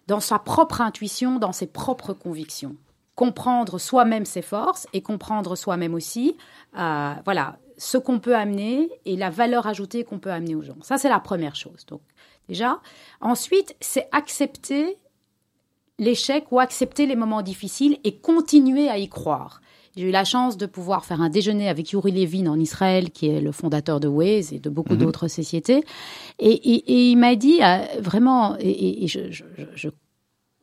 dans 0.08 0.20
sa 0.20 0.40
propre 0.40 0.82
intuition, 0.82 1.38
dans 1.38 1.52
ses 1.52 1.68
propres 1.68 2.14
convictions. 2.14 2.76
Comprendre 3.14 3.78
soi-même 3.78 4.26
ses 4.26 4.42
forces 4.42 4.88
et 4.92 5.02
comprendre 5.02 5.56
soi-même 5.56 5.94
aussi, 5.94 6.36
euh, 6.78 7.14
voilà, 7.24 7.60
ce 7.78 7.98
qu'on 7.98 8.20
peut 8.20 8.36
amener 8.36 8.90
et 9.06 9.16
la 9.16 9.30
valeur 9.30 9.68
ajoutée 9.68 10.04
qu'on 10.04 10.20
peut 10.20 10.32
amener 10.32 10.56
aux 10.56 10.64
gens. 10.64 10.78
Ça, 10.82 10.98
c'est 10.98 11.10
la 11.10 11.20
première 11.20 11.56
chose. 11.56 11.86
Donc, 11.88 12.02
déjà. 12.50 12.80
Ensuite, 13.22 13.76
c'est 13.80 14.08
accepter 14.12 14.98
l'échec 16.00 16.46
ou 16.52 16.60
accepter 16.60 17.06
les 17.06 17.16
moments 17.16 17.42
difficiles 17.42 17.98
et 18.04 18.18
continuer 18.18 18.90
à 18.90 18.98
y 18.98 19.08
croire. 19.08 19.62
J'ai 19.96 20.10
eu 20.10 20.12
la 20.12 20.26
chance 20.26 20.58
de 20.58 20.66
pouvoir 20.66 21.06
faire 21.06 21.22
un 21.22 21.30
déjeuner 21.30 21.70
avec 21.70 21.92
Yuri 21.92 22.12
Levin 22.12 22.48
en 22.48 22.60
Israël, 22.60 23.12
qui 23.12 23.28
est 23.28 23.40
le 23.40 23.54
fondateur 23.54 24.02
de 24.02 24.10
Waze 24.10 24.52
et 24.52 24.60
de 24.60 24.70
beaucoup 24.70 24.96
-hmm. 24.96 24.98
d'autres 24.98 25.30
sociétés. 25.30 25.84
Et, 26.40 26.52
et, 26.52 26.92
et 26.94 27.12
il 27.12 27.16
m'a 27.16 27.36
dit 27.36 27.60
euh, 27.62 27.78
vraiment, 28.02 28.58
et, 28.60 29.08
je, 29.08 29.32
je 29.32 29.44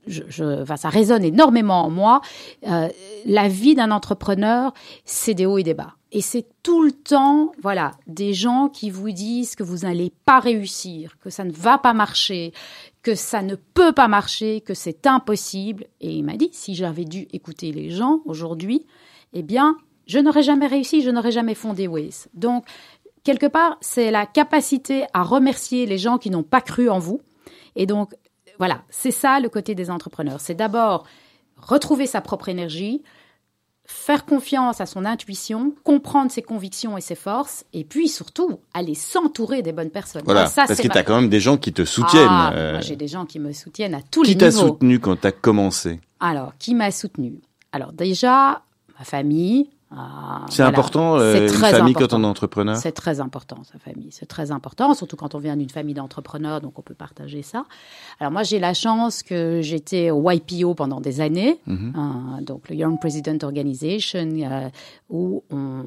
je, 0.07 0.23
je, 0.29 0.63
enfin, 0.63 0.77
ça 0.77 0.89
résonne 0.89 1.25
énormément 1.25 1.85
en 1.85 1.91
moi. 1.91 2.21
Euh, 2.67 2.89
la 3.25 3.49
vie 3.49 3.75
d'un 3.75 3.91
entrepreneur, 3.93 4.75
c'est 5.05 5.35
des 5.35 5.47
hauts 5.47 5.59
et 5.59 5.63
des 5.63 5.75
bas. 5.75 5.95
Et 6.11 6.21
c'est 6.21 6.45
tout 6.63 6.83
le 6.83 6.93
temps, 6.93 7.53
voilà, 7.63 7.93
des 8.07 8.35
gens 8.35 8.69
qui 8.69 8.91
vous 8.91 9.13
disent 9.13 9.55
que 9.55 9.63
vous 9.63 9.79
n'allez 9.87 10.13
pas 10.27 10.41
réussir, 10.41 11.17
que 11.23 11.31
ça 11.31 11.45
ne 11.45 11.53
va 11.53 11.79
pas 11.79 11.95
marcher, 11.95 12.53
que 13.03 13.15
ça 13.15 13.43
ne 13.43 13.57
peut 13.57 13.93
pas 13.93 14.09
marcher, 14.09 14.61
que 14.61 14.75
c'est 14.75 15.07
impossible. 15.07 15.87
Et 16.01 16.13
il 16.13 16.25
m'a 16.25 16.37
dit, 16.37 16.51
si 16.53 16.75
j'avais 16.75 17.05
dû 17.05 17.27
écouter 17.33 17.73
les 17.73 17.91
gens 17.91 18.21
aujourd'hui, 18.25 18.87
eh 19.33 19.43
bien, 19.43 19.77
je 20.07 20.19
n'aurais 20.19 20.43
jamais 20.43 20.67
réussi, 20.67 21.03
je 21.03 21.11
n'aurais 21.11 21.33
jamais 21.33 21.55
fondé 21.55 21.89
Waze. 21.89 22.29
Donc, 22.35 22.65
quelque 23.25 23.47
part, 23.47 23.77
c'est 23.81 24.11
la 24.11 24.27
capacité 24.27 25.05
à 25.15 25.23
remercier 25.23 25.87
les 25.87 25.99
gens 25.99 26.19
qui 26.19 26.31
n'ont 26.31 26.43
pas 26.43 26.61
cru 26.61 26.89
en 26.89 26.99
vous. 26.99 27.21
Et 27.75 27.87
donc, 27.87 28.15
voilà, 28.59 28.83
c'est 28.91 29.11
ça 29.11 29.41
le 29.41 29.49
côté 29.49 29.75
des 29.75 29.91
entrepreneurs. 29.91 30.41
C'est 30.41 30.55
d'abord 30.55 31.07
retrouver 31.57 32.07
sa 32.07 32.21
propre 32.21 32.49
énergie, 32.49 33.03
faire 33.93 34.25
confiance 34.25 34.81
à 34.81 34.87
son 34.87 35.05
intuition, 35.05 35.75
comprendre 35.85 36.31
ses 36.31 36.43
convictions 36.43 36.99
et 36.99 37.01
ses 37.01 37.15
forces, 37.15 37.65
et 37.73 37.85
puis 37.85 38.09
surtout 38.09 38.59
aller 38.75 38.95
s'entourer 38.95 39.63
des 39.63 39.73
bonnes 39.73 39.91
personnes. 39.91 40.23
Voilà, 40.25 40.47
ça, 40.47 40.65
parce 40.67 40.81
que 40.81 40.89
tu 40.89 40.99
as 40.99 41.03
quand 41.03 41.21
même 41.21 41.31
des 41.31 41.41
gens 41.41 41.57
qui 41.57 41.73
te 41.73 41.85
soutiennent. 41.85 42.27
Ah, 42.29 42.53
euh... 42.55 42.81
J'ai 42.81 42.97
des 42.97 43.09
gens 43.09 43.27
qui 43.27 43.39
me 43.39 43.53
soutiennent 43.53 43.95
à 43.95 44.03
tous 44.03 44.23
qui 44.23 44.35
les 44.35 44.35
niveaux. 44.35 44.51
Qui 44.51 44.57
t'a 44.57 44.67
soutenu 44.67 44.99
quand 44.99 45.21
tu 45.21 45.27
as 45.27 45.33
commencé? 45.33 46.01
Alors, 46.21 46.53
qui 46.59 46.75
m'a 46.75 46.91
soutenu 46.91 47.41
Alors 47.73 47.93
déjà, 47.93 48.63
ma 48.99 49.05
famille, 49.05 49.71
c'est 50.49 50.63
voilà. 50.63 50.69
important, 50.71 51.19
euh, 51.19 51.43
une 51.43 51.49
famille 51.49 51.93
important. 51.93 52.01
quand 52.01 52.15
on 52.15 52.25
est 52.25 52.27
entrepreneur? 52.27 52.77
C'est 52.77 52.93
très 52.93 53.21
important, 53.21 53.59
sa 53.71 53.79
famille. 53.79 54.09
C'est 54.11 54.27
très 54.27 54.51
important, 54.51 54.95
surtout 54.95 55.17
quand 55.17 55.35
on 55.35 55.39
vient 55.39 55.57
d'une 55.57 55.71
famille 55.71 55.95
d'entrepreneurs, 55.95 56.61
donc 56.61 56.79
on 56.79 56.83
peut 56.83 56.95
partager 56.95 57.43
ça. 57.43 57.67
Alors 58.21 58.33
moi, 58.33 58.43
j'ai 58.43 58.59
la 58.59 58.75
chance 58.75 59.23
que 59.23 59.61
j'étais 59.63 60.11
au 60.11 60.31
YPO 60.31 60.75
pendant 60.75 61.01
des 61.01 61.21
années, 61.21 61.59
mm 61.67 61.75
-hmm. 61.75 61.99
hein, 61.99 62.41
donc 62.43 62.69
le 62.71 62.77
Young 62.77 62.99
President 62.99 63.43
Organization, 63.43 64.29
euh, 64.35 64.69
où 65.11 65.43
on, 65.51 65.85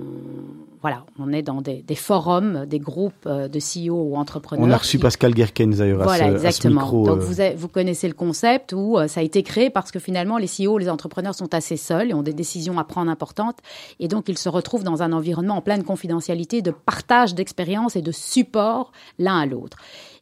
voilà, 0.81 1.05
on 1.19 1.31
est 1.33 1.41
dans 1.41 1.61
des, 1.61 1.81
des 1.81 1.95
forums, 1.95 2.65
des 2.65 2.79
groupes 2.79 3.25
euh, 3.25 3.47
de 3.47 3.59
CEO 3.59 3.95
ou 4.09 4.15
entrepreneurs. 4.17 4.65
On 4.67 4.71
a 4.71 4.77
reçu 4.77 4.97
qui... 4.97 5.03
Pascal 5.03 5.33
Guerkens 5.33 5.77
d'ailleurs 5.77 6.03
voilà, 6.03 6.25
à, 6.25 6.29
ce, 6.29 6.33
exactement. 6.35 6.81
à 6.81 6.83
ce 6.83 6.95
micro. 6.95 7.05
Donc 7.07 7.19
vous, 7.19 7.39
avez, 7.39 7.55
vous 7.55 7.69
connaissez 7.69 8.07
le 8.07 8.13
concept 8.13 8.73
où 8.73 8.97
ça 9.07 9.19
a 9.21 9.23
été 9.23 9.41
créé 9.41 9.69
parce 9.69 9.91
que 9.91 9.99
finalement, 9.99 10.37
les 10.37 10.47
CEO, 10.47 10.77
les 10.77 10.89
entrepreneurs 10.89 11.35
sont 11.35 11.53
assez 11.53 11.77
seuls 11.77 12.09
et 12.11 12.13
ont 12.13 12.23
des 12.23 12.33
décisions 12.33 12.77
à 12.77 12.83
prendre 12.83 13.09
importantes 13.09 13.57
et 13.99 14.07
donc, 14.07 14.29
ils 14.29 14.37
se 14.37 14.49
retrouvent 14.49 14.83
dans 14.83 15.03
un 15.03 15.11
environnement 15.11 15.57
en 15.57 15.61
pleine 15.61 15.83
confidentialité, 15.83 16.61
de 16.61 16.71
partage 16.71 17.35
d'expériences 17.35 17.95
et 17.95 18.01
de 18.01 18.11
support 18.11 18.91
l'un 19.19 19.39
à 19.39 19.45
l'autre. 19.45 19.77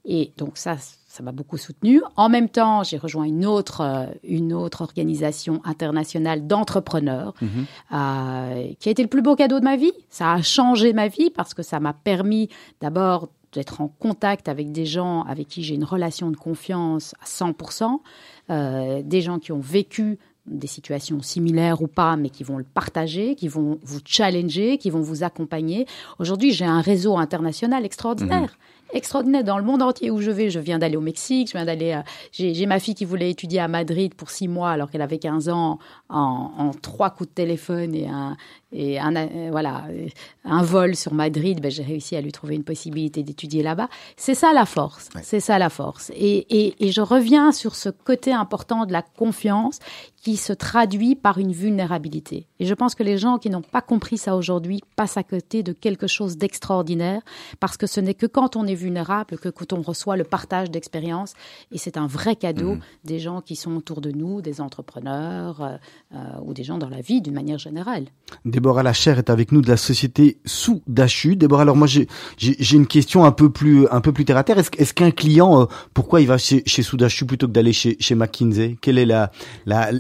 Et 0.06 0.32
donc, 0.38 0.58
ça, 0.58 0.78
ça 1.08 1.24
m'a 1.24 1.32
beaucoup 1.32 1.58
soutenu. 1.58 2.02
En 2.16 2.28
même 2.28 2.50
temps, 2.50 2.84
j'ai 2.84 2.98
rejoint 2.98 3.26
une 3.26 3.46
autre, 3.46 3.82
euh, 3.82 4.06
une 4.24 4.52
autre 4.54 4.82
organisation 4.82 5.62
internationale 5.64 6.48
d'entrepreneurs 6.48 7.34
-hmm. 7.42 7.48
euh, 7.94 8.74
qui 8.80 8.90
a 8.90 8.92
été 8.92 9.02
le 9.02 9.10
plus 9.10 9.22
beau 9.22 9.36
cadeau 9.36 9.60
de 9.60 9.64
ma 9.64 9.78
vie. 9.78 9.94
Ça 10.10 10.34
a 10.34 10.42
changé 10.42 10.92
ma 10.94 11.08
vie 11.08 11.30
parce 11.30 11.54
que 11.54 11.64
ça 11.64 11.80
m'a 11.80 11.94
permis 11.94 12.50
d'abord 12.82 13.30
d'être 13.54 13.82
en 13.82 13.88
contact 13.88 14.50
avec 14.50 14.72
des 14.72 14.86
gens 14.86 15.22
avec 15.24 15.48
qui 15.48 15.64
j'ai 15.64 15.76
une 15.76 15.84
relation 15.84 16.32
de 16.32 16.38
confiance 16.38 17.14
à 17.22 17.26
100%, 17.26 18.02
euh, 18.50 19.02
des 19.04 19.22
gens 19.22 19.40
qui 19.40 19.52
ont 19.52 19.60
vécu 19.60 20.18
des 20.46 20.68
situations 20.68 21.22
similaires 21.22 21.82
ou 21.82 21.88
pas, 21.88 22.16
mais 22.18 22.30
qui 22.30 22.44
vont 22.44 22.58
le 22.58 22.64
partager, 22.64 23.36
qui 23.36 23.48
vont 23.48 23.80
vous 23.84 24.00
challenger, 24.06 24.78
qui 24.78 24.90
vont 24.90 25.02
vous 25.02 25.24
accompagner. 25.24 25.86
Aujourd'hui, 26.20 26.52
j'ai 26.52 26.66
un 26.66 26.82
réseau 26.82 27.18
international 27.18 27.86
extraordinaire. 27.86 28.42
Mmh 28.42 28.74
extraordinaire 28.94 29.44
dans 29.44 29.58
le 29.58 29.64
monde 29.64 29.82
entier 29.82 30.12
où 30.12 30.22
je 30.22 30.32
vais. 30.32 30.50
Je 30.50 30.60
viens 30.60 30.80
d'aller 30.80 30.96
au 30.96 31.02
Mexique, 31.02 31.48
je 31.48 31.54
viens 31.54 31.66
d'aller. 31.66 31.94
Euh, 31.94 32.02
j'ai 32.32 32.66
ma 32.66 32.80
fille 32.80 32.96
qui 32.96 33.06
voulait 33.06 33.30
étudier 33.30 33.60
à 33.60 33.68
Madrid 33.68 34.14
pour 34.14 34.30
six 34.30 34.48
mois 34.48 34.72
alors 34.72 34.90
qu'elle 34.90 35.02
avait 35.02 35.18
15 35.18 35.50
ans 35.50 35.80
en, 36.10 36.52
en, 36.58 36.72
trois 36.72 37.10
coups 37.10 37.30
de 37.30 37.34
téléphone 37.34 37.96
et 37.96 38.08
un 38.08 38.38
et 38.72 39.00
un 39.00 39.16
euh, 39.16 39.50
voilà 39.52 39.86
un 40.46 40.64
vol 40.64 40.96
sur 40.96 41.14
Madrid. 41.14 41.60
Ben, 41.62 41.72
j'ai 41.72 41.84
réussi 41.84 42.16
à 42.16 42.22
lui 42.22 42.32
trouver 42.32 42.56
une 42.56 42.64
possibilité 42.64 43.24
d'étudier 43.24 43.64
là-bas. 43.64 43.90
C'est 44.16 44.36
ça 44.36 44.54
la 44.54 44.66
force. 44.66 45.10
Ouais. 45.16 45.22
C'est 45.24 45.40
ça 45.40 45.60
la 45.60 45.70
force. 45.70 46.12
Et, 46.16 46.46
et, 46.50 46.88
et 46.88 46.92
je 46.92 47.02
reviens 47.02 47.52
sur 47.52 47.76
ce 47.76 47.90
côté 47.90 48.32
important 48.32 48.86
de 48.86 48.94
la 48.94 49.02
confiance 49.02 49.80
qui 50.24 50.38
se 50.38 50.54
traduit 50.54 51.16
par 51.16 51.38
une 51.38 51.52
vulnérabilité. 51.52 52.48
Et 52.60 52.66
je 52.66 52.74
pense 52.74 52.96
que 52.96 53.04
les 53.04 53.18
gens 53.18 53.38
qui 53.38 53.50
n'ont 53.50 53.62
pas 53.62 53.82
compris 53.82 54.18
ça 54.18 54.38
aujourd'hui 54.38 54.80
passent 54.96 55.18
à 55.18 55.24
côté 55.24 55.64
de 55.64 55.74
quelque 55.74 56.08
chose 56.08 56.38
d'extraordinaire 56.38 57.22
parce 57.60 57.76
que 57.76 57.88
ce 57.88 58.00
n'est 58.00 58.14
que 58.14 58.26
quand 58.26 58.56
on 58.56 58.66
est 58.66 58.74
vulnérable 58.74 59.38
que 59.38 59.50
quand 59.50 59.74
on 59.74 59.82
reçoit 59.82 60.16
le 60.16 60.24
partage 60.24 60.72
d'expérience 60.72 61.34
et 61.74 61.78
c'est 61.78 61.98
un 61.98 62.08
vrai 62.08 62.38
cadeau 62.38 62.76
mmh. 62.76 62.80
des 63.04 63.20
gens 63.20 63.42
qui 63.42 63.58
sont 63.58 63.76
autour 63.76 64.00
de 64.00 64.12
nous, 64.12 64.42
des 64.42 64.62
entrepreneurs 64.62 65.62
euh, 65.62 65.76
euh, 66.16 66.18
ou 66.46 66.54
des 66.54 66.64
gens 66.64 66.78
dans 66.78 66.90
la 66.90 67.02
vie 67.02 67.22
d'une 67.22 67.34
manière 67.34 67.60
générale. 67.60 68.06
Déborah 68.46 68.84
Lacher 68.84 69.16
est 69.18 69.30
avec 69.30 69.52
nous 69.52 69.62
de 69.62 69.68
la 69.68 69.78
société 69.78 70.38
sous 70.46 70.82
Dachu. 70.88 71.36
Déborah, 71.36 71.64
alors 71.64 71.76
moi 71.76 71.88
j'ai 71.88 72.08
une 72.72 72.88
question 72.88 73.26
un 73.26 73.34
peu 73.34 73.50
plus 73.50 73.88
un 73.92 74.00
peu 74.00 74.14
plus 74.14 74.24
terre 74.24 74.38
à 74.38 74.46
terre. 74.46 74.58
Est-ce 74.58 74.72
est 74.78 74.94
qu'un 74.94 75.12
client 75.12 75.64
euh, 75.64 75.66
pourquoi 75.94 76.22
il 76.22 76.28
va 76.28 76.38
chez, 76.38 76.64
chez 76.66 76.82
Soudachu 76.82 77.26
plutôt 77.26 77.48
que 77.48 77.52
d'aller 77.52 77.74
chez, 77.74 77.98
chez 78.00 78.16
McKinsey? 78.16 78.78
Quelle 78.80 78.98
est 78.98 79.06
la 79.06 79.30
la 79.66 79.92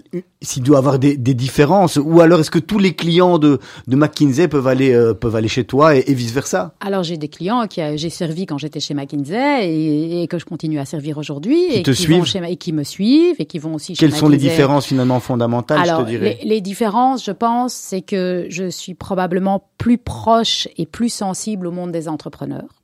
s'il 0.41 0.63
doit 0.63 0.77
avoir 0.77 0.99
des, 0.99 1.17
des, 1.17 1.33
différences 1.33 1.97
ou 1.97 2.21
alors 2.21 2.39
est-ce 2.39 2.51
que 2.51 2.59
tous 2.59 2.79
les 2.79 2.93
clients 2.93 3.39
de, 3.39 3.59
de 3.87 3.95
McKinsey 3.95 4.47
peuvent 4.47 4.67
aller 4.67 4.93
euh, 4.93 5.13
peuvent 5.13 5.35
aller 5.35 5.47
chez 5.47 5.63
toi 5.63 5.95
et, 5.95 6.03
et 6.07 6.13
vice 6.13 6.31
versa 6.31 6.75
Alors 6.79 7.03
j'ai 7.03 7.17
des 7.17 7.27
clients 7.27 7.65
qui 7.67 7.81
j'ai 7.97 8.09
servi 8.09 8.45
quand 8.45 8.57
j'étais 8.57 8.79
chez 8.79 8.93
McKinsey 8.93 9.67
et, 9.67 10.23
et, 10.23 10.27
que 10.27 10.37
je 10.37 10.45
continue 10.45 10.79
à 10.79 10.85
servir 10.85 11.17
aujourd'hui 11.17 11.63
et, 11.71 11.83
qui 11.83 11.95
suivent. 11.95 12.25
Chez, 12.25 12.41
et 12.47 12.57
qui 12.57 12.73
me 12.73 12.83
suivent 12.83 13.35
et 13.39 13.45
qui 13.45 13.59
vont 13.59 13.75
aussi 13.75 13.93
Quelles 13.93 14.11
chez 14.11 14.17
sont 14.17 14.29
les 14.29 14.37
différences 14.37 14.85
finalement 14.85 15.19
fondamentales 15.19 15.79
alors, 15.79 16.01
je 16.01 16.05
te 16.05 16.09
dirais? 16.09 16.39
les, 16.41 16.49
les 16.49 16.61
différences 16.61 17.25
je 17.25 17.31
pense 17.31 17.73
c'est 17.73 18.01
que 18.01 18.45
je 18.49 18.69
suis 18.69 18.93
probablement 18.93 19.69
plus 19.77 19.97
proche 19.97 20.67
et 20.77 20.85
plus 20.85 21.09
sensible 21.09 21.67
au 21.67 21.71
monde 21.71 21.91
des 21.91 22.07
entrepreneurs 22.07 22.83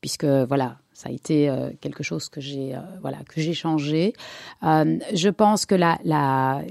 puisque 0.00 0.24
voilà 0.24 0.76
ça 1.04 1.10
a 1.10 1.12
été 1.12 1.50
euh, 1.50 1.70
quelque 1.82 2.02
chose 2.02 2.30
que 2.30 2.40
j'ai, 2.40 2.74
euh, 2.74 2.78
voilà, 3.02 3.18
que 3.28 3.40
j'ai 3.40 3.52
changé. 3.52 4.14
Euh, 4.62 4.98
je 5.12 5.28
pense 5.28 5.66
que 5.66 5.74
la, 5.74 5.98
la, 6.02 6.62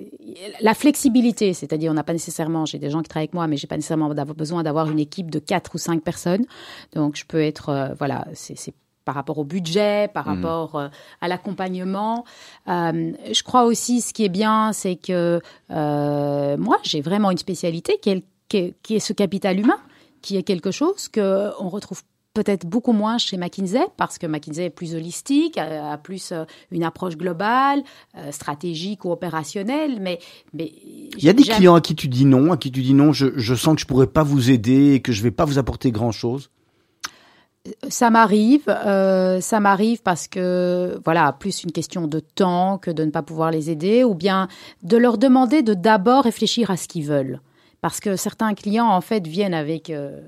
la 0.60 0.74
flexibilité, 0.74 1.54
c'est-à-dire 1.54 1.92
on 1.92 1.94
n'a 1.94 2.04
pas 2.04 2.14
nécessairement, 2.14 2.66
j'ai 2.66 2.80
des 2.80 2.90
gens 2.90 3.04
qui 3.04 3.10
travaillent 3.10 3.26
avec 3.26 3.36
moi, 3.36 3.46
mais 3.46 3.58
j'ai 3.58 3.68
pas 3.68 3.76
nécessairement 3.76 4.10
besoin 4.10 4.64
d'avoir 4.64 4.90
une 4.90 5.00
équipe 5.00 5.30
de 5.30 5.38
quatre 5.38 5.76
ou 5.76 5.78
cinq 5.78 6.02
personnes. 6.02 6.46
Donc 6.96 7.16
je 7.16 7.26
peux 7.26 7.42
être, 7.42 7.94
voilà, 8.00 8.26
c'est 8.34 8.74
par 9.06 9.16
rapport 9.16 9.38
au 9.38 9.44
budget, 9.44 10.10
par 10.14 10.28
mmh. 10.28 10.36
rapport 10.36 10.90
à 11.22 11.28
l'accompagnement. 11.28 12.26
Euh, 12.68 13.12
je 13.32 13.44
crois 13.44 13.66
aussi, 13.66 14.02
ce 14.02 14.14
qui 14.14 14.24
est 14.24 14.30
bien, 14.30 14.74
c'est 14.74 14.96
que 14.96 15.42
euh, 15.72 16.58
moi, 16.58 16.78
j'ai 16.84 17.02
vraiment 17.02 17.30
une 17.30 17.38
spécialité 17.38 18.00
qui 18.02 18.10
est, 18.10 18.24
qui, 18.48 18.58
est, 18.58 18.74
qui 18.82 18.96
est, 18.96 19.00
ce 19.00 19.14
capital 19.14 19.60
humain, 19.60 19.80
qui 20.22 20.38
est 20.38 20.44
quelque 20.44 20.72
chose 20.72 21.08
que 21.10 21.52
on 21.60 21.70
retrouve 21.70 22.02
peut-être 22.34 22.66
beaucoup 22.66 22.94
moins 22.94 23.18
chez 23.18 23.38
McKinsey 23.38 23.86
parce 23.98 24.18
que 24.18 24.26
McKinsey 24.26 24.66
est 24.66 24.70
plus 24.70 24.96
holistique, 24.96 25.58
a, 25.58 25.98
plus 25.98 26.32
euh, 26.32 26.46
une 26.72 26.84
approche 26.84 27.16
globale, 27.16 27.84
euh, 28.18 28.32
stratégique 28.32 29.06
ou 29.06 29.12
opérationnelle. 29.12 30.00
Mais, 30.02 30.20
mais 30.54 30.72
il 30.84 31.24
y 31.24 31.30
a 31.30 31.34
des 31.34 31.44
clients 31.44 31.76
à 31.76 31.82
qui 31.82 31.96
tu 31.96 32.08
dis 32.08 32.26
non, 32.26 32.52
à 32.52 32.58
qui 32.58 32.72
tu 32.72 32.82
dis 32.82 32.94
non. 32.94 33.14
Je, 33.14 33.28
je 33.36 33.56
sens 33.56 33.76
que 33.76 33.82
je 33.82 33.88
pourrais 33.88 34.08
pas 34.08 34.24
vous 34.24 34.52
aider 34.52 34.94
et 34.94 35.02
que 35.02 35.12
je 35.12 35.22
vais 35.22 35.32
pas 35.32 35.46
vous 35.46 35.60
apporter 35.60 35.92
grand 35.92 36.12
chose. 36.12 36.50
Ça 37.88 38.10
m'arrive, 38.10 38.68
euh, 38.68 39.40
ça 39.40 39.62
m'arrive 39.62 40.02
parce 40.02 40.28
que 40.28 41.00
voilà, 41.06 41.32
plus 41.32 41.64
une 41.64 41.72
question 41.72 42.08
de 42.08 42.20
temps 42.20 42.78
que 42.78 42.92
de 42.92 43.06
ne 43.06 43.12
pas 43.12 43.22
pouvoir 43.22 43.52
les 43.52 43.70
aider, 43.70 44.04
ou 44.04 44.16
bien 44.16 44.50
de 44.82 44.98
leur 44.98 45.18
demander 45.18 45.62
de 45.62 45.74
d'abord 45.74 46.26
réfléchir 46.26 46.72
à 46.72 46.76
ce 46.76 46.90
qu'ils 46.90 47.06
veulent, 47.06 47.40
parce 47.80 48.02
que 48.02 48.18
certains 48.18 48.54
clients 48.54 48.90
en 48.90 49.00
fait 49.00 49.26
viennent 49.26 49.54
avec 49.54 49.90
euh, 49.90 50.20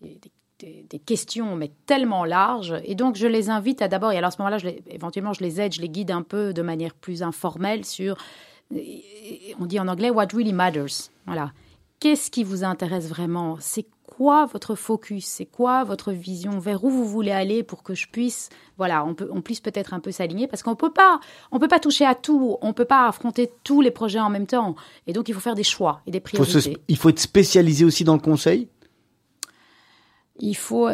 des, 0.00 0.18
des, 0.22 0.32
des, 0.60 0.98
questions 0.98 1.56
mais 1.56 1.70
tellement 1.86 2.24
larges, 2.24 2.74
et 2.84 2.94
donc 2.94 3.16
je 3.16 3.26
les 3.26 3.50
invite 3.50 3.82
à 3.82 3.88
d'abord, 3.88 4.12
et 4.12 4.18
alors 4.18 4.28
à 4.28 4.30
ce 4.30 4.38
moment-là, 4.38 4.58
je 4.58 4.66
les, 4.66 4.82
éventuellement 4.90 5.32
je 5.32 5.42
les 5.42 5.60
aide, 5.60 5.72
je 5.72 5.80
les 5.80 5.88
guide 5.88 6.10
un 6.10 6.22
peu 6.22 6.52
de 6.52 6.62
manière 6.62 6.94
plus 6.94 7.22
informelle 7.22 7.84
sur, 7.84 8.16
on 8.70 9.66
dit 9.66 9.80
en 9.80 9.88
anglais 9.88 10.10
what 10.10 10.28
really 10.32 10.52
matters, 10.52 11.10
voilà. 11.26 11.52
Qu'est-ce 12.00 12.30
qui 12.30 12.44
vous 12.44 12.64
intéresse 12.64 13.08
vraiment? 13.08 13.58
C'est 13.60 13.84
quoi 14.06 14.46
votre 14.46 14.74
focus? 14.74 15.26
C'est 15.26 15.44
quoi 15.44 15.84
votre 15.84 16.12
vision? 16.12 16.58
Vers 16.58 16.82
où 16.82 16.88
vous 16.90 17.04
voulez 17.04 17.30
aller 17.30 17.62
pour 17.62 17.82
que 17.82 17.94
je 17.94 18.08
puisse, 18.08 18.48
voilà, 18.78 19.04
on, 19.04 19.14
peut, 19.14 19.28
on 19.30 19.42
puisse 19.42 19.60
peut-être 19.60 19.92
un 19.92 20.00
peu 20.00 20.10
s'aligner? 20.10 20.46
Parce 20.46 20.62
qu'on 20.62 20.76
peut 20.76 20.92
pas, 20.92 21.20
on 21.52 21.58
peut 21.58 21.68
pas 21.68 21.78
toucher 21.78 22.06
à 22.06 22.14
tout, 22.14 22.56
on 22.62 22.72
peut 22.72 22.86
pas 22.86 23.06
affronter 23.06 23.50
tous 23.64 23.82
les 23.82 23.90
projets 23.90 24.18
en 24.18 24.30
même 24.30 24.46
temps. 24.46 24.76
Et 25.06 25.12
donc, 25.12 25.28
il 25.28 25.34
faut 25.34 25.40
faire 25.40 25.54
des 25.54 25.62
choix 25.62 26.00
et 26.06 26.10
des 26.10 26.20
priorités. 26.20 26.78
il 26.88 26.96
faut 26.96 27.10
être 27.10 27.18
spécialisé 27.18 27.84
aussi 27.84 28.02
dans 28.02 28.14
le 28.14 28.20
conseil? 28.20 28.68
Il 30.40 30.54
faut. 30.54 30.88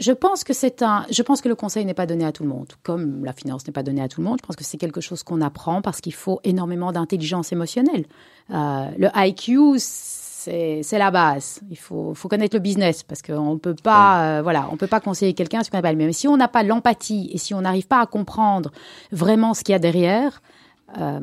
Je 0.00 0.12
pense 0.12 0.44
que 0.44 0.52
c'est 0.52 0.82
un. 0.82 1.04
Je 1.10 1.22
pense 1.22 1.40
que 1.40 1.48
le 1.48 1.54
conseil 1.54 1.84
n'est 1.84 1.94
pas 1.94 2.06
donné 2.06 2.24
à 2.24 2.32
tout 2.32 2.42
le 2.42 2.48
monde, 2.48 2.72
comme 2.82 3.24
la 3.24 3.32
finance 3.32 3.66
n'est 3.66 3.72
pas 3.72 3.82
donnée 3.82 4.02
à 4.02 4.08
tout 4.08 4.20
le 4.20 4.26
monde. 4.26 4.38
Je 4.40 4.46
pense 4.46 4.56
que 4.56 4.64
c'est 4.64 4.78
quelque 4.78 5.00
chose 5.00 5.22
qu'on 5.22 5.40
apprend 5.40 5.82
parce 5.82 6.00
qu'il 6.00 6.14
faut 6.14 6.40
énormément 6.44 6.92
d'intelligence 6.92 7.52
émotionnelle. 7.52 8.06
Euh, 8.50 8.86
le 8.96 9.08
IQ, 9.14 9.78
c'est 9.78 10.98
la 10.98 11.10
base. 11.10 11.60
Il 11.70 11.78
faut, 11.78 12.14
faut 12.14 12.28
connaître 12.28 12.54
le 12.54 12.60
business 12.60 13.02
parce 13.02 13.22
qu'on 13.22 13.58
peut 13.58 13.74
pas, 13.74 14.38
euh, 14.38 14.42
voilà, 14.42 14.68
on 14.70 14.76
peut 14.76 14.86
pas 14.86 15.00
conseiller 15.00 15.34
quelqu'un 15.34 15.62
ce 15.64 15.70
qu'on 15.70 15.78
appelle. 15.78 15.96
Mais 15.96 16.12
si 16.12 16.28
on 16.28 16.36
n'a 16.36 16.48
pas 16.48 16.62
l'empathie 16.62 17.30
et 17.32 17.38
si 17.38 17.54
on 17.54 17.62
n'arrive 17.62 17.86
pas 17.86 18.00
à 18.00 18.06
comprendre 18.06 18.70
vraiment 19.10 19.54
ce 19.54 19.64
qu'il 19.64 19.72
y 19.72 19.76
a 19.76 19.80
derrière. 19.80 20.42
Euh, 20.98 21.20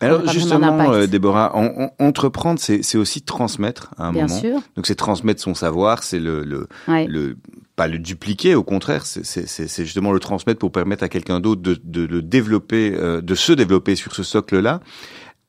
alors 0.00 0.26
justement, 0.28 0.92
euh, 0.92 1.06
Déborah, 1.06 1.54
entreprendre, 1.98 2.58
c'est 2.60 2.96
aussi 2.96 3.22
transmettre 3.22 3.90
à 3.98 4.08
un 4.08 4.12
Bien 4.12 4.26
moment. 4.26 4.40
Sûr. 4.40 4.60
Donc 4.76 4.86
c'est 4.86 4.94
transmettre 4.94 5.42
son 5.42 5.54
savoir, 5.54 6.02
c'est 6.02 6.18
le, 6.18 6.42
le, 6.44 6.68
le, 6.88 7.36
pas 7.76 7.88
le 7.88 7.98
dupliquer, 7.98 8.54
au 8.54 8.62
contraire, 8.62 9.04
c'est 9.04 9.84
justement 9.84 10.12
le 10.12 10.20
transmettre 10.20 10.58
pour 10.58 10.72
permettre 10.72 11.04
à 11.04 11.08
quelqu'un 11.08 11.40
d'autre 11.40 11.62
de, 11.62 11.78
de, 11.82 12.06
de, 12.06 12.20
développer, 12.20 12.90
de 12.90 13.34
se 13.34 13.52
développer 13.52 13.96
sur 13.96 14.14
ce 14.14 14.22
socle-là. 14.22 14.80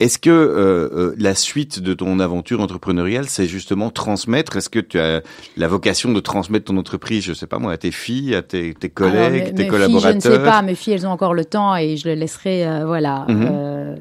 Est-ce 0.02 0.20
que 0.20 0.30
euh, 0.30 0.90
euh, 0.92 1.16
la 1.18 1.36
suite 1.36 1.80
de 1.80 1.94
ton 1.94 2.20
aventure 2.20 2.60
entrepreneuriale, 2.60 3.30
c'est 3.30 3.48
justement 3.48 3.90
transmettre? 3.90 4.58
Est-ce 4.58 4.70
que 4.70 4.80
tu 4.80 5.00
as 5.00 5.22
la 5.56 5.68
vocation 5.70 6.12
de 6.12 6.20
transmettre 6.20 6.66
ton 6.66 6.78
entreprise, 6.78 7.24
je 7.24 7.32
sais 7.32 7.48
pas 7.48 7.60
moi, 7.60 7.72
à 7.72 7.78
tes 7.78 7.92
filles, 7.92 8.36
à 8.36 8.42
tes, 8.42 8.74
tes 8.74 8.90
collègues, 8.90 9.56
tes 9.56 9.68
collaborateurs 9.68 10.12
filles, 10.12 10.22
Je 10.22 10.30
ne 10.30 10.36
sais 10.36 10.44
pas, 10.44 10.62
mes 10.64 10.76
filles, 10.76 10.94
elles 10.94 11.08
ont 11.08 11.12
encore 11.12 11.34
le 11.34 11.46
temps 11.46 11.78
et 11.78 11.96
je 11.96 12.10
les 12.10 12.18
laisserai, 12.18 12.68
euh, 12.68 12.86
voilà, 12.86 13.26
mhm. 13.30 13.48
euh, 13.50 13.96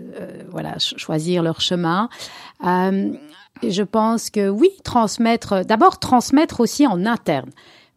voilà, 0.50 0.78
choisir 0.78 1.44
leur 1.44 1.60
chemin. 1.60 2.08
je 2.60 3.82
pense 3.82 4.30
que 4.30 4.48
oui, 4.48 4.70
transmettre. 4.82 5.64
D'abord, 5.64 6.00
transmettre 6.00 6.58
aussi 6.58 6.88
en 6.88 7.06
interne. 7.06 7.50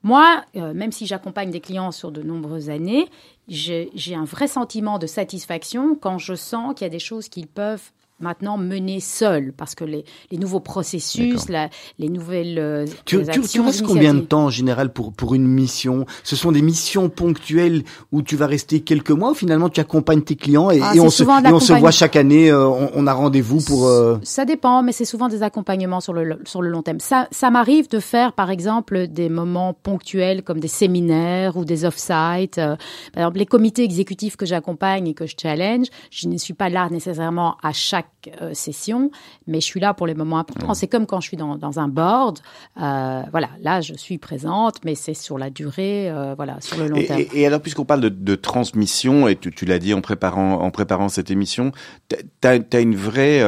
Moi, 0.07 0.45
même 0.55 0.93
si 0.93 1.05
j'accompagne 1.05 1.51
des 1.51 1.59
clients 1.59 1.91
sur 1.91 2.13
de 2.13 2.23
nombreuses 2.23 2.69
années, 2.69 3.09
j'ai 3.49 4.15
un 4.15 4.23
vrai 4.23 4.47
sentiment 4.47 4.99
de 4.99 5.05
satisfaction 5.05 5.95
quand 5.95 6.17
je 6.17 6.33
sens 6.33 6.73
qu'il 6.75 6.85
y 6.85 6.87
a 6.87 6.89
des 6.89 6.97
choses 6.97 7.27
qu'ils 7.27 7.45
peuvent 7.45 7.91
maintenant 8.19 8.57
mener 8.57 8.99
seul 8.99 9.53
parce 9.55 9.75
que 9.75 9.83
les, 9.83 10.05
les 10.31 10.37
nouveaux 10.37 10.59
processus, 10.59 11.49
la, 11.49 11.69
les 11.99 12.09
nouvelles 12.09 12.57
euh, 12.59 12.85
tu, 13.05 13.23
tu, 13.25 13.41
tu, 13.41 13.61
restes 13.61 13.83
combien 13.83 14.13
de 14.13 14.21
temps 14.21 14.45
en 14.45 14.49
général 14.49 14.91
pour 14.91 15.13
pour 15.13 15.35
une 15.35 15.47
mission? 15.47 16.05
Ce 16.23 16.35
sont 16.35 16.51
des 16.51 16.61
missions 16.61 17.09
ponctuelles 17.09 17.83
où 18.11 18.21
tu 18.21 18.35
vas 18.35 18.47
rester 18.47 18.81
quelques 18.81 19.11
mois 19.11 19.31
ou 19.31 19.33
finalement 19.33 19.69
tu 19.69 19.79
accompagnes 19.79 20.21
tes 20.21 20.35
clients 20.35 20.69
et, 20.69 20.79
ah, 20.81 20.95
et 20.95 20.99
on, 20.99 21.09
se, 21.09 21.23
et 21.23 21.51
on 21.51 21.59
se 21.59 21.73
voit 21.73 21.91
chaque 21.91 22.15
année, 22.15 22.49
euh, 22.49 22.67
on, 22.67 22.91
on, 22.93 23.07
a 23.07 23.13
rendez-vous 23.13 23.61
pour... 23.61 23.87
Euh... 23.87 24.17
Ça 24.23 24.45
dépend, 24.45 24.83
mais 24.83 24.91
c'est 24.91 25.05
souvent 25.05 25.27
des 25.27 25.43
accompagnements 25.43 25.99
sur 25.99 26.13
le, 26.13 26.39
sur 26.45 26.61
le 26.61 26.69
long 26.69 26.81
terme. 26.81 26.99
Ça, 26.99 27.27
ça 27.31 27.49
m'arrive 27.49 27.89
de 27.89 27.99
faire 27.99 28.33
par 28.33 28.49
exemple 28.49 29.07
des 29.07 29.29
moments 29.29 29.73
ponctuels 29.73 30.43
comme 30.43 30.59
des 30.59 30.67
séminaires 30.67 31.57
ou 31.57 31.65
des 31.65 31.85
off-site. 31.85 32.57
Euh, 32.57 32.75
par 33.13 33.23
exemple, 33.23 33.39
les 33.39 33.45
comités 33.45 33.83
exécutifs 33.83 34.35
que 34.35 34.45
j'accompagne 34.45 35.07
et 35.07 35.13
que 35.13 35.25
je 35.25 35.35
challenge, 35.39 35.87
je 36.11 36.27
ne 36.27 36.37
suis 36.37 36.53
pas 36.53 36.69
là 36.69 36.89
nécessairement 36.89 37.57
à 37.63 37.73
chaque 37.73 38.06
euh, 38.41 38.53
session, 38.53 39.11
mais 39.45 39.61
je 39.61 39.65
suis 39.65 39.79
là 39.79 39.93
pour 39.93 40.07
les 40.07 40.15
moments 40.15 40.39
importants. 40.39 40.73
C'est 40.73 40.87
comme 40.87 41.05
quand 41.05 41.21
je 41.21 41.27
suis 41.27 41.37
dans, 41.37 41.55
dans 41.55 41.79
un 41.79 41.87
board. 41.87 42.39
Euh, 42.81 43.21
voilà, 43.31 43.49
là, 43.61 43.81
je 43.81 43.93
suis 43.93 44.17
présente, 44.17 44.83
mais 44.83 44.95
c'est 44.95 45.13
sur 45.13 45.37
la 45.37 45.49
durée, 45.49 46.09
euh, 46.09 46.33
voilà, 46.35 46.59
sur 46.59 46.77
le 46.77 46.87
long 46.87 47.01
terme. 47.01 47.21
Et, 47.33 47.45
alors, 47.45 47.61
puisqu'on 47.61 47.85
parle 47.85 48.01
de, 48.01 48.09
de, 48.09 48.35
transmission, 48.35 49.27
et 49.27 49.35
tu, 49.35 49.51
tu 49.51 49.65
l'as 49.65 49.79
dit 49.79 49.93
en 49.93 50.01
préparant, 50.01 50.61
en 50.61 50.71
préparant 50.71 51.09
cette 51.09 51.31
émission, 51.31 51.71
tu 52.09 52.17
as, 52.47 52.79
une 52.79 52.95
vraie 52.95 53.43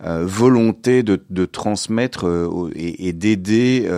volonté 0.00 1.02
de, 1.02 1.24
de 1.30 1.44
transmettre 1.44 2.26
et, 2.74 3.08
et 3.08 3.12
d'aider 3.12 3.88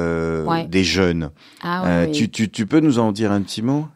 ouais. 0.46 0.66
des 0.66 0.84
jeunes. 0.84 1.30
Ah, 1.62 2.04
oui, 2.06 2.12
tu, 2.12 2.28
tu, 2.28 2.50
tu 2.50 2.66
peux 2.66 2.80
nous 2.80 2.98
en 2.98 3.12
dire 3.12 3.32
un 3.32 3.40
petit 3.40 3.62
mot? 3.62 3.86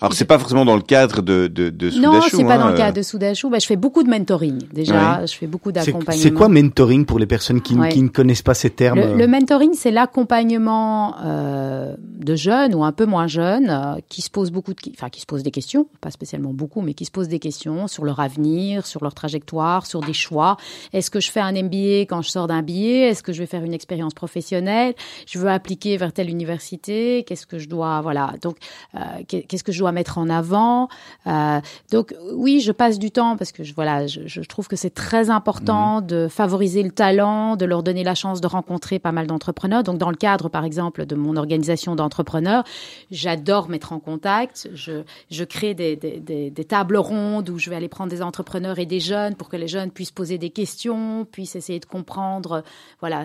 Alors 0.00 0.12
c'est 0.12 0.24
pas 0.24 0.38
forcément 0.38 0.64
dans 0.64 0.76
le 0.76 0.82
cadre 0.82 1.22
de 1.22 1.48
de, 1.48 1.70
de 1.70 1.90
Soudachou. 1.90 2.12
Non, 2.12 2.20
c'est 2.30 2.44
pas 2.44 2.54
hein, 2.54 2.58
dans 2.58 2.68
le 2.68 2.76
cadre 2.76 2.96
de 2.96 3.02
Soudachou. 3.02 3.50
Bah, 3.50 3.58
je 3.58 3.66
fais 3.66 3.76
beaucoup 3.76 4.02
de 4.02 4.08
mentoring 4.08 4.58
déjà. 4.72 5.24
Je 5.26 5.34
fais 5.34 5.46
beaucoup 5.46 5.72
d'accompagnement. 5.72 6.22
C'est 6.22 6.32
quoi 6.32 6.48
mentoring 6.48 7.04
pour 7.04 7.18
les 7.18 7.26
personnes 7.26 7.60
qui, 7.60 7.76
qui, 7.90 8.02
ne 8.02 8.08
connaissent 8.08 8.42
pas 8.42 8.54
ces 8.54 8.70
termes 8.70 9.00
Le, 9.00 9.14
le 9.16 9.26
mentoring, 9.26 9.72
c'est 9.74 9.90
l'accompagnement 9.90 11.16
euh, 11.24 11.94
de 11.98 12.36
jeunes 12.36 12.74
ou 12.74 12.84
un 12.84 12.92
peu 12.92 13.06
moins 13.06 13.26
jeunes 13.26 13.70
euh, 13.70 14.00
qui 14.08 14.22
se 14.22 14.30
posent 14.30 14.50
beaucoup 14.50 14.72
de, 14.72 14.78
enfin 14.90 15.08
qui 15.08 15.20
se 15.20 15.26
posent 15.26 15.42
des 15.42 15.50
questions, 15.50 15.86
pas 16.00 16.10
spécialement 16.10 16.52
beaucoup, 16.52 16.80
mais 16.80 16.94
qui 16.94 17.04
se 17.04 17.10
posent 17.10 17.28
des 17.28 17.38
questions 17.38 17.88
sur 17.88 18.04
leur 18.04 18.20
avenir, 18.20 18.86
sur 18.86 19.02
leur 19.02 19.14
trajectoire, 19.14 19.86
sur 19.86 20.00
des 20.00 20.12
choix. 20.12 20.56
Est-ce 20.92 21.10
que 21.10 21.20
je 21.20 21.30
fais 21.30 21.40
un 21.40 21.52
MBA 21.52 22.02
quand 22.08 22.22
je 22.22 22.30
sors 22.30 22.46
d'un 22.46 22.62
billet 22.62 23.08
Est-ce 23.08 23.22
que 23.22 23.32
je 23.32 23.40
vais 23.40 23.46
faire 23.46 23.64
une 23.64 23.74
expérience 23.74 24.14
professionnelle? 24.14 24.94
Je 25.26 25.38
veux 25.38 25.48
appliquer 25.48 25.96
vers 25.96 26.12
telle 26.12 26.30
université? 26.30 27.24
Qu'est-ce 27.26 27.46
que 27.46 27.58
je 27.58 27.68
dois, 27.68 28.00
voilà. 28.00 28.34
Donc, 28.42 28.56
euh, 28.94 28.98
qu'est-ce 29.26 29.64
que 29.64 29.72
je 29.72 29.78
dois 29.78 29.87
mettre 29.92 30.18
en 30.18 30.28
avant. 30.28 30.88
Euh, 31.26 31.60
donc 31.90 32.14
oui, 32.32 32.60
je 32.60 32.72
passe 32.72 32.98
du 32.98 33.10
temps 33.10 33.36
parce 33.36 33.52
que 33.52 33.64
je, 33.64 33.74
voilà, 33.74 34.06
je, 34.06 34.20
je 34.26 34.40
trouve 34.42 34.68
que 34.68 34.76
c'est 34.76 34.94
très 34.94 35.30
important 35.30 36.00
mmh. 36.00 36.06
de 36.06 36.28
favoriser 36.28 36.82
le 36.82 36.90
talent, 36.90 37.56
de 37.56 37.64
leur 37.64 37.82
donner 37.82 38.04
la 38.04 38.14
chance 38.14 38.40
de 38.40 38.46
rencontrer 38.46 38.98
pas 38.98 39.12
mal 39.12 39.26
d'entrepreneurs. 39.26 39.82
Donc 39.82 39.98
dans 39.98 40.10
le 40.10 40.16
cadre, 40.16 40.48
par 40.48 40.64
exemple, 40.64 41.06
de 41.06 41.14
mon 41.14 41.36
organisation 41.36 41.96
d'entrepreneurs, 41.96 42.64
j'adore 43.10 43.68
mettre 43.68 43.92
en 43.92 44.00
contact. 44.00 44.68
Je, 44.74 45.02
je 45.30 45.44
crée 45.44 45.74
des, 45.74 45.96
des, 45.96 46.18
des, 46.20 46.50
des, 46.50 46.64
tables 46.64 46.96
rondes 46.96 47.48
où 47.50 47.58
je 47.58 47.70
vais 47.70 47.76
aller 47.76 47.88
prendre 47.88 48.10
des 48.10 48.22
entrepreneurs 48.22 48.78
et 48.78 48.86
des 48.86 49.00
jeunes 49.00 49.34
pour 49.34 49.48
que 49.48 49.56
les 49.56 49.68
jeunes 49.68 49.90
puissent 49.90 50.10
poser 50.10 50.38
des 50.38 50.50
questions, 50.50 51.24
puissent 51.24 51.56
essayer 51.56 51.80
de 51.80 51.86
comprendre, 51.86 52.62
voilà, 53.00 53.24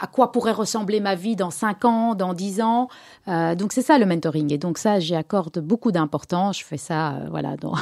à 0.00 0.06
quoi 0.06 0.32
pourrait 0.32 0.52
ressembler 0.52 1.00
ma 1.00 1.14
vie 1.14 1.36
dans 1.36 1.50
5 1.50 1.84
ans, 1.84 2.14
dans 2.14 2.34
10 2.34 2.60
ans. 2.60 2.88
Euh, 3.28 3.54
donc 3.54 3.72
c'est 3.72 3.82
ça 3.82 3.98
le 3.98 4.06
mentoring. 4.06 4.52
Et 4.52 4.58
donc 4.58 4.78
ça, 4.78 5.00
j'y 5.00 5.14
accorde 5.14 5.58
beaucoup 5.60 5.91
d'important. 5.92 6.52
Je 6.52 6.64
fais 6.64 6.76
ça, 6.76 7.12
euh, 7.12 7.26
voilà, 7.30 7.56
dans, 7.56 7.74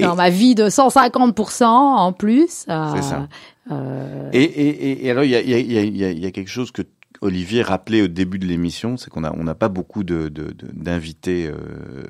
dans 0.00 0.14
ma 0.14 0.30
vie 0.30 0.54
de 0.54 0.68
150% 0.68 1.64
en 1.64 2.12
plus. 2.12 2.64
Euh, 2.68 2.92
c'est 2.94 3.02
ça. 3.02 3.28
Euh... 3.70 4.30
Et, 4.32 4.42
et, 4.42 5.06
et, 5.06 5.10
alors, 5.10 5.24
il 5.24 5.30
y 5.30 5.34
a, 5.34 5.40
y, 5.40 5.54
a, 5.54 5.58
y, 5.58 6.04
a, 6.04 6.10
y 6.12 6.26
a 6.26 6.30
quelque 6.30 6.50
chose 6.50 6.70
que 6.70 6.82
Olivier 7.20 7.62
rappelait 7.62 8.02
au 8.02 8.08
début 8.08 8.38
de 8.38 8.46
l'émission, 8.46 8.96
c'est 8.96 9.10
qu'on 9.10 9.24
a 9.24 9.32
on 9.36 9.44
n'a 9.44 9.54
pas 9.54 9.68
beaucoup 9.68 10.04
de 10.04 10.30
d'invités 10.72 11.46
de, 11.46 11.52
euh, 11.52 12.04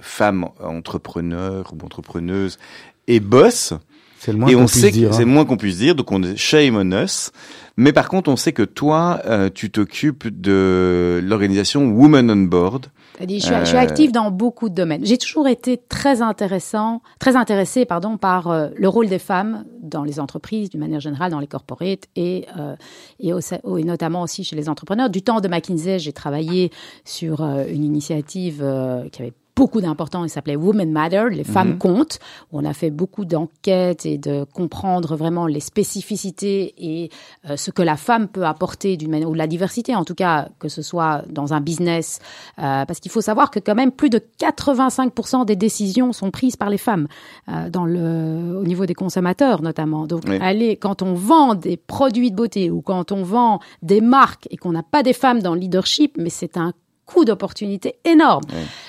femmes 0.00 0.48
entrepreneurs 0.60 1.72
ou 1.72 1.84
entrepreneuses 1.84 2.58
et 3.06 3.20
boss. 3.20 3.74
C'est 4.18 4.32
le 4.32 4.38
moins 4.38 4.48
et 4.48 4.56
on 4.56 4.66
sait 4.66 4.92
que 4.92 5.12
c'est 5.12 5.20
le 5.20 5.26
moins 5.26 5.44
qu'on 5.44 5.58
puisse 5.58 5.76
dire, 5.78 5.94
donc 5.94 6.10
on 6.10 6.22
est 6.22 6.36
shame 6.36 6.76
on 6.76 6.90
us. 6.92 7.30
Mais 7.76 7.92
par 7.92 8.08
contre, 8.08 8.30
on 8.30 8.36
sait 8.36 8.52
que 8.52 8.62
toi, 8.62 9.20
euh, 9.26 9.50
tu 9.54 9.70
t'occupes 9.70 10.28
de 10.28 11.20
l'organisation 11.22 11.86
Women 11.90 12.30
on 12.30 12.36
Board, 12.44 12.86
Je 13.20 13.26
suis, 13.38 13.54
je 13.60 13.64
suis, 13.64 13.76
active 13.76 14.12
dans 14.12 14.30
beaucoup 14.30 14.68
de 14.68 14.74
domaines. 14.74 15.04
J'ai 15.04 15.18
toujours 15.18 15.48
été 15.48 15.78
très 15.78 16.22
intéressant, 16.22 17.00
très 17.18 17.36
intéressée, 17.36 17.84
pardon, 17.84 18.16
par 18.16 18.48
euh, 18.48 18.68
le 18.76 18.88
rôle 18.88 19.08
des 19.08 19.18
femmes 19.18 19.64
dans 19.80 20.04
les 20.04 20.20
entreprises, 20.20 20.70
d'une 20.70 20.80
manière 20.80 21.00
générale, 21.00 21.30
dans 21.30 21.40
les 21.40 21.46
corporates 21.46 22.06
et 22.14 22.46
euh, 22.58 22.76
et, 23.20 23.32
au, 23.32 23.40
et, 23.40 23.84
notamment 23.84 24.22
aussi 24.22 24.44
chez 24.44 24.56
les 24.56 24.68
entrepreneurs. 24.68 25.10
Du 25.10 25.22
temps 25.22 25.40
de 25.40 25.48
McKinsey, 25.48 25.98
j'ai 25.98 26.12
travaillé 26.12 26.70
sur 27.04 27.42
euh, 27.42 27.64
une 27.68 27.84
initiative 27.84 28.58
qui 29.12 29.22
avait 29.22 29.32
beaucoup 29.56 29.80
d'importance. 29.80 30.26
Il 30.26 30.34
s'appelait 30.34 30.54
Women 30.54 30.92
Matter, 30.92 31.24
les 31.32 31.42
femmes 31.42 31.70
mhm. 31.70 31.78
comptent. 31.78 32.18
On 32.52 32.64
a 32.64 32.74
fait 32.74 32.90
beaucoup 32.90 33.24
d'enquêtes 33.24 34.04
et 34.04 34.18
de 34.18 34.44
comprendre 34.44 35.16
vraiment 35.16 35.46
les 35.46 35.60
spécificités 35.60 36.74
et 36.76 37.10
euh, 37.48 37.56
ce 37.56 37.70
que 37.70 37.82
la 37.82 37.96
femme 37.96 38.28
peut 38.28 38.44
apporter 38.44 38.98
d'une 38.98 39.10
manière 39.10 39.30
ou 39.30 39.34
la 39.34 39.46
diversité 39.46 39.94
en 39.94 40.04
tout 40.04 40.14
cas 40.14 40.50
que 40.58 40.68
ce 40.68 40.82
soit 40.82 41.22
dans 41.30 41.54
un 41.54 41.60
business 41.60 42.18
euh, 42.58 42.84
parce 42.84 43.00
qu'il 43.00 43.10
faut 43.10 43.22
savoir 43.22 43.50
que 43.50 43.58
quand 43.58 43.74
même 43.74 43.92
plus 43.92 44.10
de 44.10 44.20
85% 44.40 45.46
des 45.46 45.56
décisions 45.56 46.12
sont 46.12 46.30
prises 46.30 46.56
par 46.56 46.68
les 46.68 46.78
femmes 46.78 47.08
euh, 47.48 47.70
dans 47.70 47.86
le 47.86 48.58
au 48.58 48.64
niveau 48.64 48.84
des 48.84 48.94
consommateurs 48.94 49.62
notamment. 49.62 50.06
Donc 50.06 50.28
allez 50.28 50.76
quand 50.76 51.00
on 51.00 51.14
vend 51.14 51.54
des 51.54 51.78
produits 51.78 52.30
de 52.30 52.36
beauté 52.36 52.70
ou 52.70 52.82
quand 52.82 53.10
on 53.10 53.22
vend 53.22 53.60
des 53.82 54.02
marques 54.02 54.46
et 54.50 54.58
qu'on 54.58 54.72
n'a 54.72 54.82
pas 54.82 55.02
des 55.02 55.14
femmes 55.14 55.40
dans 55.40 55.54
le 55.54 55.60
leadership, 55.60 56.16
mais 56.18 56.30
c'est 56.30 56.58
un 56.58 56.72
coût 57.06 57.24
d'opportunité 57.24 57.96
énorme. 58.04 58.44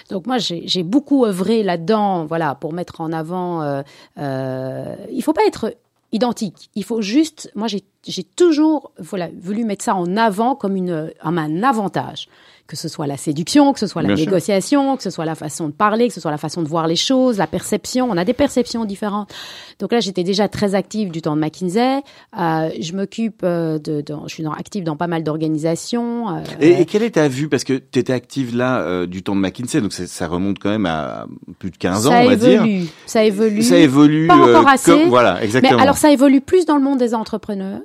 Donc 0.09 0.25
moi, 0.25 0.37
j'ai 0.39 0.83
beaucoup 0.83 1.25
œuvré 1.25 1.63
là-dedans, 1.63 2.25
voilà, 2.25 2.55
pour 2.55 2.73
mettre 2.73 2.99
en 3.01 3.13
avant. 3.13 3.61
Euh, 3.61 3.81
euh, 4.17 4.95
il 5.11 5.23
faut 5.23 5.33
pas 5.33 5.45
être 5.45 5.73
identique. 6.11 6.69
Il 6.75 6.83
faut 6.83 7.01
juste, 7.01 7.51
moi, 7.55 7.67
j'ai 7.67 8.23
toujours, 8.23 8.91
voilà, 8.97 9.29
voulu 9.39 9.63
mettre 9.65 9.85
ça 9.85 9.95
en 9.95 10.17
avant 10.17 10.55
comme 10.55 10.75
une, 10.75 11.11
un 11.21 11.63
avantage 11.63 12.27
que 12.67 12.75
ce 12.75 12.87
soit 12.87 13.07
la 13.07 13.17
séduction, 13.17 13.73
que 13.73 13.79
ce 13.79 13.87
soit 13.87 14.01
la 14.01 14.13
négociation, 14.13 14.97
que 14.97 15.03
ce 15.03 15.09
soit 15.09 15.25
la 15.25 15.35
façon 15.35 15.67
de 15.67 15.73
parler, 15.73 16.07
que 16.09 16.13
ce 16.13 16.19
soit 16.19 16.31
la 16.31 16.37
façon 16.37 16.61
de 16.61 16.67
voir 16.67 16.87
les 16.87 16.95
choses, 16.95 17.37
la 17.37 17.47
perception. 17.47 18.07
On 18.09 18.17
a 18.17 18.25
des 18.25 18.33
perceptions 18.33 18.85
différentes. 18.85 19.33
Donc 19.79 19.91
là, 19.91 19.99
j'étais 19.99 20.23
déjà 20.23 20.47
très 20.47 20.75
active 20.75 21.09
du 21.09 21.21
temps 21.21 21.35
de 21.35 21.41
McKinsey. 21.41 22.01
Euh, 22.37 22.69
je 22.79 22.93
m'occupe 22.93 23.41
euh, 23.43 23.79
de, 23.79 24.01
de, 24.01 24.13
je 24.27 24.33
suis 24.33 24.43
dans, 24.43 24.51
active 24.51 24.83
dans 24.83 24.97
pas 24.97 25.07
mal 25.07 25.23
d'organisations. 25.23 26.29
Euh, 26.29 26.41
et, 26.59 26.81
et, 26.81 26.85
quelle 26.85 27.03
est 27.03 27.11
ta 27.11 27.27
vue? 27.27 27.47
Parce 27.47 27.63
que 27.63 27.73
tu 27.73 27.99
étais 27.99 28.13
active 28.13 28.55
là 28.55 28.81
euh, 28.81 29.05
du 29.07 29.23
temps 29.23 29.35
de 29.35 29.41
McKinsey, 29.41 29.81
donc 29.81 29.93
ça 29.93 30.27
remonte 30.27 30.59
quand 30.59 30.69
même 30.69 30.85
à 30.85 31.25
plus 31.59 31.71
de 31.71 31.77
15 31.77 32.07
ans, 32.07 32.13
on 32.13 32.25
va 32.25 32.35
dire. 32.35 32.65
Ça 33.05 33.23
évolue. 33.23 33.63
Ça 33.63 33.77
évolue. 33.77 34.27
Pas 34.27 34.35
encore 34.35 34.67
assez. 34.67 34.91
Comme, 34.91 35.09
voilà, 35.09 35.41
exactement. 35.43 35.77
Mais 35.77 35.83
alors 35.83 35.97
ça 35.97 36.11
évolue 36.11 36.41
plus 36.41 36.65
dans 36.65 36.75
le 36.75 36.83
monde 36.83 36.99
des 36.99 37.15
entrepreneurs. 37.15 37.79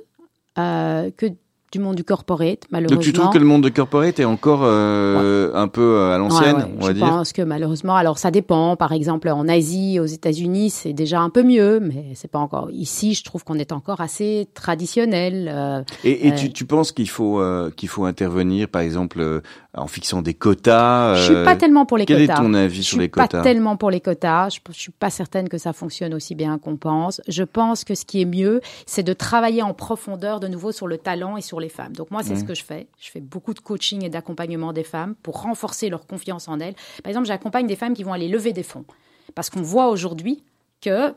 Euh, 0.59 1.09
que 1.17 1.25
du 1.73 1.79
monde 1.79 1.95
du 1.95 2.03
corporate, 2.03 2.59
malheureusement. 2.71 2.97
Donc 2.97 3.03
tu 3.03 3.13
trouves 3.13 3.31
que 3.31 3.39
le 3.39 3.45
monde 3.45 3.63
du 3.63 3.71
corporate 3.71 4.19
est 4.19 4.25
encore 4.25 4.61
euh, 4.63 5.51
un 5.55 5.67
peu 5.67 5.81
euh, 5.81 6.13
à 6.13 6.19
l'ancienne, 6.19 6.57
ouais, 6.57 6.63
on 6.77 6.81
va 6.81 6.87
je 6.89 6.93
dire 6.93 7.05
Je 7.05 7.11
pense 7.11 7.33
que 7.33 7.41
malheureusement, 7.41 7.95
alors 7.95 8.19
ça 8.19 8.29
dépend. 8.29 8.75
Par 8.75 8.91
exemple, 8.91 9.27
en 9.29 9.47
Asie, 9.47 9.99
aux 9.99 10.05
États-Unis, 10.05 10.69
c'est 10.69 10.93
déjà 10.93 11.19
un 11.19 11.31
peu 11.31 11.41
mieux, 11.41 11.79
mais 11.79 12.11
c'est 12.13 12.29
pas 12.29 12.37
encore. 12.37 12.69
Ici, 12.71 13.15
je 13.15 13.23
trouve 13.23 13.43
qu'on 13.43 13.57
est 13.57 13.71
encore 13.71 14.01
assez 14.01 14.47
traditionnel. 14.53 15.51
Euh, 15.51 15.81
et, 16.03 16.27
et 16.27 16.35
tu, 16.35 16.53
tu, 16.53 16.65
penses 16.65 16.91
qu'il 16.91 17.09
faut 17.09 17.41
qu'il 17.75 17.89
faut 17.89 18.05
intervenir, 18.05 18.67
par 18.67 18.83
exemple, 18.83 19.41
en 19.75 19.87
fixant 19.87 20.21
des 20.21 20.35
quotas 20.35 21.15
Je 21.15 21.33
suis 21.33 21.43
pas 21.43 21.55
tellement 21.55 21.87
pour 21.87 21.97
les 21.97 22.05
quel 22.05 22.19
quotas. 22.19 22.35
Quel 22.35 22.45
est 22.45 22.47
ton 22.47 22.53
avis 22.53 22.83
je 22.83 22.89
sur 22.89 22.99
les 22.99 23.09
quotas? 23.09 23.25
Je 23.25 23.29
suis 23.29 23.37
pas 23.37 23.43
tellement 23.43 23.77
pour 23.77 23.89
les 23.89 23.99
quotas. 23.99 24.49
Je, 24.49 24.59
je 24.69 24.79
suis 24.79 24.91
pas 24.91 25.09
certaine 25.09 25.49
que 25.49 25.57
ça 25.57 25.73
fonctionne 25.73 26.13
aussi 26.13 26.35
bien 26.35 26.59
qu'on 26.59 26.77
pense. 26.77 27.19
Je 27.27 27.43
pense 27.43 27.83
que 27.83 27.95
ce 27.95 28.05
qui 28.05 28.21
est 28.21 28.25
mieux, 28.25 28.61
c'est 28.85 29.01
de 29.01 29.13
travailler 29.13 29.63
en 29.63 29.73
profondeur 29.73 30.39
de 30.39 30.47
nouveau 30.47 30.71
sur 30.71 30.87
le 30.87 30.99
talent 30.99 31.37
et 31.37 31.41
sur 31.41 31.59
les 31.63 31.69
femmes. 31.69 31.93
Donc 31.93 32.11
moi, 32.11 32.21
c'est 32.21 32.35
ce 32.35 32.43
que 32.43 32.53
je 32.53 32.63
fais. 32.63 32.87
Je 32.99 33.09
fais 33.09 33.21
beaucoup 33.21 33.53
de 33.53 33.59
coaching 33.59 34.03
et 34.03 34.09
d'accompagnement 34.09 34.73
des 34.73 34.83
femmes 34.83 35.15
pour 35.23 35.41
renforcer 35.41 35.89
leur 35.89 36.05
confiance 36.05 36.47
en 36.47 36.59
elles. 36.59 36.75
Par 37.01 37.09
exemple, 37.09 37.27
j'accompagne 37.27 37.65
des 37.65 37.75
femmes 37.75 37.93
qui 37.95 38.03
vont 38.03 38.13
aller 38.13 38.27
lever 38.27 38.53
des 38.53 38.63
fonds. 38.63 38.85
Parce 39.33 39.49
qu'on 39.49 39.61
voit 39.61 39.89
aujourd'hui 39.89 40.43
que 40.81 41.13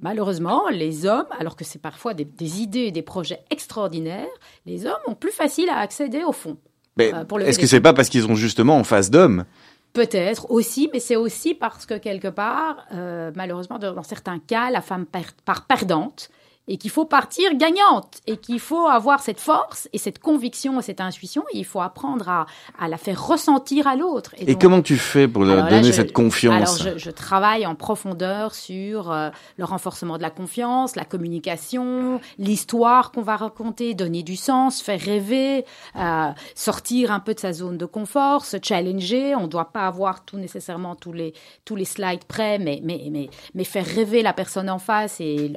malheureusement, 0.00 0.68
les 0.70 1.06
hommes, 1.06 1.26
alors 1.38 1.56
que 1.56 1.64
c'est 1.64 1.80
parfois 1.80 2.14
des, 2.14 2.24
des, 2.24 2.60
idées 2.60 2.86
et 2.86 2.92
des 2.92 3.02
projets 3.02 3.40
extraordinaires, 3.50 4.26
les 4.66 4.86
hommes 4.86 5.00
ont 5.06 5.14
plus 5.14 5.32
facile 5.32 5.68
à 5.68 5.78
accéder 5.78 6.22
aux 6.24 6.32
fonds. 6.32 6.56
Mais 6.96 7.12
euh, 7.14 7.38
est-ce 7.40 7.58
que 7.58 7.66
c'est 7.66 7.80
pas 7.80 7.92
parce 7.92 8.08
qu'ils 8.08 8.26
ont 8.26 8.34
justement 8.34 8.76
en 8.76 8.84
face 8.84 9.10
d'hommes? 9.10 9.44
Peut-être 9.92 10.50
aussi, 10.50 10.90
mais 10.92 11.00
c'est 11.00 11.16
aussi 11.16 11.54
parce 11.54 11.86
que 11.86 11.94
quelque 11.94 12.28
part, 12.28 12.86
euh, 12.92 13.30
malheureusement, 13.34 13.78
dans 13.78 14.02
certains 14.02 14.38
cas, 14.38 14.70
la 14.70 14.82
femme 14.82 15.06
part 15.44 15.66
perdante 15.66 16.30
et 16.68 16.76
qu'il 16.76 16.90
faut 16.90 17.06
partir 17.06 17.54
gagnante 17.54 18.18
et 18.26 18.36
qu'il 18.36 18.60
faut 18.60 18.86
avoir 18.86 19.20
cette 19.20 19.40
force 19.40 19.88
et 19.92 19.98
cette 19.98 20.18
conviction 20.18 20.78
et 20.78 20.82
cette 20.82 21.00
intuition 21.00 21.42
et 21.52 21.58
il 21.58 21.64
faut 21.64 21.80
apprendre 21.80 22.28
à, 22.28 22.46
à 22.78 22.88
la 22.88 22.98
faire 22.98 23.26
ressentir 23.26 23.86
à 23.86 23.96
l'autre. 23.96 24.34
Et, 24.36 24.42
et 24.42 24.52
donc, 24.52 24.60
comment 24.60 24.82
tu 24.82 24.96
fais 24.96 25.26
pour 25.26 25.44
leur 25.44 25.64
donner 25.64 25.76
là, 25.76 25.82
je, 25.82 25.92
cette 25.92 26.12
confiance 26.12 26.80
Alors 26.80 26.94
je, 26.94 26.98
je, 26.98 27.10
travaille 27.10 27.66
en 27.66 27.74
profondeur 27.74 28.54
sur 28.54 29.10
euh, 29.10 29.30
le 29.56 29.64
renforcement 29.64 30.18
de 30.18 30.22
la 30.22 30.30
confiance, 30.30 30.94
la 30.94 31.04
communication, 31.04 32.20
l'histoire 32.38 33.10
qu'on 33.12 33.22
va 33.22 33.36
raconter, 33.36 33.94
donner 33.94 34.22
du 34.22 34.36
sens, 34.36 34.82
faire 34.82 35.00
rêver, 35.00 35.64
euh, 35.96 36.28
sortir 36.54 37.10
un 37.10 37.20
peu 37.20 37.34
de 37.34 37.40
sa 37.40 37.52
zone 37.52 37.78
de 37.78 37.86
confort, 37.86 38.44
se 38.44 38.58
challenger. 38.62 39.34
On 39.34 39.42
ne 39.42 39.46
doit 39.46 39.72
pas 39.72 39.86
avoir 39.86 40.24
tout 40.24 40.36
nécessairement 40.36 40.94
tous 40.94 41.12
les 41.12 41.32
tous 41.64 41.76
les 41.76 41.86
slides 41.86 42.24
prêts, 42.24 42.58
mais 42.58 42.80
mais 42.84 43.08
mais 43.10 43.30
mais 43.54 43.64
faire 43.64 43.86
rêver 43.86 44.22
la 44.22 44.32
personne 44.32 44.68
en 44.68 44.78
face 44.78 45.20
et 45.20 45.52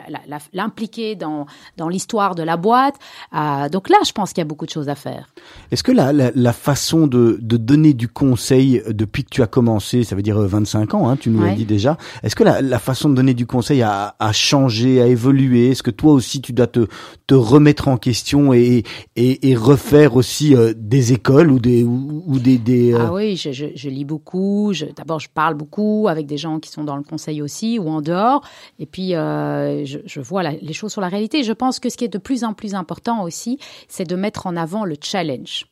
l'impliquer 0.53 1.00
dans, 1.15 1.45
dans 1.77 1.89
l'histoire 1.89 2.35
de 2.35 2.43
la 2.43 2.57
boîte. 2.57 2.95
Euh, 3.35 3.69
donc 3.69 3.89
là, 3.89 3.97
je 4.05 4.11
pense 4.11 4.33
qu'il 4.33 4.41
y 4.41 4.45
a 4.45 4.45
beaucoup 4.45 4.65
de 4.65 4.71
choses 4.71 4.89
à 4.89 4.95
faire. 4.95 5.29
Est-ce 5.71 5.83
que 5.83 5.91
la, 5.91 6.13
la, 6.13 6.31
la 6.33 6.53
façon 6.53 7.07
de, 7.07 7.37
de, 7.41 7.57
donner 7.57 7.93
du 7.93 8.07
conseil 8.07 8.81
depuis 8.89 9.23
que 9.23 9.29
tu 9.29 9.41
as 9.41 9.47
commencé, 9.47 10.03
ça 10.03 10.15
veut 10.15 10.21
dire 10.21 10.39
25 10.39 10.93
ans, 10.93 11.09
hein, 11.09 11.17
tu 11.17 11.29
nous 11.29 11.41
ouais. 11.41 11.49
l'as 11.49 11.55
dit 11.55 11.65
déjà, 11.65 11.97
est-ce 12.23 12.35
que 12.35 12.43
la, 12.43 12.61
la, 12.61 12.79
façon 12.79 13.09
de 13.09 13.15
donner 13.15 13.33
du 13.33 13.45
conseil 13.45 13.81
a, 13.81 14.15
a 14.19 14.31
changé, 14.31 15.01
a 15.01 15.07
évolué? 15.07 15.69
Est-ce 15.69 15.83
que 15.83 15.91
toi 15.91 16.13
aussi 16.13 16.41
tu 16.41 16.53
dois 16.53 16.67
te, 16.67 16.87
te 17.27 17.35
remettre 17.35 17.87
en 17.87 17.97
question 17.97 18.53
et, 18.53 18.83
et, 19.15 19.49
et 19.49 19.55
refaire 19.55 20.15
aussi 20.15 20.55
euh, 20.55 20.73
des 20.75 21.13
écoles 21.13 21.51
ou 21.51 21.59
des... 21.59 21.83
Ou, 21.83 22.23
ou 22.25 22.39
des, 22.39 22.57
des 22.57 22.93
euh... 22.93 23.05
Ah 23.07 23.13
oui, 23.13 23.35
je, 23.35 23.51
je, 23.51 23.67
je 23.75 23.89
lis 23.89 24.05
beaucoup. 24.05 24.73
D'abord, 24.95 25.19
je 25.19 25.29
parle 25.33 25.55
beaucoup 25.55 26.07
avec 26.09 26.25
des 26.25 26.37
gens 26.37 26.59
qui 26.59 26.69
sont 26.69 26.83
dans 26.83 26.97
le 26.97 27.03
conseil 27.03 27.41
aussi 27.41 27.79
ou 27.79 27.89
en 27.89 28.01
dehors. 28.01 28.41
Et 28.79 28.85
puis, 28.85 29.15
euh, 29.15 29.85
je, 29.85 29.99
je 30.05 30.19
vois 30.19 30.43
la, 30.43 30.51
les 30.51 30.73
choses 30.73 30.90
sur 30.91 31.01
la 31.01 31.07
réalité. 31.09 31.43
Je 31.43 31.53
pense 31.53 31.79
que 31.79 31.89
ce 31.89 31.97
qui 31.97 32.05
est 32.05 32.13
de 32.13 32.17
plus 32.17 32.43
en 32.43 32.53
plus 32.53 32.75
important 32.75 33.23
aussi, 33.23 33.57
c'est 33.87 34.05
de 34.05 34.15
mettre 34.15 34.45
en 34.45 34.55
avant 34.55 34.85
le 34.85 34.95
challenge. 35.01 35.65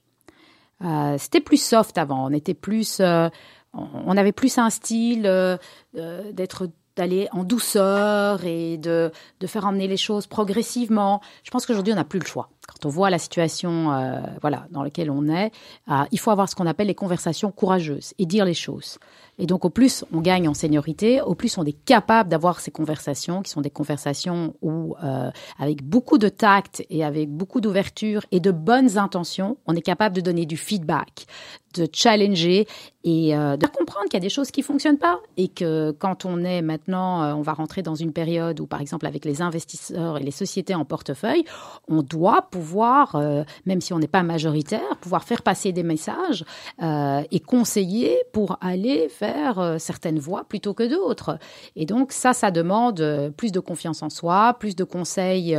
Euh, 0.83 1.17
C'était 1.19 1.41
plus 1.41 1.61
soft 1.61 1.97
avant. 1.97 2.25
On 2.25 2.31
était 2.31 2.53
plus, 2.53 2.99
euh, 2.99 3.29
on 3.73 4.17
avait 4.17 4.31
plus 4.31 4.57
un 4.57 4.69
style 4.69 5.23
euh, 5.25 5.57
d'être 5.93 6.69
d'aller 6.95 7.29
en 7.31 7.43
douceur 7.43 8.43
et 8.43 8.77
de, 8.77 9.11
de 9.39 9.47
faire 9.47 9.65
emmener 9.65 9.87
les 9.87 9.95
choses 9.95 10.27
progressivement. 10.27 11.21
Je 11.43 11.51
pense 11.51 11.65
qu'aujourd'hui, 11.65 11.93
on 11.93 11.95
n'a 11.95 12.03
plus 12.03 12.19
le 12.19 12.25
choix. 12.25 12.49
Quand 12.69 12.85
on 12.87 12.89
voit 12.89 13.09
la 13.09 13.17
situation 13.17 13.91
euh, 13.91 14.19
voilà, 14.41 14.67
dans 14.71 14.83
laquelle 14.83 15.09
on 15.09 15.27
est, 15.27 15.51
euh, 15.89 16.03
il 16.11 16.19
faut 16.19 16.31
avoir 16.31 16.47
ce 16.47 16.55
qu'on 16.55 16.67
appelle 16.67 16.87
les 16.87 16.95
conversations 16.95 17.51
courageuses 17.51 18.13
et 18.19 18.25
dire 18.25 18.45
les 18.45 18.53
choses. 18.53 18.99
Et 19.39 19.45
donc, 19.45 19.65
au 19.65 19.69
plus 19.69 20.05
on 20.13 20.19
gagne 20.19 20.47
en 20.47 20.53
seniorité, 20.53 21.21
au 21.21 21.33
plus 21.33 21.57
on 21.57 21.65
est 21.65 21.85
capable 21.85 22.29
d'avoir 22.29 22.59
ces 22.59 22.71
conversations, 22.71 23.41
qui 23.41 23.49
sont 23.49 23.61
des 23.61 23.69
conversations 23.69 24.53
où, 24.61 24.95
euh, 25.03 25.31
avec 25.57 25.83
beaucoup 25.83 26.17
de 26.17 26.29
tact 26.29 26.85
et 26.89 27.03
avec 27.03 27.29
beaucoup 27.29 27.61
d'ouverture 27.61 28.21
et 28.31 28.39
de 28.39 28.51
bonnes 28.51 28.97
intentions, 28.97 29.57
on 29.65 29.75
est 29.75 29.81
capable 29.81 30.15
de 30.15 30.21
donner 30.21 30.45
du 30.45 30.57
feedback, 30.57 31.25
de 31.73 31.87
challenger 31.91 32.67
et 33.03 33.31
de 33.31 33.67
comprendre 33.67 34.05
qu'il 34.05 34.15
y 34.15 34.17
a 34.17 34.19
des 34.19 34.29
choses 34.29 34.51
qui 34.51 34.61
fonctionnent 34.61 34.97
pas 34.97 35.19
et 35.37 35.47
que 35.47 35.91
quand 35.91 36.25
on 36.25 36.43
est 36.43 36.61
maintenant, 36.61 37.37
on 37.37 37.41
va 37.41 37.53
rentrer 37.53 37.81
dans 37.81 37.95
une 37.95 38.11
période 38.11 38.59
où, 38.59 38.65
par 38.65 38.81
exemple, 38.81 39.05
avec 39.05 39.23
les 39.23 39.41
investisseurs 39.41 40.17
et 40.17 40.23
les 40.23 40.31
sociétés 40.31 40.75
en 40.75 40.83
portefeuille, 40.83 41.45
on 41.87 42.01
doit 42.01 42.49
pouvoir, 42.59 43.15
euh, 43.15 43.43
même 43.65 43.79
si 43.79 43.93
on 43.93 43.99
n'est 43.99 44.09
pas 44.09 44.21
majoritaire, 44.21 44.97
pouvoir 44.99 45.23
faire 45.23 45.43
passer 45.43 45.71
des 45.71 45.83
messages 45.83 46.43
euh, 46.83 47.21
et 47.31 47.39
conseiller 47.39 48.17
pour 48.33 48.57
aller 48.59 49.09
vers 49.21 49.59
euh, 49.59 49.77
certaines 49.77 50.19
voies 50.19 50.43
plutôt 50.43 50.73
que 50.73 50.83
d'autres. 50.83 51.39
Et 51.77 51.85
donc 51.85 52.11
ça, 52.11 52.33
ça 52.33 52.51
demande 52.51 53.31
plus 53.37 53.53
de 53.53 53.61
confiance 53.61 54.03
en 54.03 54.09
soi, 54.09 54.57
plus 54.59 54.75
de 54.75 54.83
conseils, 54.83 55.57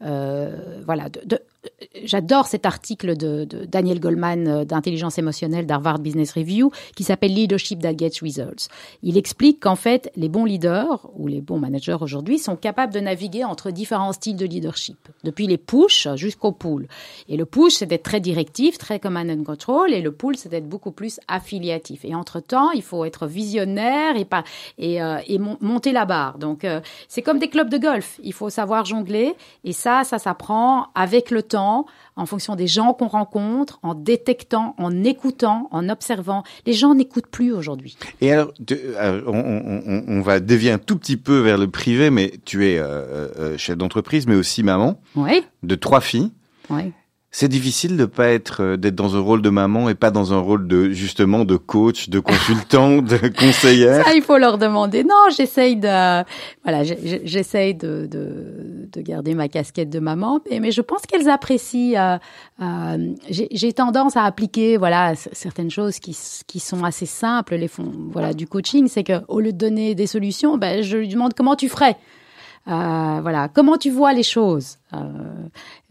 voilà, 0.00 1.08
de, 1.08 1.38
j'adore 2.04 2.46
cet 2.46 2.66
article 2.66 3.16
de, 3.16 3.44
Daniel 3.44 4.00
Goldman 4.00 4.64
d'intelligence 4.64 5.18
émotionnelle 5.18 5.66
d'Harvard 5.66 5.98
Business 5.98 6.32
Review 6.32 6.70
qui 6.96 7.04
s'appelle 7.04 7.34
Leadership 7.34 7.80
that 7.80 7.96
gets 7.96 8.20
results. 8.20 8.68
Il 9.02 9.16
explique 9.16 9.60
qu'en 9.60 9.76
fait, 9.76 10.10
les 10.16 10.28
bons 10.28 10.44
leaders 10.44 11.08
ou 11.14 11.26
les 11.26 11.40
bons 11.40 11.58
managers 11.58 11.96
aujourd'hui 12.00 12.38
sont 12.38 12.56
capables 12.56 12.92
de 12.92 13.00
naviguer 13.00 13.44
entre 13.44 13.70
différents 13.70 14.12
styles 14.12 14.36
de 14.36 14.46
leadership, 14.46 14.96
depuis 15.24 15.46
les 15.46 15.58
push 15.58 16.08
jusqu'au 16.16 16.52
pull. 16.52 16.88
Et 17.28 17.36
le 17.36 17.44
push, 17.44 17.74
c'est 17.74 17.86
d'être 17.86 18.02
très 18.02 18.20
directif, 18.20 18.78
très 18.78 18.98
command 18.98 19.30
and 19.30 19.44
control, 19.44 19.92
et 19.92 20.00
le 20.00 20.12
pull, 20.12 20.36
c'est 20.36 20.48
d'être 20.48 20.68
beaucoup 20.68 20.92
plus 20.92 21.20
affiliatif. 21.28 22.04
Et 22.04 22.14
entre-temps, 22.14 22.70
il 22.72 22.82
faut 22.82 23.04
être 23.04 23.26
visionnaire 23.26 24.16
et, 24.16 24.24
pas, 24.24 24.44
et, 24.78 25.02
euh, 25.02 25.18
et 25.26 25.38
mon, 25.38 25.56
monter 25.60 25.92
la 25.92 26.04
barre. 26.04 26.38
Donc, 26.38 26.64
euh, 26.64 26.80
c'est 27.08 27.22
comme 27.22 27.38
des 27.38 27.48
clubs 27.48 27.68
de 27.68 27.78
golf. 27.78 28.20
Il 28.22 28.32
faut 28.32 28.50
savoir 28.50 28.84
jongler, 28.84 29.34
et 29.64 29.72
ça, 29.72 30.04
ça 30.04 30.18
s'apprend 30.18 30.88
avec 30.94 31.30
le 31.30 31.42
temps, 31.42 31.51
en 31.60 32.26
fonction 32.26 32.56
des 32.56 32.66
gens 32.66 32.94
qu'on 32.94 33.08
rencontre, 33.08 33.78
en 33.82 33.94
détectant, 33.94 34.74
en 34.78 35.04
écoutant, 35.04 35.68
en 35.70 35.88
observant. 35.88 36.42
Les 36.66 36.72
gens 36.72 36.94
n'écoutent 36.94 37.26
plus 37.26 37.52
aujourd'hui. 37.52 37.96
Et 38.20 38.32
alors, 38.32 38.52
euh, 38.70 39.22
on, 39.26 39.32
on- 39.38 39.82
on- 39.86 40.04
on 40.18 40.20
va 40.22 40.40
dévier 40.40 40.70
un 40.70 40.78
tout 40.78 40.96
petit 40.96 41.16
peu 41.16 41.38
vers 41.40 41.58
le 41.58 41.68
privé, 41.68 42.10
mais 42.10 42.32
tu 42.44 42.66
es 42.68 42.78
euh, 42.78 43.28
euh, 43.38 43.58
chef 43.58 43.76
d'entreprise, 43.76 44.26
mais 44.26 44.34
aussi 44.36 44.62
maman 44.62 45.00
Oui, 45.16 45.42
de 45.62 45.74
trois 45.74 46.00
filles. 46.00 46.30
oui. 46.70 46.92
C'est 47.34 47.48
difficile 47.48 47.96
de 47.96 48.04
pas 48.04 48.28
être 48.28 48.62
euh, 48.62 48.76
d'être 48.76 48.94
dans 48.94 49.16
un 49.16 49.20
rôle 49.20 49.40
de 49.40 49.48
maman 49.48 49.88
et 49.88 49.94
pas 49.94 50.10
dans 50.10 50.34
un 50.34 50.38
rôle 50.38 50.68
de 50.68 50.90
justement 50.90 51.46
de 51.46 51.56
coach, 51.56 52.10
de 52.10 52.20
consultant, 52.20 52.98
de 53.00 53.16
conseillère. 53.38 54.04
Ça, 54.04 54.12
il 54.14 54.20
faut 54.20 54.36
leur 54.36 54.58
demander. 54.58 55.02
Non, 55.02 55.30
j'essaye 55.34 55.76
de, 55.76 56.24
voilà, 56.62 56.84
j'essaye 56.84 57.74
de, 57.74 58.06
de, 58.06 58.86
de 58.92 59.00
garder 59.00 59.34
ma 59.34 59.48
casquette 59.48 59.88
de 59.88 59.98
maman, 59.98 60.40
mais, 60.50 60.60
mais 60.60 60.72
je 60.72 60.82
pense 60.82 61.00
qu'elles 61.08 61.30
apprécient. 61.30 61.98
euh, 61.98 62.18
euh, 62.60 63.14
j'ai 63.30 63.72
tendance 63.72 64.14
à 64.18 64.24
appliquer, 64.24 64.76
voilà, 64.76 65.14
certaines 65.14 65.70
choses 65.70 66.00
qui, 66.00 66.14
qui 66.46 66.60
sont 66.60 66.84
assez 66.84 67.06
simples, 67.06 67.54
les 67.56 67.68
fonds, 67.68 67.92
voilà, 68.12 68.34
du 68.34 68.46
coaching, 68.46 68.88
c'est 68.88 69.04
que 69.04 69.22
au 69.28 69.40
lieu 69.40 69.52
de 69.52 69.58
donner 69.58 69.94
des 69.94 70.06
solutions, 70.06 70.58
ben, 70.58 70.82
je 70.82 70.98
lui 70.98 71.08
demande 71.08 71.32
comment 71.32 71.56
tu 71.56 71.70
ferais. 71.70 71.96
Euh, 72.68 73.18
voilà, 73.22 73.48
comment 73.48 73.76
tu 73.76 73.90
vois 73.90 74.12
les 74.12 74.22
choses. 74.22 74.78
Euh, 74.94 74.98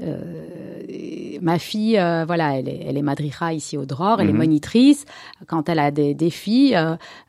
euh, 0.01 1.37
ma 1.41 1.59
fille, 1.59 1.99
euh, 1.99 2.23
voilà, 2.25 2.57
elle 2.57 2.69
est, 2.69 2.85
elle 2.87 2.97
est 2.97 3.01
madrija 3.01 3.51
ici 3.51 3.77
au 3.77 3.85
Dror, 3.85 4.21
elle 4.21 4.29
est 4.29 4.33
monitrice. 4.33 5.05
Quand 5.47 5.67
elle 5.67 5.79
a 5.79 5.91
des 5.91 6.13
défis, 6.13 6.73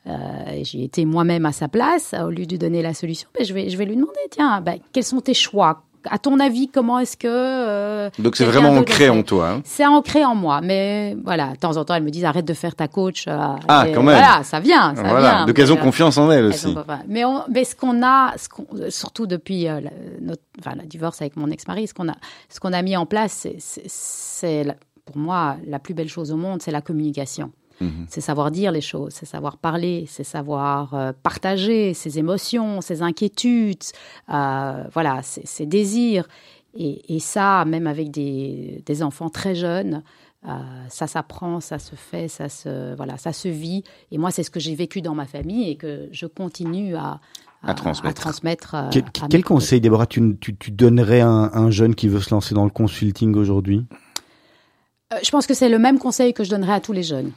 j'ai 0.05 0.83
été 0.83 1.05
moi-même 1.05 1.45
à 1.45 1.51
sa 1.51 1.67
place. 1.67 2.13
Au 2.13 2.29
lieu 2.29 2.45
de 2.45 2.51
lui 2.51 2.57
donner 2.57 2.81
la 2.81 2.93
solution, 2.93 3.27
ben, 3.37 3.45
je 3.45 3.53
vais, 3.53 3.69
je 3.69 3.77
vais 3.77 3.85
lui 3.85 3.95
demander, 3.95 4.13
tiens, 4.31 4.61
ben, 4.61 4.79
quels 4.93 5.03
sont 5.03 5.19
tes 5.19 5.33
choix? 5.33 5.83
À 6.09 6.17
ton 6.19 6.39
avis, 6.39 6.67
comment 6.67 6.99
est-ce 6.99 7.15
que 7.17 7.27
euh, 7.29 8.09
Donc 8.19 8.35
c'est 8.35 8.45
vraiment 8.45 8.69
ancré 8.77 9.09
en 9.09 9.23
toi. 9.23 9.49
hein. 9.49 9.61
c'est 9.63 9.85
ancré 9.85 10.25
en 10.25 10.35
moi, 10.35 10.59
mais 10.61 11.15
voilà, 11.23 11.51
de 11.53 11.57
temps 11.57 11.77
en 11.77 11.85
temps, 11.85 11.95
elle 11.95 12.03
me 12.03 12.09
dit 12.11 12.25
arrête 12.25 12.45
de 12.45 12.53
faire 12.53 12.75
ta 12.75 12.87
coach. 12.87 13.25
euh, 13.27 13.31
Ah, 13.67 13.85
quand 13.93 14.03
même. 14.03 14.17
Voilà, 14.17 14.43
ça 14.43 14.59
vient, 14.59 14.93
ça 14.95 15.01
Voilà. 15.03 15.19
vient. 15.19 15.45
Donc 15.45 15.57
elles 15.59 15.71
ont 15.71 15.77
confiance 15.77 16.17
en 16.17 16.29
elles 16.31 16.39
elles 16.39 16.45
aussi. 16.45 16.67
ont 16.67 16.83
Mais, 17.07 17.23
on- 17.25 17.43
mais 17.49 17.63
ce 17.63 17.75
qu'on 17.75 18.03
a, 18.05 18.33
ce 18.37 18.89
surtout 18.89 19.27
depuis 19.27 19.67
euh, 19.67 19.79
la, 19.81 19.89
notre, 20.21 20.41
enfin, 20.59 20.75
le 20.79 20.85
divorce 20.87 21.21
avec 21.21 21.37
mon 21.37 21.49
ex-mari, 21.49 21.87
ce 21.87 21.93
qu'on 21.93 22.09
a, 22.09 22.15
ce 22.49 22.59
qu'on 22.59 22.73
a 22.73 22.81
mis 22.81 22.97
en 22.97 23.05
place, 23.05 23.47
c'est- 23.87 24.75
pour 25.05 25.17
moi 25.17 25.57
la 25.67 25.79
plus 25.79 25.93
belle 25.93 26.07
chose 26.09 26.31
au 26.31 26.37
monde, 26.37 26.61
c'est 26.61 26.71
la 26.71 26.81
communication. 26.81 27.51
Mhm. 27.81 28.05
C'est 28.09 28.21
savoir 28.21 28.51
dire 28.51 28.71
les 28.71 28.81
choses, 28.81 29.13
c'est 29.13 29.25
savoir 29.25 29.57
parler, 29.57 30.05
c'est 30.07 30.23
savoir 30.23 30.93
euh, 30.93 31.11
partager 31.23 31.93
ses 31.93 32.19
émotions, 32.19 32.81
ses 32.81 33.01
inquiétudes, 33.01 33.83
euh, 34.31 34.83
voilà, 34.93 35.21
ses, 35.23 35.45
ses 35.45 35.65
désirs. 35.65 36.27
Et, 36.75 37.15
et 37.15 37.19
ça, 37.19 37.65
même 37.65 37.87
avec 37.87 38.09
des, 38.11 38.81
des 38.85 39.03
enfants 39.03 39.29
très 39.29 39.53
jeunes, 39.55 40.01
euh, 40.47 40.49
ça 40.89 41.07
s'apprend, 41.07 41.59
ça 41.61 41.79
se 41.79 41.95
fait, 41.95 42.27
ça 42.27 42.49
se, 42.49 42.95
voilà, 42.95 43.17
ça 43.17 43.31
se 43.31 43.47
vit. 43.47 43.83
Et 44.11 44.17
moi, 44.17 44.29
c'est 44.31 44.43
ce 44.43 44.49
que 44.51 44.59
j'ai 44.59 44.75
vécu 44.75 45.01
dans 45.01 45.15
ma 45.15 45.25
famille 45.25 45.69
et 45.69 45.75
que 45.75 46.09
je 46.11 46.25
continue 46.25 46.95
à, 46.95 47.19
À 47.63 47.73
transmettre. 47.75 48.21
transmettre, 48.21 48.75
euh, 48.75 48.89
Quel, 49.29 49.43
conseil, 49.43 49.79
Déborah, 49.81 50.05
tu, 50.07 50.37
tu, 50.41 50.55
tu 50.55 50.71
donnerais 50.71 51.21
à 51.21 51.27
un, 51.29 51.53
un 51.53 51.71
jeune 51.71 51.95
qui 51.95 52.07
veut 52.07 52.19
se 52.21 52.33
lancer 52.33 52.53
dans 52.55 52.65
le 52.65 52.71
consulting 52.71 53.35
aujourd'hui? 53.35 53.85
Euh, 55.13 55.17
Je 55.23 55.29
pense 55.31 55.47
que 55.47 55.53
c'est 55.53 55.69
le 55.69 55.79
même 55.79 55.99
conseil 55.99 56.33
que 56.33 56.43
je 56.43 56.49
donnerais 56.49 56.73
à 56.73 56.79
tous 56.81 56.93
les 56.93 57.03
jeunes. 57.03 57.31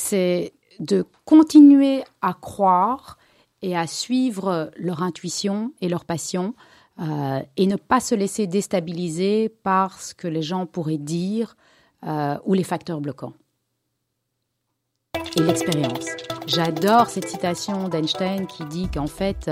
C'est 0.00 0.52
de 0.78 1.04
continuer 1.24 2.04
à 2.22 2.32
croire 2.32 3.18
et 3.62 3.76
à 3.76 3.88
suivre 3.88 4.70
leur 4.76 5.02
intuition 5.02 5.72
et 5.80 5.88
leur 5.88 6.04
passion 6.04 6.54
euh, 7.00 7.40
et 7.56 7.66
ne 7.66 7.74
pas 7.74 7.98
se 7.98 8.14
laisser 8.14 8.46
déstabiliser 8.46 9.48
par 9.48 10.00
ce 10.00 10.14
que 10.14 10.28
les 10.28 10.40
gens 10.40 10.66
pourraient 10.66 10.98
dire 10.98 11.56
euh, 12.06 12.38
ou 12.44 12.54
les 12.54 12.62
facteurs 12.62 13.00
bloquants. 13.00 13.32
Et 15.36 15.42
l'expérience. 15.42 16.06
J'adore 16.46 17.10
cette 17.10 17.28
citation 17.28 17.88
d'Einstein 17.88 18.46
qui 18.46 18.64
dit 18.66 18.88
qu'en 18.88 19.08
fait, 19.08 19.50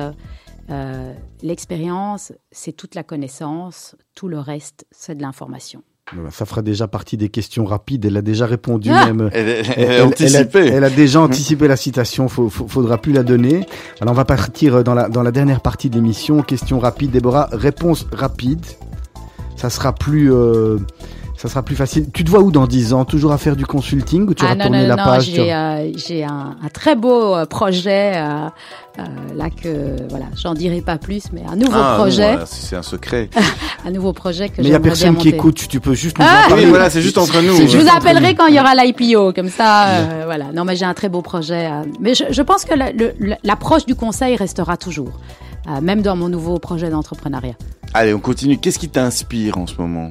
euh, 0.71 1.15
l'expérience, 1.43 2.33
c'est 2.53 2.73
toute 2.73 2.95
la 2.95 3.03
connaissance, 3.03 3.97
tout 4.15 4.29
le 4.29 4.39
reste, 4.39 4.87
c'est 4.93 5.17
de 5.17 5.23
l'information. 5.23 5.83
Voilà, 6.15 6.31
Ça 6.31 6.47
fera 6.47 6.63
déjà 6.63 6.87
partie 6.87 7.17
des 7.17 7.29
questions 7.29 7.65
rapides. 7.65 8.05
Elle 8.05 8.17
a 8.17 8.23
déjà 8.23 8.47
répondu 8.47 8.91
Ah 8.93 9.07
même. 9.07 9.29
Elle, 9.33 9.49
elle- 9.49 9.67
Elle, 9.67 9.75
elle 9.77 9.91
a 9.91 9.95
elle- 9.95 10.03
anticipé. 10.05 10.59
elle 10.61 10.73
a, 10.73 10.77
elle 10.77 10.85
a 10.85 10.91
déjà 10.91 11.21
anticipé 11.21 11.67
la 11.69 11.77
citation, 11.77 12.29
faut, 12.29 12.49
faut- 12.49 12.69
faudra 12.69 12.99
plus 12.99 13.13
la 13.13 13.25
donner. 13.25 13.67
Alors 14.01 14.13
on 14.13 14.17
va 14.17 14.25
partir 14.25 14.85
dans 14.85 14.95
la, 14.95 15.09
dans 15.09 15.23
la 15.25 15.33
dernière 15.33 15.61
partie 15.61 15.91
de 15.91 15.97
l'émission. 15.97 16.43
Question 16.43 16.79
rapide, 16.79 17.11
Déborah. 17.11 17.49
Réponse 17.51 18.07
rapide. 18.13 18.65
Ça 19.57 19.69
sera 19.71 19.93
plus, 19.95 20.33
euh, 20.33 20.79
ça 21.47 21.53
sera 21.53 21.63
plus 21.63 21.77
facile. 21.77 22.07
Tu 22.13 22.25
te 22.25 22.31
vois 22.31 22.41
où 22.41 22.51
dans 22.51 22.67
10 22.67 22.93
ans? 22.93 23.05
Toujours 23.05 23.33
à 23.33 23.39
faire 23.39 23.57
du 23.57 23.65
consulting 23.67 24.29
ou 24.29 24.35
tu 24.35 24.45
ah 24.47 24.57
tourné 24.57 24.83
non, 24.83 24.89
la 24.89 24.97
non, 24.97 25.05
page 25.05 25.31
j'ai 25.31 25.53
euh, 25.53 25.93
j'ai 25.97 26.25
un, 26.25 26.57
un 26.63 26.69
très 26.73 26.97
beau 26.97 27.35
euh, 27.35 27.47
projet, 27.47 28.13
euh, 28.17 28.49
euh, 28.99 29.03
là 29.37 29.49
que, 29.51 29.97
voilà, 30.09 30.27
j'en 30.37 30.55
dirai 30.55 30.81
pas 30.81 30.99
plus, 30.99 31.25
mais 31.33 31.43
un 31.51 31.57
nouveau 31.57 31.73
Ah, 31.77 31.93
non, 31.97 32.03
projet, 32.03 32.31
voilà, 32.33 32.47
c'est 32.47 32.77
un 32.77 32.83
secret. 32.83 33.31
un 33.87 33.91
nouveau 33.91 34.13
projet 34.13 34.49
que 34.49 34.55
Mais 34.63 34.65
il 34.69 34.71
y 34.71 34.75
a 34.75 34.79
bien 34.79 34.91
personne 34.91 35.17
qui 35.17 35.29
écoute. 35.29 35.67
Tu 35.69 35.81
peux 35.81 35.95
juste 35.95 36.19
nous 36.19 36.25
Ah 36.27 36.45
en 36.47 36.49
parler. 36.49 36.65
Oui, 36.65 36.71
voilà, 36.71 36.91
c'est 36.91 37.03
juste 37.03 37.19
entre 37.19 37.41
nous. 37.43 37.57
Je 37.69 37.77
vous 37.79 37.89
appellerai 37.89 38.35
quand 38.35 38.47
il 38.47 38.55
y 38.55 38.61
aura 38.61 38.75
l'IPO, 38.75 39.33
comme 39.33 39.49
ça, 39.51 39.87
euh, 39.89 40.23
voilà. 40.25 40.47
Non, 40.55 40.65
mais 40.65 40.77
j'ai 40.77 40.85
un 40.85 40.95
très 40.95 41.09
beau 41.09 41.23
projet. 41.23 41.67
euh, 41.67 41.83
mais 42.01 42.15
je, 42.15 42.25
je 42.31 42.43
pense 42.43 42.65
que 42.65 42.75
la- 42.75 42.93
le- 42.93 43.13
le- 43.19 43.37
l'approche 43.45 43.87
du 43.87 43.95
conseil 43.95 44.35
restera 44.37 44.77
toujours, 44.77 45.21
euh, 45.69 45.81
même 45.81 46.03
dans 46.03 46.17
mon 46.17 46.29
nouveau 46.29 46.59
projet 46.59 46.91
d'entrepreneuriat. 46.91 47.55
Allez, 47.95 48.13
on 48.15 48.19
continue. 48.21 48.59
Qu'est-ce 48.59 48.79
qui 48.79 48.89
t'inspire 48.89 49.59
en 49.59 49.67
ce 49.67 49.75
moment? 49.79 50.11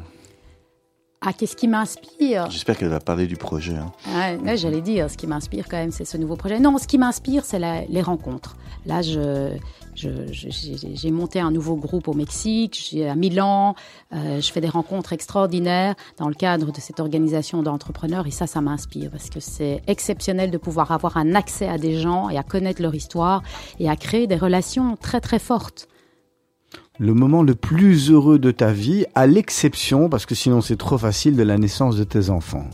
Ah, 1.28 1.34
qu'est-ce 1.34 1.56
qui 1.56 1.68
m'inspire? 1.68 2.52
J'espère 2.52 2.78
qu'elle 2.78 2.90
va 2.90 3.00
parler 3.00 3.26
du 3.26 3.36
projet. 3.36 3.74
hein. 3.76 4.38
Ouais, 4.46 4.58
j'allais 4.58 4.82
dire, 4.82 5.10
ce 5.10 5.18
qui 5.18 5.26
m'inspire 5.26 5.66
quand 5.68 5.78
même, 5.78 5.92
c'est 5.92 6.06
ce 6.06 6.18
nouveau 6.18 6.36
projet. 6.36 6.60
Non, 6.60 6.78
ce 6.78 6.86
qui 6.88 7.00
m'inspire, 7.00 7.44
c'est 7.44 7.60
les 7.90 8.02
rencontres. 8.04 8.56
Là, 8.86 9.02
je, 9.02 9.58
j'ai 9.96 11.12
monté 11.12 11.40
un 11.40 11.50
nouveau 11.50 11.76
groupe 11.78 12.08
au 12.08 12.14
Mexique, 12.14 12.96
à 13.10 13.16
Milan, 13.16 13.74
euh, 14.14 14.40
je 14.40 14.52
fais 14.52 14.62
des 14.62 14.70
rencontres 14.70 15.14
extraordinaires 15.14 15.96
dans 16.18 16.28
le 16.28 16.36
cadre 16.36 16.72
de 16.72 16.80
cette 16.80 17.00
organisation 17.00 17.64
d'entrepreneurs 17.64 18.28
et 18.28 18.32
ça, 18.32 18.46
ça 18.46 18.62
m'inspire 18.62 19.10
parce 19.10 19.30
que 19.30 19.40
c'est 19.40 19.82
exceptionnel 19.88 20.52
de 20.52 20.58
pouvoir 20.58 20.92
avoir 20.92 21.18
un 21.18 21.34
accès 21.34 21.68
à 21.68 21.78
des 21.78 21.98
gens 22.00 22.30
et 22.30 22.38
à 22.38 22.44
connaître 22.44 22.82
leur 22.82 22.94
histoire 22.94 23.42
et 23.80 23.90
à 23.90 23.96
créer 23.96 24.28
des 24.28 24.36
relations 24.36 24.96
très 24.98 25.22
très 25.22 25.40
fortes. 25.40 25.88
Le 26.98 27.14
moment 27.14 27.44
le 27.44 27.56
plus 27.56 28.10
heureux 28.10 28.40
de 28.40 28.52
ta 28.52 28.72
vie, 28.72 29.06
à 29.16 29.28
l'exception, 29.28 30.10
parce 30.10 30.26
que 30.26 30.36
sinon 30.36 30.62
c'est 30.62 30.78
trop 30.78 30.98
facile, 30.98 31.36
de 31.36 31.44
la 31.44 31.58
naissance 31.58 31.98
de 31.98 32.04
tes 32.04 32.30
enfants. 32.30 32.66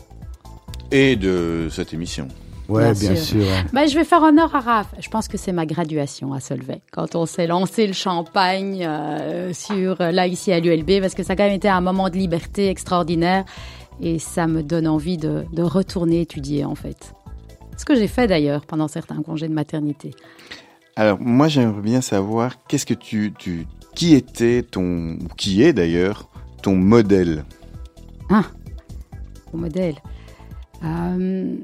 Et 0.90 1.16
de 1.16 1.68
cette 1.70 1.92
émission. 1.92 2.28
Ouais, 2.68 2.92
Bien 2.94 3.12
bien, 3.12 3.16
sûr. 3.16 3.44
Ben, 3.72 3.88
je 3.88 3.94
vais 3.94 4.04
faire 4.04 4.22
honneur 4.22 4.54
à 4.54 4.60
Raph. 4.60 4.94
Je 5.00 5.08
pense 5.08 5.26
que 5.26 5.36
c'est 5.36 5.52
ma 5.52 5.66
graduation 5.66 6.32
à 6.32 6.40
Solvay. 6.40 6.80
Quand 6.92 7.16
on 7.16 7.26
s'est 7.26 7.46
lancé 7.46 7.86
le 7.86 7.92
champagne 7.92 8.84
euh, 8.86 9.52
sur 9.52 9.96
là 9.98 10.26
ici 10.26 10.52
à 10.52 10.60
l'ULB, 10.60 11.00
parce 11.00 11.14
que 11.14 11.22
ça 11.22 11.32
a 11.32 11.36
quand 11.36 11.44
même 11.44 11.52
été 11.52 11.68
un 11.68 11.80
moment 11.80 12.08
de 12.08 12.16
liberté 12.16 12.68
extraordinaire 12.68 13.44
et 14.00 14.18
ça 14.18 14.46
me 14.46 14.62
donne 14.62 14.86
envie 14.86 15.16
de, 15.16 15.44
de 15.52 15.62
retourner 15.62 16.20
étudier 16.20 16.64
en 16.64 16.74
fait. 16.74 17.14
Ce 17.76 17.84
que 17.84 17.96
j'ai 17.96 18.06
fait 18.06 18.26
d'ailleurs 18.26 18.64
pendant 18.64 18.88
certains 18.88 19.22
congés 19.22 19.48
de 19.48 19.54
maternité. 19.54 20.12
Alors, 20.94 21.18
moi, 21.20 21.48
j'aimerais 21.48 21.80
bien 21.80 22.00
savoir 22.00 22.64
qu'est-ce 22.68 22.86
que 22.86 22.94
tu, 22.94 23.32
tu, 23.38 23.66
qui 23.94 24.14
était 24.14 24.62
ton, 24.62 25.18
qui 25.36 25.62
est 25.62 25.72
d'ailleurs 25.72 26.28
ton 26.62 26.76
modèle. 26.76 27.44
Mon 29.52 29.60
modèle. 29.60 29.96
Euh, 30.82 31.56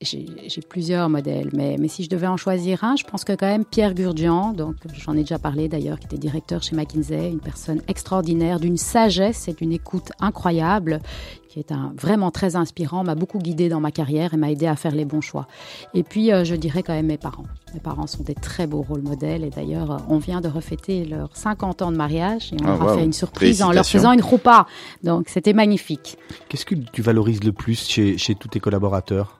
j'ai 0.00 0.62
plusieurs 0.68 1.08
modèles, 1.08 1.50
mais, 1.52 1.76
mais 1.78 1.88
si 1.88 2.04
je 2.04 2.08
devais 2.08 2.28
en 2.28 2.36
choisir 2.36 2.84
un, 2.84 2.94
je 2.94 3.02
pense 3.02 3.24
que 3.24 3.32
quand 3.32 3.48
même 3.48 3.64
Pierre 3.64 3.94
Gurdjian, 3.94 4.52
donc 4.52 4.76
j'en 4.94 5.14
ai 5.14 5.20
déjà 5.20 5.40
parlé 5.40 5.68
d'ailleurs, 5.68 5.98
qui 5.98 6.06
était 6.06 6.18
directeur 6.18 6.62
chez 6.62 6.76
McKinsey, 6.76 7.30
une 7.30 7.40
personne 7.40 7.82
extraordinaire, 7.88 8.60
d'une 8.60 8.76
sagesse 8.76 9.48
et 9.48 9.54
d'une 9.54 9.72
écoute 9.72 10.12
incroyable, 10.20 11.00
qui 11.48 11.58
est 11.58 11.72
un, 11.72 11.92
vraiment 11.96 12.30
très 12.30 12.56
inspirant, 12.56 13.04
m'a 13.04 13.14
beaucoup 13.14 13.38
guidé 13.38 13.68
dans 13.68 13.80
ma 13.80 13.90
carrière 13.90 14.34
et 14.34 14.36
m'a 14.36 14.50
aidé 14.50 14.66
à 14.66 14.76
faire 14.76 14.92
les 14.94 15.04
bons 15.04 15.20
choix. 15.22 15.46
Et 15.94 16.02
puis 16.02 16.32
euh, 16.32 16.44
je 16.44 16.54
dirais 16.54 16.82
quand 16.82 16.92
même 16.92 17.06
mes 17.06 17.16
parents. 17.16 17.44
Mes 17.74 17.80
parents 17.80 18.06
sont 18.06 18.22
des 18.22 18.34
très 18.34 18.66
beaux 18.66 18.82
rôles 18.82 19.02
modèles 19.02 19.44
et 19.44 19.50
d'ailleurs 19.50 19.90
euh, 19.90 19.96
on 20.08 20.18
vient 20.18 20.40
de 20.40 20.48
refêter 20.48 21.04
leurs 21.04 21.34
50 21.36 21.82
ans 21.82 21.90
de 21.90 21.96
mariage 21.96 22.52
et 22.52 22.56
on 22.62 22.64
Ah, 22.66 22.68
leur 22.68 22.82
a 22.82 22.86
wow. 22.92 22.98
fait 22.98 23.04
une 23.04 23.12
surprise 23.12 23.62
en 23.62 23.72
leur 23.72 23.86
faisant 23.86 24.12
une 24.12 24.20
roupa. 24.22 24.66
Donc 25.02 25.28
c'était 25.28 25.54
magnifique. 25.54 26.18
Qu'est-ce 26.48 26.66
que 26.66 26.74
tu 26.74 27.00
valorises 27.02 27.42
le 27.42 27.52
plus 27.52 27.88
chez, 27.88 28.18
chez 28.18 28.34
tous 28.34 28.48
tes 28.48 28.60
collaborateurs? 28.60 29.38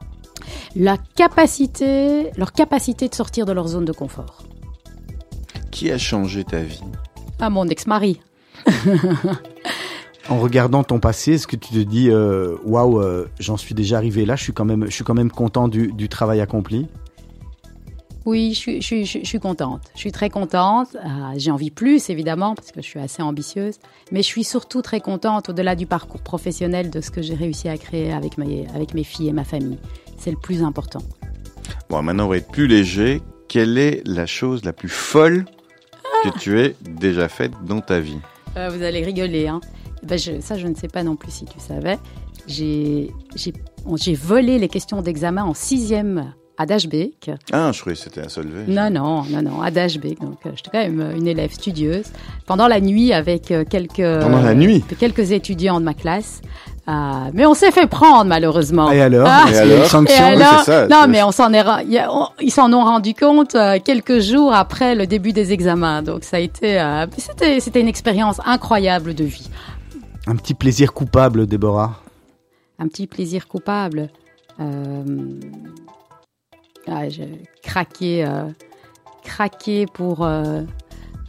La 0.76 0.96
capacité, 1.14 2.30
leur 2.38 2.52
capacité 2.52 3.09
de 3.09 3.14
sortir 3.14 3.44
de 3.44 3.52
leur 3.52 3.68
zone 3.68 3.84
de 3.84 3.92
confort. 3.92 4.42
Qui 5.70 5.90
a 5.90 5.98
changé 5.98 6.44
ta 6.44 6.61
vie? 6.62 6.80
Ah, 7.38 7.50
mon 7.50 7.68
ex-mari. 7.68 8.20
En 10.29 10.39
regardant 10.39 10.85
ton 10.85 11.01
passé, 11.01 11.35
est-ce 11.35 11.47
que 11.47 11.57
tu 11.57 11.72
te 11.72 11.79
dis 11.79 12.11
euh, 12.11 12.57
waouh, 12.64 13.01
euh, 13.01 13.29
j'en 13.41 13.57
suis 13.57 13.74
déjà 13.74 13.97
arrivé 13.97 14.26
là, 14.26 14.37
je 14.37 14.43
suis 14.43 14.53
quand 14.53 14.66
même, 14.66 14.85
je 14.85 14.91
suis 14.91 15.05
quand 15.05 15.14
même 15.14 15.31
content 15.31 15.68
du, 15.68 15.91
du 15.93 16.09
travail 16.11 16.41
accompli? 16.43 16.87
Oui, 18.26 18.53
je 18.53 18.59
suis, 18.59 18.83
je, 18.83 18.87
suis, 18.87 19.07
je 19.07 19.24
suis 19.24 19.41
contente. 19.41 19.81
Je 19.95 20.01
suis 20.01 20.12
très 20.12 20.29
contente. 20.29 20.89
Euh, 20.97 21.09
J'ai 21.37 21.51
envie 21.51 21.70
plus, 21.70 22.11
évidemment, 22.11 22.55
parce 22.55 22.72
que 22.72 22.83
je 22.83 22.87
suis 22.87 23.01
assez 23.01 23.22
ambitieuse. 23.22 23.76
Mais 24.12 24.20
je 24.20 24.26
suis 24.26 24.45
surtout 24.45 24.83
très 24.83 25.01
contente, 25.01 25.49
au-delà 25.49 25.74
du 25.74 25.87
parcours 25.87 26.20
professionnel, 26.20 26.91
de 26.91 27.01
ce 27.01 27.11
que 27.11 27.22
j'ai 27.22 27.35
réussi 27.35 27.70
à 27.70 27.79
créer 27.79 28.12
avec 28.12 28.37
mes, 28.37 28.66
avec 28.74 28.93
mes 28.93 29.05
filles 29.05 29.29
et 29.29 29.33
ma 29.33 29.45
famille. 29.45 29.79
C'est 30.18 30.31
le 30.31 30.37
plus 30.37 30.62
important. 30.62 31.01
Bon, 31.89 32.03
maintenant, 32.03 32.26
on 32.26 32.29
va 32.29 32.37
être 32.37 32.51
plus 32.51 32.66
léger. 32.66 33.22
Quelle 33.49 33.79
est 33.79 34.07
la 34.07 34.26
chose 34.26 34.62
la 34.62 34.74
plus 34.74 34.91
folle 34.91 35.47
que 36.22 36.39
tu 36.39 36.61
aies 36.61 36.76
déjà 36.83 37.31
faite 37.31 37.53
dans 37.64 37.81
ta 37.81 37.99
vie? 37.99 38.18
Euh, 38.59 38.68
vous 38.68 38.83
allez 38.83 39.03
rigoler, 39.03 39.49
hein. 39.49 39.62
Ben, 40.03 40.18
je, 40.18 40.40
ça, 40.40 40.57
je 40.57 40.66
ne 40.66 40.74
sais 40.74 40.88
pas 40.88 41.03
non 41.03 41.16
plus 41.16 41.30
si 41.30 41.44
tu 41.44 41.59
savais. 41.59 41.99
J'ai 42.46 43.11
volé 44.14 44.59
les 44.59 44.68
questions 44.68 45.03
d'examen 45.03 45.44
en 45.44 45.55
sixième 45.55 46.32
à 46.61 46.66
Dashbeek. 46.66 47.30
Ah, 47.53 47.70
je 47.72 47.80
croyais 47.80 47.96
que 47.96 48.03
c'était 48.03 48.20
à 48.22 48.28
Solvay. 48.28 48.64
Non, 48.66 48.90
non, 48.90 49.22
non, 49.30 49.42
non, 49.42 49.62
à 49.62 49.70
Dashbeek. 49.70 50.20
Donc, 50.20 50.38
euh, 50.44 50.51
j'étais 50.57 50.70
quand 50.72 50.80
même 50.82 51.01
euh, 51.01 51.16
une 51.16 51.28
élève 51.28 51.53
studieuse. 51.53 52.07
Pendant 52.46 52.66
la 52.66 52.80
nuit, 52.80 53.12
avec 53.12 53.53
euh, 53.53 53.64
quelques 53.68 53.96
Pendant 54.20 54.42
la 54.42 54.55
nuit? 54.57 54.82
quelques 54.99 55.30
étudiants 55.30 55.78
de 55.78 55.84
ma 55.84 55.94
classe. 55.94 56.40
Euh, 56.88 56.92
mais 57.32 57.46
on 57.46 57.55
s'est 57.55 57.70
fait 57.70 57.86
prendre 57.86 58.24
malheureusement. 58.24 58.90
Et 58.90 59.01
alors? 59.01 59.28
Ah, 59.30 59.44
Et 59.53 59.57
alors? 59.59 59.84
sanction 59.86 60.24
alors, 60.24 60.61
ça, 60.62 60.88
non, 60.88 61.05
mais 61.09 61.22
on 61.22 61.30
s'en 61.30 61.53
est, 61.53 61.62
ils 62.40 62.51
s'en 62.51 62.72
ont 62.72 62.82
rendu 62.84 63.14
compte 63.14 63.55
quelques 63.84 64.18
jours 64.20 64.53
après 64.55 64.94
le 64.94 65.07
début 65.07 65.32
des 65.34 65.53
examens. 65.53 66.03
Donc 66.03 66.24
ça 66.24 66.38
a 66.38 66.40
été, 66.40 66.80
euh, 66.80 67.07
c'était, 67.18 67.61
c'était 67.61 67.82
une 67.82 67.88
expérience 67.88 68.40
incroyable 68.44 69.14
de 69.14 69.24
vie. 69.24 69.49
Un 70.29 70.37
petit 70.37 70.53
plaisir 70.53 70.93
coupable, 70.93 71.47
Déborah. 71.47 72.03
Un 72.79 72.87
petit 72.89 73.07
plaisir 73.07 73.49
coupable. 73.49 74.11
Euh, 74.61 75.41
ah, 76.87 77.09
j'ai 77.09 77.41
craqué, 77.62 78.26
euh, 78.26 78.45
craqué 79.24 79.87
pour, 79.87 80.26
euh, 80.26 80.61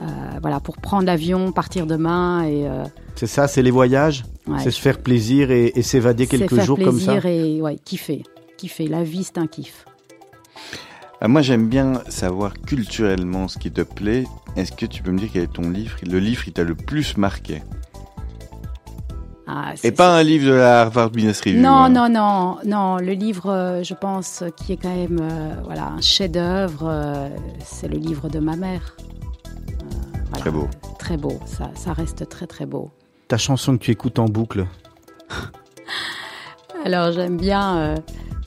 euh, 0.01 0.03
voilà, 0.41 0.59
pour 0.59 0.75
prendre 0.79 1.05
l'avion, 1.05 1.53
partir 1.53 1.87
demain 1.87 2.43
et 2.43 2.67
euh, 2.67 2.83
C'est 3.15 3.25
ça, 3.25 3.47
c'est 3.47 3.61
les 3.61 3.71
voyages 3.71 4.25
ouais, 4.47 4.59
C'est 4.61 4.71
se 4.71 4.81
faire 4.81 4.97
plaisir 4.97 5.49
et, 5.49 5.71
et 5.75 5.81
s'évader 5.81 6.27
quelques 6.27 6.53
faire 6.53 6.65
jours 6.65 6.77
comme 6.77 6.99
ça 6.99 7.21
plaisir 7.21 7.25
et 7.25 7.61
ouais, 7.61 7.77
kiffer, 7.77 8.23
kiffer. 8.57 8.87
La 8.89 9.03
vie, 9.03 9.23
c'est 9.23 9.37
un 9.37 9.47
kiff. 9.47 9.85
Moi, 11.25 11.41
j'aime 11.41 11.69
bien 11.69 12.01
savoir 12.09 12.51
culturellement 12.53 13.47
ce 13.47 13.57
qui 13.59 13.71
te 13.71 13.81
plaît. 13.81 14.25
Est-ce 14.57 14.73
que 14.73 14.85
tu 14.85 15.03
peux 15.03 15.11
me 15.11 15.19
dire 15.19 15.29
quel 15.31 15.43
est 15.43 15.53
ton 15.53 15.69
livre? 15.69 15.95
Le 16.05 16.19
livre 16.19 16.43
qui 16.43 16.51
t'a 16.51 16.63
le 16.63 16.75
plus 16.75 17.15
marqué? 17.15 17.61
Ah, 19.51 19.71
Et 19.73 19.77
c'est- 19.77 19.91
pas 19.91 20.15
un 20.15 20.21
livre 20.21 20.45
de 20.47 20.53
la 20.53 20.81
Harvard 20.81 21.09
Business 21.09 21.41
Review. 21.41 21.59
Non, 21.59 21.89
non, 21.89 22.07
non, 22.07 22.57
non. 22.65 22.97
Le 22.97 23.13
livre, 23.13 23.49
euh, 23.49 23.83
je 23.83 23.95
pense, 23.95 24.43
euh, 24.43 24.49
qui 24.49 24.73
est 24.73 24.77
quand 24.77 24.95
même 24.95 25.17
euh, 25.19 25.55
voilà, 25.63 25.85
un 25.87 26.01
chef-d'œuvre, 26.01 26.83
euh, 26.87 27.29
c'est 27.65 27.87
le 27.87 27.97
livre 27.97 28.29
de 28.29 28.37
ma 28.39 28.55
mère. 28.55 28.95
Euh, 28.99 29.85
voilà. 30.29 30.37
Très 30.37 30.51
beau. 30.51 30.67
Très 30.99 31.17
beau, 31.17 31.39
ça, 31.45 31.71
ça 31.73 31.93
reste 31.93 32.29
très 32.29 32.45
très 32.45 32.67
beau. 32.67 32.91
Ta 33.27 33.37
chanson 33.37 33.75
que 33.77 33.83
tu 33.83 33.89
écoutes 33.91 34.19
en 34.19 34.25
boucle? 34.25 34.67
Alors 36.85 37.11
j'aime 37.11 37.37
bien 37.37 37.77
euh, 37.77 37.95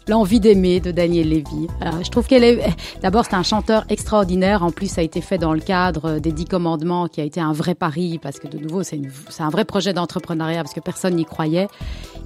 L'envie 0.09 0.41
d'aimer 0.41 0.81
de 0.81 0.91
Daniel 0.91 1.29
Lévy. 1.29 1.69
Euh, 1.83 1.91
je 2.03 2.11
trouve 2.11 2.27
qu'elle 2.27 2.43
est. 2.45 2.61
D'abord, 3.03 3.25
c'est 3.25 3.35
un 3.35 3.43
chanteur 3.45 3.85
extraordinaire. 3.89 4.63
En 4.65 4.71
plus, 4.73 4.89
ça 4.89 5.01
a 5.01 5.05
été 5.05 5.21
fait 5.21 5.39
dans 5.39 5.53
le 5.55 5.61
cadre 5.61 6.19
des 6.19 6.33
Dix 6.33 6.45
Commandements, 6.47 7.07
qui 7.09 7.21
a 7.21 7.25
été 7.25 7.41
un 7.41 7.53
vrai 7.53 7.75
pari, 7.77 8.19
parce 8.21 8.39
que 8.41 8.49
de 8.49 8.59
nouveau, 8.59 8.83
c'est 8.83 8.97
une... 8.97 9.11
un 9.39 9.49
vrai 9.51 9.65
projet 9.65 9.93
d'entrepreneuriat, 9.93 10.63
parce 10.65 10.75
que 10.75 10.81
personne 10.81 11.15
n'y 11.15 11.25
croyait. 11.25 11.69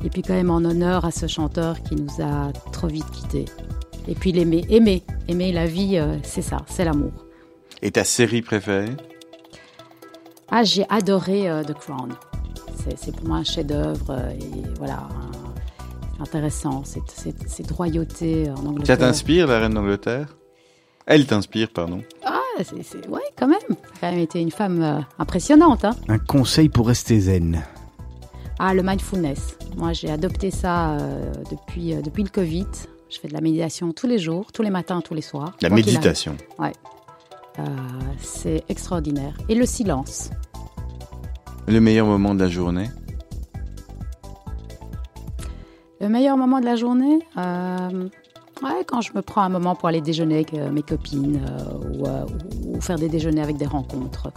Et 0.04 0.08
puis, 0.10 0.22
quand 0.22 0.32
même, 0.34 0.50
en 0.50 0.64
honneur 0.64 1.04
à 1.04 1.10
ce 1.10 1.26
chanteur 1.26 1.82
qui 1.82 1.96
nous 1.96 2.22
a 2.24 2.50
trop 2.72 2.86
vite 2.88 3.10
quittés. 3.10 3.44
Et 4.08 4.14
puis, 4.14 4.32
l'aimer. 4.32 4.64
Aimer. 4.70 5.02
Aimer 5.28 5.52
la 5.52 5.66
vie, 5.66 5.98
euh, 5.98 6.16
c'est 6.22 6.42
ça, 6.42 6.58
c'est 6.68 6.84
l'amour. 6.84 7.12
Et 7.82 7.90
ta 7.90 8.04
série 8.04 8.40
préférée? 8.40 8.88
Ah, 10.50 10.64
j'ai 10.64 10.86
adoré 10.88 11.50
euh, 11.50 11.62
The 11.62 11.74
Crown. 11.74 12.12
C'est- 12.96 13.12
pour 13.14 13.26
moi 13.28 13.38
un 13.38 13.44
chef-d'œuvre. 13.44 14.16
et 14.40 14.62
voilà. 14.78 14.94
un- 14.94 15.45
Intéressant, 16.18 16.82
cette, 16.84 17.10
cette, 17.10 17.48
cette 17.48 17.70
royauté 17.70 18.50
en 18.50 18.66
Angleterre. 18.66 18.86
Ça 18.86 18.96
t'inspire, 18.96 19.46
la 19.46 19.60
reine 19.60 19.74
d'Angleterre? 19.74 20.36
Elle 21.06 21.26
t'inspire, 21.26 21.70
pardon. 21.70 22.02
Ah, 22.24 22.40
c'est, 22.62 23.06
ouais, 23.08 23.20
quand 23.38 23.46
même. 23.46 23.58
Ça 23.68 23.74
a 23.74 24.00
quand 24.00 24.10
même 24.12 24.20
été 24.20 24.40
une 24.40 24.50
femme 24.50 24.82
euh, 24.82 25.00
impressionnante. 25.18 25.84
Hein. 25.84 25.94
Un 26.08 26.18
conseil 26.18 26.68
pour 26.68 26.88
rester 26.88 27.20
zen. 27.20 27.62
Ah, 28.58 28.72
le 28.72 28.82
mindfulness. 28.82 29.58
Moi, 29.76 29.92
j'ai 29.92 30.10
adopté 30.10 30.50
ça 30.50 30.92
euh, 30.92 31.32
depuis, 31.50 31.94
euh, 31.94 32.00
depuis 32.00 32.22
le 32.22 32.30
Covid. 32.30 32.66
Je 33.10 33.18
fais 33.18 33.28
de 33.28 33.34
la 33.34 33.42
méditation 33.42 33.92
tous 33.92 34.06
les 34.06 34.18
jours, 34.18 34.50
tous 34.52 34.62
les 34.62 34.70
matins, 34.70 35.00
tous 35.02 35.14
les 35.14 35.22
soirs. 35.22 35.54
La 35.60 35.68
méditation. 35.68 36.36
Euh, 36.58 37.62
c'est 38.20 38.64
extraordinaire. 38.68 39.36
Et 39.48 39.54
le 39.54 39.66
silence. 39.66 40.30
Le 41.68 41.80
meilleur 41.80 42.06
moment 42.06 42.34
de 42.34 42.40
la 42.40 42.48
journée? 42.48 42.88
Le 46.06 46.12
meilleur 46.12 46.36
moment 46.36 46.60
de 46.60 46.64
la 46.64 46.76
journée 46.76 47.18
euh, 47.36 48.08
ouais, 48.62 48.84
Quand 48.86 49.00
je 49.00 49.10
me 49.12 49.22
prends 49.22 49.40
un 49.40 49.48
moment 49.48 49.74
pour 49.74 49.88
aller 49.88 50.00
déjeuner 50.00 50.36
avec 50.36 50.54
euh, 50.54 50.70
mes 50.70 50.82
copines 50.82 51.40
euh, 51.44 52.22
ou, 52.68 52.76
ou 52.76 52.80
faire 52.80 52.96
des 52.96 53.08
déjeuners 53.08 53.42
avec 53.42 53.56
des 53.56 53.66
rencontres. 53.66 54.30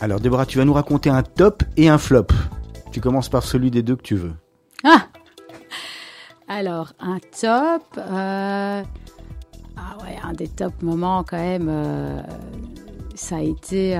Alors 0.00 0.18
Déborah, 0.18 0.46
tu 0.46 0.58
vas 0.58 0.64
nous 0.64 0.72
raconter 0.72 1.10
un 1.10 1.22
top 1.22 1.62
et 1.76 1.88
un 1.88 1.98
flop. 1.98 2.26
Tu 2.90 3.00
commences 3.00 3.28
par 3.28 3.44
celui 3.44 3.70
des 3.70 3.84
deux 3.84 3.94
que 3.94 4.02
tu 4.02 4.16
veux. 4.16 4.32
Ah 4.82 5.06
Alors, 6.48 6.92
un 6.98 7.20
top. 7.40 7.84
euh, 7.98 8.82
Ah 9.76 9.96
ouais, 10.02 10.18
un 10.24 10.32
des 10.32 10.48
top 10.48 10.82
moments 10.82 11.22
quand 11.22 11.36
même. 11.38 11.70
Ça 13.14 13.36
a 13.36 13.42
été. 13.42 13.96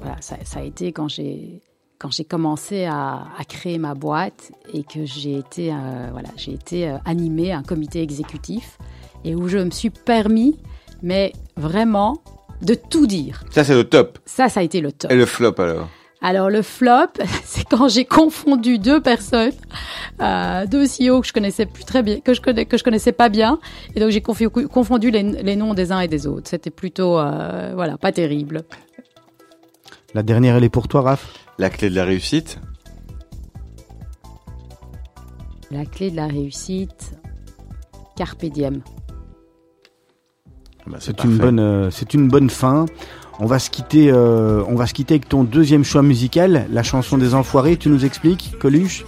Voilà, 0.00 0.16
ça, 0.20 0.36
ça 0.44 0.60
a 0.60 0.62
été 0.62 0.92
quand 0.92 1.08
j'ai. 1.08 1.60
Quand 2.02 2.10
j'ai 2.10 2.24
commencé 2.24 2.84
à, 2.84 3.28
à 3.38 3.44
créer 3.44 3.78
ma 3.78 3.94
boîte 3.94 4.50
et 4.74 4.82
que 4.82 5.04
j'ai 5.04 5.38
été, 5.38 5.72
euh, 5.72 6.08
voilà, 6.10 6.30
j'ai 6.36 6.52
été 6.52 6.88
euh, 6.88 6.96
animée 7.04 7.52
à 7.52 7.58
un 7.58 7.62
comité 7.62 8.02
exécutif 8.02 8.76
et 9.24 9.36
où 9.36 9.46
je 9.46 9.58
me 9.58 9.70
suis 9.70 9.90
permis, 9.90 10.58
mais 11.00 11.32
vraiment, 11.56 12.20
de 12.60 12.74
tout 12.74 13.06
dire. 13.06 13.44
Ça, 13.52 13.62
c'est 13.62 13.76
le 13.76 13.84
top. 13.84 14.18
Ça, 14.26 14.48
ça 14.48 14.58
a 14.58 14.62
été 14.64 14.80
le 14.80 14.90
top. 14.90 15.12
Et 15.12 15.14
le 15.14 15.26
flop, 15.26 15.54
alors? 15.60 15.88
Alors 16.20 16.50
le 16.50 16.62
flop, 16.62 17.12
c'est 17.44 17.68
quand 17.68 17.86
j'ai 17.86 18.04
confondu 18.04 18.80
deux 18.80 19.00
personnes, 19.00 19.52
euh, 20.20 20.66
deux 20.66 20.86
CEO 20.86 21.20
que 21.20 21.28
je 21.28 21.32
connaissais 21.32 21.66
plus 21.66 21.84
très 21.84 22.02
bien, 22.02 22.18
que 22.18 22.34
je 22.34 22.40
connais, 22.40 22.66
que 22.66 22.76
je 22.76 22.82
connaissais 22.82 23.12
pas 23.12 23.28
bien, 23.28 23.60
et 23.94 24.00
donc 24.00 24.10
j'ai 24.10 24.22
confondu 24.22 25.12
les, 25.12 25.22
les 25.22 25.54
noms 25.54 25.72
des 25.72 25.92
uns 25.92 26.00
et 26.00 26.08
des 26.08 26.26
autres. 26.26 26.48
C'était 26.50 26.70
plutôt, 26.70 27.16
euh, 27.20 27.70
voilà, 27.76 27.96
pas 27.96 28.10
terrible. 28.10 28.62
La 30.14 30.24
dernière, 30.24 30.56
elle 30.56 30.64
est 30.64 30.68
pour 30.68 30.88
toi, 30.88 31.02
Raph? 31.02 31.41
La 31.58 31.70
clé 31.70 31.90
de 31.90 31.94
la 31.94 32.04
réussite 32.04 32.58
La 35.70 35.84
clé 35.84 36.10
de 36.10 36.16
la 36.16 36.26
réussite, 36.26 37.14
carpe 38.16 38.44
diem. 38.46 38.82
Ah 40.80 40.84
bah, 40.86 40.98
C'est 41.00 41.24
une 41.24 41.36
bonne, 41.36 41.60
euh, 41.60 41.90
c'est 41.90 42.14
une 42.14 42.28
bonne 42.28 42.50
fin. 42.50 42.86
On 43.38 43.46
va 43.46 43.58
se 43.58 43.70
quitter, 43.70 44.10
euh, 44.10 44.62
on 44.68 44.74
va 44.74 44.86
se 44.86 44.94
quitter 44.94 45.14
avec 45.14 45.28
ton 45.28 45.44
deuxième 45.44 45.84
choix 45.84 46.02
musical, 46.02 46.66
la 46.70 46.82
chanson 46.82 47.18
des 47.18 47.34
Enfoirés. 47.34 47.76
Tu 47.76 47.88
nous 47.88 48.04
expliques, 48.04 48.54
Coluche? 48.58 49.04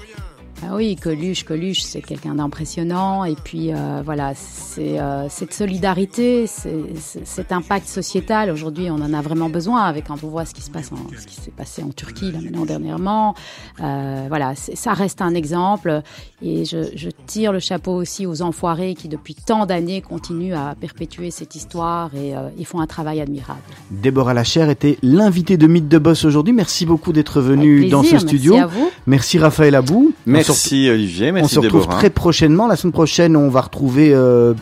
Ah 0.66 0.74
oui, 0.76 0.96
Coluche, 0.96 1.44
Coluche, 1.44 1.82
c'est 1.82 2.00
quelqu'un 2.00 2.34
d'impressionnant. 2.36 3.24
Et 3.24 3.34
puis 3.34 3.72
euh, 3.72 4.02
voilà, 4.04 4.32
c'est 4.34 4.98
euh, 4.98 5.28
cette 5.28 5.52
solidarité, 5.52 6.46
c'est- 6.46 6.70
c'est- 6.98 7.26
cet 7.26 7.52
impact 7.52 7.86
sociétal. 7.86 8.50
Aujourd'hui, 8.50 8.88
on 8.90 8.94
en 8.94 9.12
a 9.12 9.20
vraiment 9.20 9.48
besoin 9.50 9.82
avec 9.84 10.06
quand 10.06 10.22
on 10.24 10.28
voit 10.28 10.44
ce 10.44 10.54
qui 10.54 10.62
se 10.62 10.70
passe, 10.70 10.90
en, 10.92 10.96
ce 11.20 11.26
qui 11.26 11.36
s'est 11.36 11.50
passé 11.50 11.82
en 11.82 11.90
Turquie 11.90 12.32
là 12.32 12.38
maintenant 12.40 12.64
dernièrement. 12.64 13.34
Euh, 13.80 14.24
voilà, 14.28 14.54
c'est- 14.54 14.76
ça 14.76 14.92
reste 14.94 15.20
un 15.20 15.34
exemple. 15.34 16.02
Et 16.42 16.64
je, 16.64 16.78
je 16.94 17.08
tire 17.26 17.52
le 17.52 17.58
chapeau 17.58 17.92
aussi 17.92 18.26
aux 18.26 18.42
enfoirés 18.42 18.94
qui 18.94 19.08
depuis 19.08 19.34
tant 19.34 19.66
d'années 19.66 20.00
continuent 20.02 20.54
à 20.54 20.74
perpétuer 20.78 21.30
cette 21.30 21.54
histoire 21.56 22.14
et 22.14 22.34
euh, 22.36 22.48
ils 22.58 22.66
font 22.66 22.80
un 22.80 22.86
travail 22.86 23.20
admirable. 23.20 23.60
Déborah 23.90 24.34
Lachère 24.34 24.70
était 24.70 24.98
l'invitée 25.02 25.56
de 25.56 25.66
Mythe 25.66 25.88
de 25.88 25.98
Boss 25.98 26.24
aujourd'hui. 26.24 26.52
Merci 26.54 26.86
beaucoup 26.86 27.12
d'être 27.12 27.40
venue 27.40 27.88
dans 27.88 28.02
ce 28.02 28.18
studio. 28.18 28.54
Merci 28.54 28.64
à 28.64 28.66
vous. 28.66 28.90
Merci 29.06 29.38
Raphaël 29.38 29.74
Abou. 29.74 30.12
Se 30.42 30.52
Merci, 30.54 30.88
Olivier. 30.90 31.30
On 31.30 31.34
Merci, 31.34 31.54
se 31.54 31.60
retrouve 31.60 31.82
Déborah. 31.82 31.98
très 31.98 32.10
prochainement. 32.10 32.66
La 32.66 32.76
semaine 32.76 32.92
prochaine, 32.92 33.36
on 33.36 33.48
va 33.48 33.60
retrouver, 33.62 34.12
euh, 34.14 34.54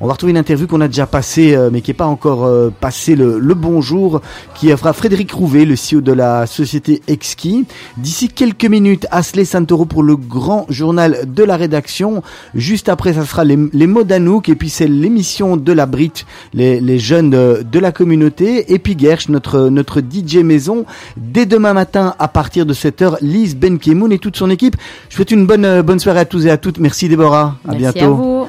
on 0.00 0.06
va 0.06 0.14
retrouver 0.14 0.30
une 0.30 0.38
interview 0.38 0.66
qu'on 0.66 0.80
a 0.80 0.88
déjà 0.88 1.06
passée, 1.06 1.54
euh, 1.54 1.68
mais 1.72 1.82
qui 1.82 1.90
n'est 1.90 1.94
pas 1.94 2.06
encore 2.06 2.44
euh, 2.44 2.70
passé 2.80 3.14
le, 3.14 3.38
le 3.38 3.54
bonjour, 3.54 4.20
qui 4.54 4.68
fera 4.70 4.92
Frédéric 4.92 5.32
Rouvet, 5.32 5.64
le 5.66 5.74
CEO 5.74 6.00
de 6.00 6.12
la 6.12 6.46
société 6.46 7.02
Exki. 7.06 7.66
D'ici 7.98 8.28
quelques 8.28 8.64
minutes, 8.64 9.06
Asley 9.10 9.44
Santoro 9.44 9.84
pour 9.84 10.02
le 10.02 10.16
grand 10.16 10.64
journal 10.70 11.18
de 11.26 11.44
la 11.44 11.56
rédaction. 11.56 12.22
Juste 12.54 12.88
après, 12.88 13.12
ça 13.12 13.26
sera 13.26 13.44
les, 13.44 13.58
les 13.72 13.86
mots 13.86 14.04
d'Anouk, 14.04 14.48
et 14.48 14.54
puis 14.54 14.70
c'est 14.70 14.88
l'émission 14.88 15.56
de 15.56 15.72
la 15.72 15.84
Brit, 15.86 16.24
les, 16.54 16.80
les 16.80 16.98
jeunes 16.98 17.30
de, 17.30 17.62
de 17.70 17.78
la 17.78 17.92
communauté. 17.92 18.72
Et 18.72 18.78
puis 18.78 18.96
Gersh, 18.98 19.28
notre, 19.28 19.68
notre 19.68 20.00
DJ 20.00 20.36
maison, 20.36 20.86
dès 21.18 21.44
demain 21.46 21.74
matin 21.74 22.14
à 22.18 22.28
partir 22.28 22.64
de 22.64 22.72
7h, 22.72 23.16
Lise 23.20 23.54
Benkemoun 23.56 24.12
et 24.12 24.18
toute 24.18 24.36
son 24.36 24.48
équipe. 24.50 24.76
Je 25.08 25.14
vous 25.14 25.16
souhaite 25.16 25.30
une 25.30 25.46
bonne, 25.46 25.64
euh, 25.64 25.82
bonne 25.82 26.00
soirée 26.00 26.20
à 26.20 26.24
tous 26.24 26.46
et 26.46 26.50
à 26.50 26.56
toutes. 26.56 26.78
Merci 26.78 27.08
Déborah. 27.08 27.56
À 27.68 27.72
Merci 27.72 27.78
bientôt. 27.78 28.04
à 28.04 28.08
vous. 28.08 28.46